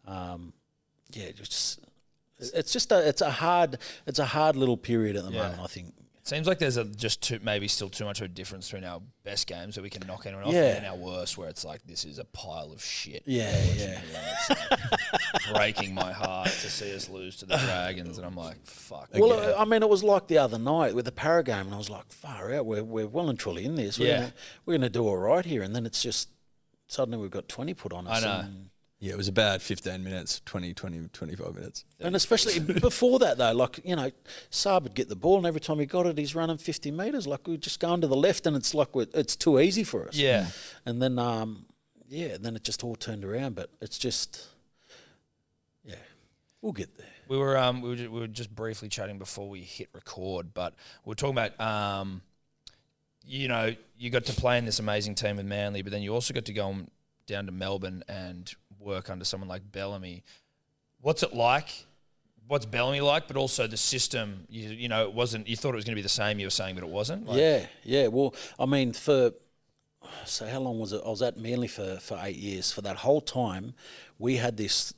[0.05, 0.53] um,
[1.11, 1.79] yeah, just
[2.39, 5.43] it's just a it's a hard it's a hard little period at the Yeah.
[5.43, 5.61] moment.
[5.61, 5.93] I think.
[6.21, 8.83] It seems like there's a, just too, maybe still too much of a difference between
[8.83, 10.75] our best games where we can knock anyone off Yeah.
[10.77, 13.21] and our worst where it's like this is a pile of shit.
[13.27, 14.01] Yeah, yeah.
[14.49, 14.79] Like
[15.53, 19.09] breaking my heart to see us lose to the Dragons, and I'm like, fuck.
[19.13, 19.53] Well, again.
[19.55, 21.91] I mean, it was like the other night with the Para game, and I was
[21.91, 23.99] like, "Far out, we're, we're well and truly in this.
[23.99, 24.17] We're Yeah.
[24.21, 24.33] gonna,
[24.65, 26.29] we're going to do all right here." And then it's just
[26.87, 28.23] suddenly we've got twenty put on us.
[28.23, 28.47] I know.
[29.05, 31.85] And, Yeah, it was about 15 minutes, 20, 20, 25 minutes.
[31.99, 34.11] and especially before that, though, like you know,
[34.51, 37.27] Saab would get the ball, and every time he got it, he's running fifty meters.
[37.27, 40.07] Like we're just going to the left, and it's like we're, it's too easy for
[40.07, 40.15] us.
[40.17, 40.47] yeah.
[40.85, 41.65] And then, um,
[42.09, 43.55] yeah, then it just all turned around.
[43.55, 44.47] But it's just,
[45.83, 45.95] yeah,
[46.61, 47.05] we'll get there.
[47.27, 50.53] We were um we were, ju- we were just briefly chatting before we hit record,
[50.53, 50.73] but
[51.05, 52.21] we are talking about um
[53.27, 56.13] you know you got to play in this amazing team with Manly, but then you
[56.13, 56.75] also got to go
[57.25, 58.53] down to Melbourne and
[58.85, 60.23] work under someone like Bellamy.
[61.01, 61.85] What's it like?
[62.47, 63.27] What's Bellamy like?
[63.27, 64.45] But also the system.
[64.49, 65.47] You, you know, it wasn't.
[65.47, 66.39] You thought it was going to be the same.
[66.39, 67.27] You were saying, but it wasn't.
[67.27, 68.07] Like, yeah, yeah.
[68.07, 69.33] Well, I mean, for
[70.25, 71.01] so how long was it?
[71.05, 72.71] I was at Manly for, for eight years.
[72.71, 73.73] For that whole time,
[74.19, 74.93] we had this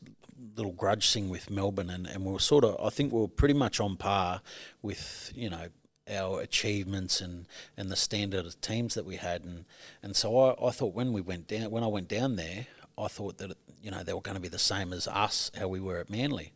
[0.56, 3.28] little grudge thing with Melbourne, and, and we were sort of, I think we were
[3.28, 4.42] pretty much on par
[4.82, 5.68] with, you know,
[6.10, 9.44] our achievements and, and the standard of teams that we had.
[9.44, 9.66] And,
[10.02, 12.68] and so I, I thought when we went down, when I went down there,
[12.98, 15.68] I thought that, you know, they were going to be the same as us, how
[15.68, 16.52] we were at Manly.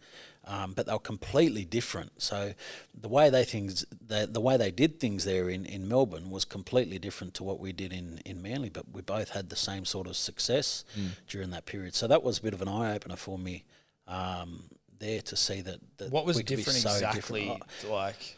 [0.45, 2.22] um, but they were completely different.
[2.22, 2.53] So
[2.99, 6.45] the way they things, the, the way they did things there in, in Melbourne was
[6.45, 8.69] completely different to what we did in, in Manly.
[8.69, 10.84] But we both had the same sort of success
[11.27, 11.93] during that period.
[11.93, 13.65] So that was a bit of an eye opener for me.
[14.07, 14.63] Um,
[14.99, 17.41] there to see that, that What was we could be different so exactly?
[17.41, 17.63] different.
[17.91, 18.38] Like,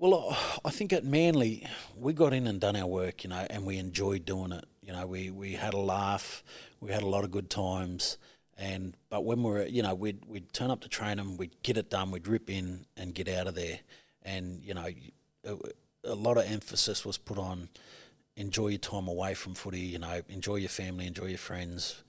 [0.00, 1.66] well, I think at Manly,
[1.96, 4.64] we got in and done our work, you know, and we enjoyed doing it.
[4.88, 6.42] You know, we, we had a laugh,
[6.80, 8.16] we had a lot of good times,
[8.56, 11.62] and but when we were, you know, we'd we'd turn up to train them, we'd
[11.62, 13.80] get it done, we'd rip in and get out of there,
[14.22, 14.88] and you know,
[15.44, 15.56] a,
[16.04, 17.68] a lot of emphasis was put on
[18.38, 19.80] enjoy your time away from footy.
[19.80, 22.02] You know, enjoy your family, enjoy your friends.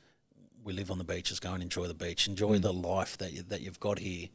[0.64, 1.40] We live on the beaches.
[1.40, 2.28] Go and enjoy the beach.
[2.28, 4.28] Enjoy the life that you, that you've got here.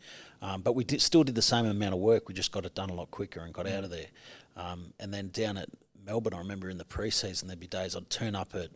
[0.42, 2.28] Um, but we did, still did the same amount of work.
[2.28, 4.08] We just got it done a lot quicker and got out of there.
[4.56, 5.68] Um, and then down at
[6.04, 8.70] Melbourne, I remember in the pre-season there'd be days I'd turn up at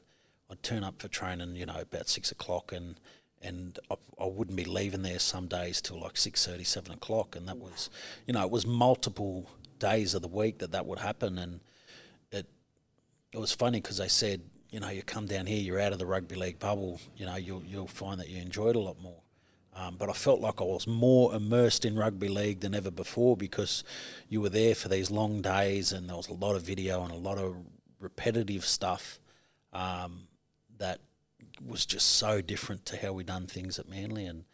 [0.51, 2.99] I'd turn up for training, you know, about six o'clock, and
[3.43, 7.37] and I, I wouldn't be leaving there some days till like six thirty, seven o'clock,
[7.37, 7.91] and that was,
[8.27, 11.61] you know, it was multiple days of the week that that would happen, and
[12.33, 12.47] it
[13.33, 14.41] it was funny because they said,
[14.71, 17.37] you know, you come down here, you're out of the rugby league bubble, you know,
[17.37, 19.21] you'll you'll find that you enjoy it a lot more.
[19.79, 23.37] Um, but I felt like I was more immersed in rugby league than ever before
[23.37, 23.85] because
[24.29, 27.13] you were there for these long days and there was a lot of video and
[27.13, 27.55] a lot of
[28.01, 29.21] repetitive stuff
[29.73, 30.23] um,
[30.79, 30.99] that
[31.65, 34.45] was just so different to how we done things at Manly and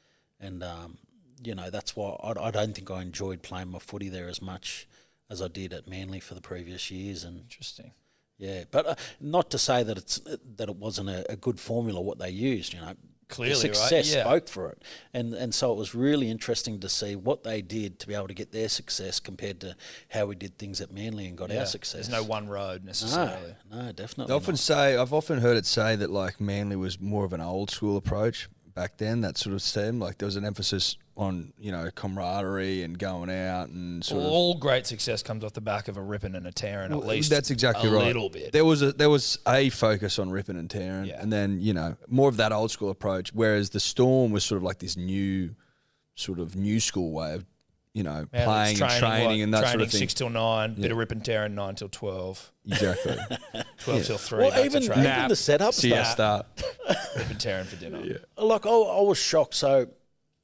[0.41, 0.99] and um,
[1.43, 4.43] you know that's why I, I don't think I enjoyed playing my footy there as
[4.43, 4.87] much
[5.31, 7.93] as I did at Manly for the previous years and interesting.
[8.37, 10.21] yeah, but uh, not to say that it's
[10.57, 12.75] that it wasn't a, a good formula what they used.
[12.75, 12.95] You know,
[13.29, 13.77] Clearly, the right?
[13.77, 14.23] success Yeah.
[14.25, 14.83] spoke for it,
[15.13, 18.29] and and so it was really interesting to see what they did to be able
[18.29, 19.77] to get their success compared to
[20.11, 21.61] how we did things at Manly and got Yeah.
[21.61, 22.07] our success.
[22.07, 23.55] There's no one road no, necessarily.
[23.71, 24.27] no, definitely.
[24.27, 24.59] They often not.
[24.59, 27.97] say I've often heard it say that like Manly was more of an old school
[27.97, 29.21] approach back then.
[29.23, 33.31] That sort of stem like there was an emphasis on you know camaraderie and going
[33.31, 34.28] out and sort of.
[34.28, 37.31] All great success comes off the back of a ripping and a tearing, at least.
[37.31, 38.05] That's exactly a right.
[38.07, 38.53] little bit.
[38.53, 41.20] There was a there was a focus on ripping and tearing, Yeah.
[41.23, 43.32] and then you know more of that old school approach.
[43.32, 45.55] Whereas the Storm was sort of like this new,
[46.15, 47.45] sort of new school way of
[47.93, 49.45] you know Man, playing it's and training what?
[49.45, 49.99] and that training sort of thing.
[50.01, 53.16] six till nine, bit of rip and tearing nine till twelve, exactly.
[53.85, 54.39] 12 till three.
[54.39, 55.05] well, back even training.
[55.05, 55.91] even the setup stuff.
[55.91, 56.47] Siesta.
[57.16, 58.19] rip and tearing for dinner.
[58.36, 59.55] Like I, I was shocked.
[59.55, 59.86] So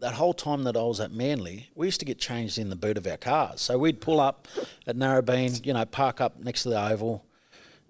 [0.01, 2.77] that whole time that I was at Manly, we used to get changed in the
[2.77, 3.61] boot of our cars.
[3.61, 4.49] So we'd pull up
[4.87, 7.25] at Narrabeen, you know, park up next to the oval,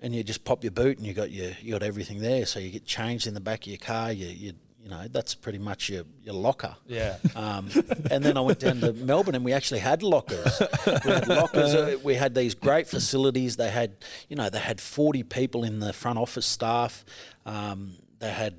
[0.01, 2.47] and you just pop your boot, and you got your you got everything there.
[2.47, 4.13] So you get changed in the back of your car.
[4.13, 6.75] You you you know that's pretty much your your locker.
[6.87, 7.17] Yeah.
[7.37, 7.69] Um,
[8.11, 10.63] and then I went down to Melbourne, and we actually had lockers.
[11.05, 11.75] We had lockers.
[11.75, 13.57] uh, We had these great facilities.
[13.57, 13.93] They had,
[14.29, 17.05] you know, they had forty people in the front office staff.
[17.45, 18.55] Um, they had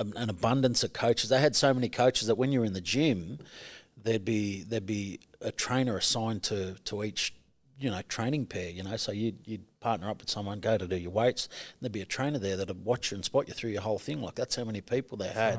[0.00, 1.30] an abundance of coaches.
[1.30, 3.38] They had so many coaches that when you were in the gym,
[4.02, 7.34] there'd be there'd be a trainer assigned to to each
[7.78, 8.70] you know training pair.
[8.70, 11.78] You know, so you'd you'd partner up with someone, go to do your weights, and
[11.80, 14.20] there'd be a trainer there that'd watch you and spot you through your whole thing.
[14.22, 15.58] Like that's how many people they had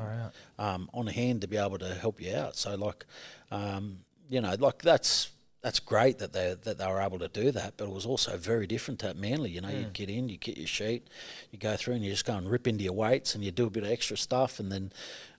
[0.58, 2.56] um, on hand to be able to help you out.
[2.56, 3.04] So like,
[3.50, 3.98] um,
[4.28, 5.30] you know, like that's.
[5.62, 8.36] That's great that they that they were able to do that, but it was also
[8.36, 9.50] very different at Manly.
[9.50, 9.92] You know, you mm.
[9.92, 11.06] get in, you get your sheet,
[11.52, 13.66] you go through, and you just go and rip into your weights, and you do
[13.66, 14.92] a bit of extra stuff, and then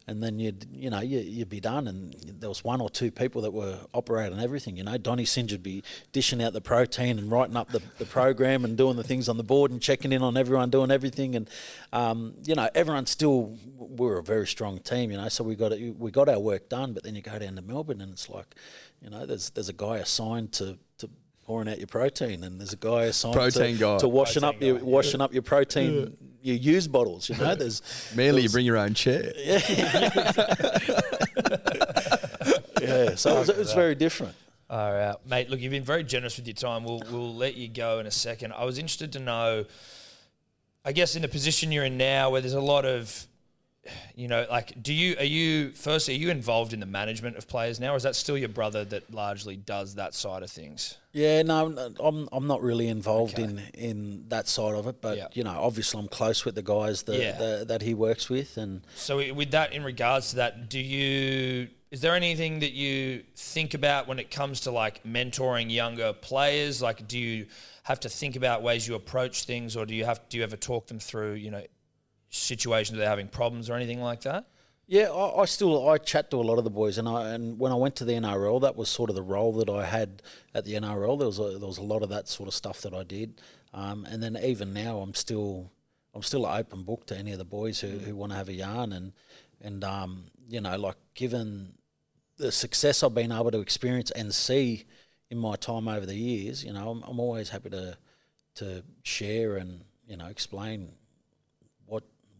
[0.08, 3.10] and then you'd you know you, you'd be done and there was one or two
[3.10, 4.98] people that were operating everything you know.
[4.98, 8.78] Donny Singe would be dishing out the protein and writing up the, the program and
[8.78, 11.50] doing the things on the board and checking in on everyone doing everything and
[11.92, 15.56] um, you know everyone still we were a very strong team you know so we
[15.56, 18.12] got it, we got our work done but then you go down to Melbourne and
[18.12, 18.56] it's like
[19.02, 21.10] you know there's there's a guy assigned to to
[21.46, 23.98] pouring out your protein and there's a guy assigned Protein to, guy.
[23.98, 27.56] to washing Protein up your guy, washing up your protein your used bottles you know
[27.56, 27.82] there's
[28.16, 29.32] Manly, you bring your own chair.
[29.44, 29.60] yeah
[32.82, 33.16] yeah.
[33.16, 34.36] so it was, it was very different
[34.70, 35.50] All right, mate.
[35.50, 36.84] Look, you've been very generous with your time.
[36.84, 38.54] We'll we'll let you go in a second.
[38.54, 39.66] I was interested to know,
[40.84, 43.28] I guess, in the position you're in now, where there's a lot of,
[44.16, 47.48] you know, like, do you are you first are you involved in the management of
[47.48, 50.98] players now, or is that still your brother that largely does that side of things?
[51.12, 53.44] Yeah, no, I'm I'm not really involved Okay.
[53.44, 55.28] in in that side of it, but Yeah.
[55.34, 57.38] you know, obviously I'm close with the guys that Yeah.
[57.38, 61.70] that, that he works with, and So with that, in regards to that, do you
[61.92, 66.82] is there anything that you think about when it comes to like mentoring younger players?
[66.82, 67.46] Like, do you
[67.84, 70.56] have to think about ways you approach things, or do you have do you ever
[70.58, 71.64] talk them through, you know,
[72.34, 74.46] situations they're having problems or anything like that?
[74.88, 77.58] yeah, I, I still I chat to a lot of the boys, and I and
[77.58, 80.22] when I went to the NRL, that was sort of the role that I had
[80.54, 81.18] at the NRL.
[81.18, 83.42] There was a, there was a lot of that sort of stuff that I did,
[83.74, 85.72] um, and then even now I'm still
[86.14, 88.50] I'm still an open book to any of the boys who, who want to have
[88.50, 89.14] a yarn, and
[89.62, 91.76] and um, you know like given
[92.38, 94.86] the success I've been able to experience and see
[95.30, 97.98] in my time over the years, you know, I'm, I'm always happy to
[98.56, 100.92] to share and you know explain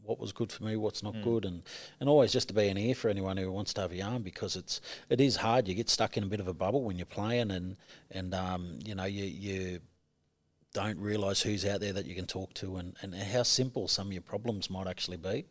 [0.06, 1.64] what was good for me, what's not good, and,
[2.00, 4.22] and always just to be an ear for anyone who wants to have a yarn
[4.22, 5.68] because it's it is hard.
[5.68, 7.78] You get stuck in a bit of a bubble when you're playing, and
[8.12, 9.80] and um, you know you you
[10.74, 14.08] don't realise who's out there that you can talk to, and, and how simple some
[14.08, 15.46] of your problems might actually be.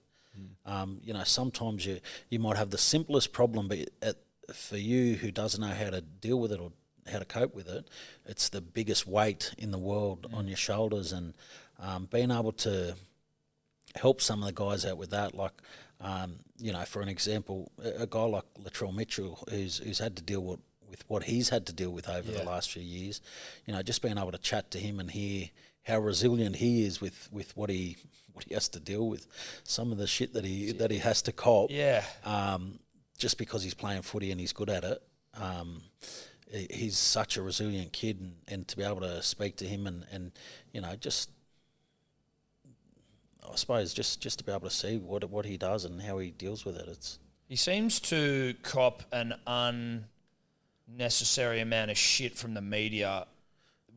[0.66, 2.00] Um, you know, sometimes you
[2.30, 4.16] you might have the simplest problem, but at,
[4.52, 6.72] for you who doesn't know how to deal with it or
[7.10, 7.88] how to cope with it,
[8.26, 11.34] it's the biggest weight in the world on your shoulders, and
[11.78, 12.94] um, being able to
[13.96, 15.52] help some of the guys out with that, like.
[16.04, 20.16] Um, you know, for an example, a, a guy like Latrell Mitchell, who's who's had
[20.16, 20.58] to deal with,
[20.90, 23.20] with what he's had to deal with over the last few years,
[23.66, 25.50] you know, just being able to chat to him and hear
[25.84, 27.98] how resilient he is with, with what he
[28.32, 29.28] what he has to deal with,
[29.62, 32.02] some of the shit that he that he has to cop, Yeah.
[32.24, 32.80] um,
[33.16, 35.00] just because he's playing footy and he's good at it.
[35.34, 35.82] Um,
[36.50, 40.04] he's such a resilient kid, and, and to be able to speak to him and,
[40.10, 40.32] and
[40.72, 41.30] you know just.
[43.50, 46.18] I suppose just, just to be able to see what what he does and how
[46.18, 49.34] he deals with it, it's He seems to cop an
[50.88, 53.26] unnecessary amount of shit from the media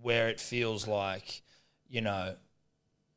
[0.02, 1.42] where it feels like,
[1.90, 2.36] you know,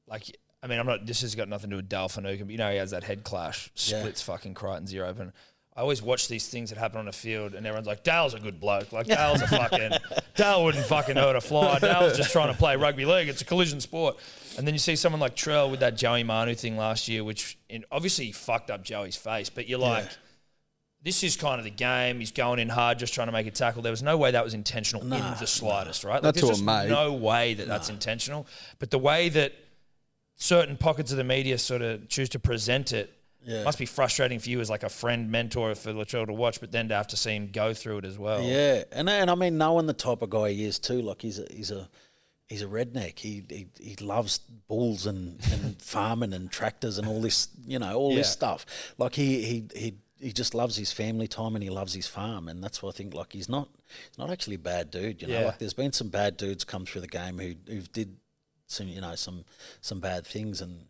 [0.07, 2.53] like, I mean, I'm not, this has got nothing to do with Dale Finucane, but
[2.53, 4.01] you know, he has that head clash, Yeah.
[4.01, 5.33] splits fucking Crichton's ear open.
[5.79, 8.41] I always watch these things that happen on the field and everyone's like, Dale's a
[8.41, 8.91] good bloke.
[8.93, 9.93] Like, Dale's a fucking,
[10.35, 11.79] Dale wouldn't fucking hurt a fly.
[11.79, 13.29] Dale's just trying to play rugby league.
[13.29, 14.17] It's a collision sport.
[14.57, 17.57] And then you see someone like Trell with that Joey Manu thing last year, which
[17.69, 20.09] in, obviously he fucked up Joey's face, but you're like,
[21.01, 22.19] this is kind of the game.
[22.19, 23.81] He's going in hard, just trying to make a tackle.
[23.81, 26.15] There was no way that was intentional in the slightest, right?
[26.15, 26.89] Like, That's there's just made.
[26.89, 28.49] no way that that's intentional.
[28.81, 29.53] But the way that
[30.35, 33.15] certain pockets of the media sort of choose to present it
[33.49, 33.65] Yeah.
[33.65, 36.71] must be frustrating for you as like a friend, mentor for Latrell to watch, but
[36.71, 38.43] then to have to see him go through it as well.
[38.43, 41.39] Yeah, and and I mean knowing the type of guy he is too, like he's
[41.39, 41.89] a he's a
[42.47, 43.19] he's a redneck.
[43.19, 47.95] He he, he loves bulls and, and farming and tractors and all this, you know,
[47.97, 48.67] all this stuff.
[48.99, 52.49] Like he he he he just loves his family time and he loves his farm,
[52.49, 53.69] and that's why I think like he's not
[54.09, 55.23] he's not actually a bad dude.
[55.23, 55.47] You know, Yeah.
[55.47, 58.17] like there's been some bad dudes come through the game who who did
[58.67, 59.45] some you know some
[59.81, 60.85] some bad things and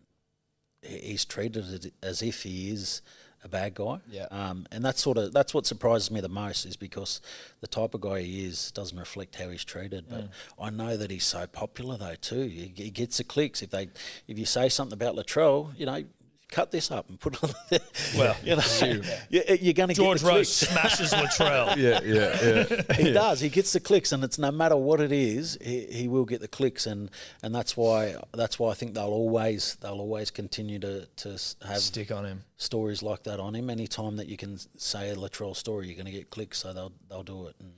[0.83, 3.03] he's treated as if he is
[3.45, 3.99] a bad guy.
[4.11, 4.27] Yeah.
[4.33, 7.21] Um, and that's sort of that's what surprises me the most is because
[7.61, 10.07] the type of guy he is doesn't reflect how he's treated.
[10.09, 10.29] But Mm.
[10.61, 12.43] I know that he's so popular though too.
[12.49, 13.91] He, he gets the clicks if they
[14.27, 16.05] if you say something about Latrell, you know.
[16.51, 17.81] Cut this up and put it on there.
[18.16, 18.62] Well, you know,
[19.29, 20.73] you, you're going to George get the Rose clicks.
[20.73, 21.77] smashes Latrell.
[21.77, 22.95] Yeah, yeah, yeah.
[22.97, 23.41] he does.
[23.41, 26.41] He gets the clicks, and it's no matter what it is, he, he will get
[26.41, 27.11] the clicks, and,
[27.43, 31.29] and that's why that's why I think they'll always they'll always continue to to
[31.66, 32.45] have Stick on him.
[32.57, 33.69] stories like that on him.
[33.69, 36.93] Anytime that you can say a Latrell story, you're going to get clicks, so they'll
[37.11, 37.57] they'll do it.
[37.61, 37.73] And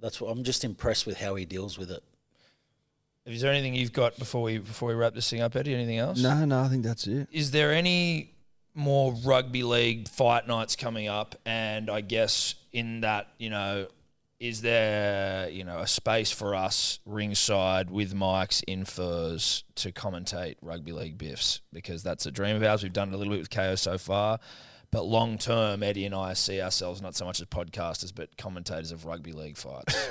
[0.00, 2.02] that's what I'm just impressed with how he deals with it.
[3.30, 5.74] Is there anything you've got before we before we wrap this thing up, Eddie?
[5.74, 6.20] Anything else?
[6.20, 7.28] No, no, I think that's it.
[7.30, 8.34] Is there any
[8.74, 11.34] more rugby league fight nights coming up?
[11.44, 13.86] And I guess in that, you know,
[14.38, 20.56] is there, you know, a space for us ringside with mics in furs to commentate
[20.62, 21.60] rugby league biffs?
[21.72, 22.82] Because that's a dream of ours.
[22.82, 24.40] We've done it a little bit with Kayo so far.
[24.90, 28.90] But long term, Eddie and I see ourselves not so much as podcasters, but commentators
[28.90, 30.08] of rugby league fights.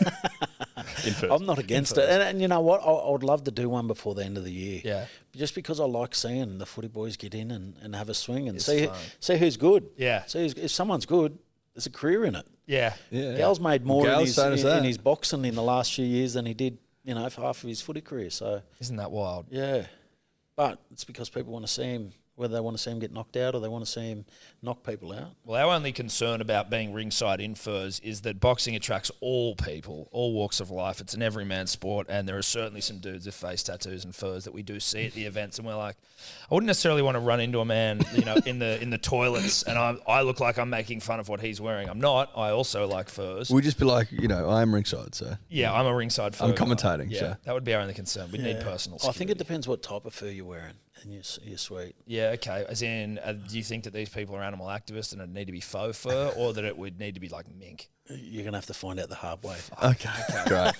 [1.06, 1.32] In first.
[1.32, 2.80] I'm not against it, and, and you know what?
[2.82, 4.80] I, I would love to do one before the end of the year.
[4.84, 5.06] Yeah.
[5.34, 8.48] just because I like seeing the footy boys get in and, and have a swing
[8.48, 8.96] and It's see fun.
[9.20, 9.88] see who's good.
[9.96, 10.24] Yeah.
[10.26, 11.38] see who's, if someone's good,
[11.74, 12.46] there's a career in it.
[12.66, 12.94] yeah.
[13.10, 13.36] Yeah.
[13.36, 16.44] Gal's made more in his, in, in his boxing in the last few years than
[16.46, 18.30] he did, you know, for half of his footy career.
[18.30, 19.46] So Isn't that wild?
[19.50, 19.86] yeah,
[20.56, 23.12] but it's because people want to see him, whether they want to see him get
[23.12, 24.24] knocked out or they want to see him
[24.62, 25.32] knock people out.
[25.44, 30.08] Well, our only concern about being ringside in furs is that boxing attracts all people,
[30.12, 31.00] all walks of life.
[31.00, 34.44] It's an everyman sport, and there are certainly some dudes with face tattoos and furs
[34.44, 35.96] that we do see at the events, and we're like,
[36.50, 38.98] I wouldn't necessarily want to run into a man, you know, in the in the
[38.98, 41.88] toilets, and I I look like I'm making fun of what he's wearing.
[41.88, 42.30] I'm not.
[42.36, 43.50] I also like furs.
[43.50, 46.44] We'd just be like, you know, I am ringside, so yeah, I'm a ringside fur.
[46.44, 46.64] I'm guy.
[46.64, 47.36] commentating, Yeah, so.
[47.44, 48.30] that would be our only concern.
[48.32, 48.98] We would need personal.
[49.06, 51.94] I think it depends what type of fur you're wearing, and you're, you're sweet.
[52.06, 52.64] Yeah, okay.
[52.68, 55.46] As in, uh, do you think that these people are animal activists and it need
[55.46, 57.88] to be faux fur, or that it would need to be like mink?
[58.08, 59.56] You're gonna have to find out the hard way.
[59.82, 60.08] okay,
[60.46, 60.72] great,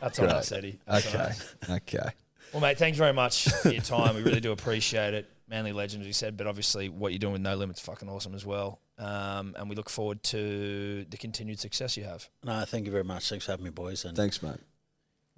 [0.00, 0.30] That's on Great.
[0.36, 0.78] us, Eddie.
[0.86, 1.54] That's okay, us.
[1.70, 2.08] okay.
[2.52, 4.14] Well, mate, thank you very much for your time.
[4.14, 5.28] We really do appreciate it.
[5.48, 8.08] Manly legend, as you said, but obviously what you're doing with No Limits is fucking
[8.08, 8.80] awesome as well.
[8.98, 12.28] Um, and we look forward to the continued success you have.
[12.44, 13.28] No, thank you very much.
[13.28, 14.56] Thanks for having me, boys, and Thanks, mate.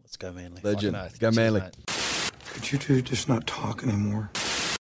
[0.03, 0.61] let's go, Manly.
[0.63, 0.95] Legend.
[0.95, 1.19] Fucking oath.
[1.19, 2.08] Go Cheers, Manly.
[2.53, 4.31] Could you two just not talk anymore?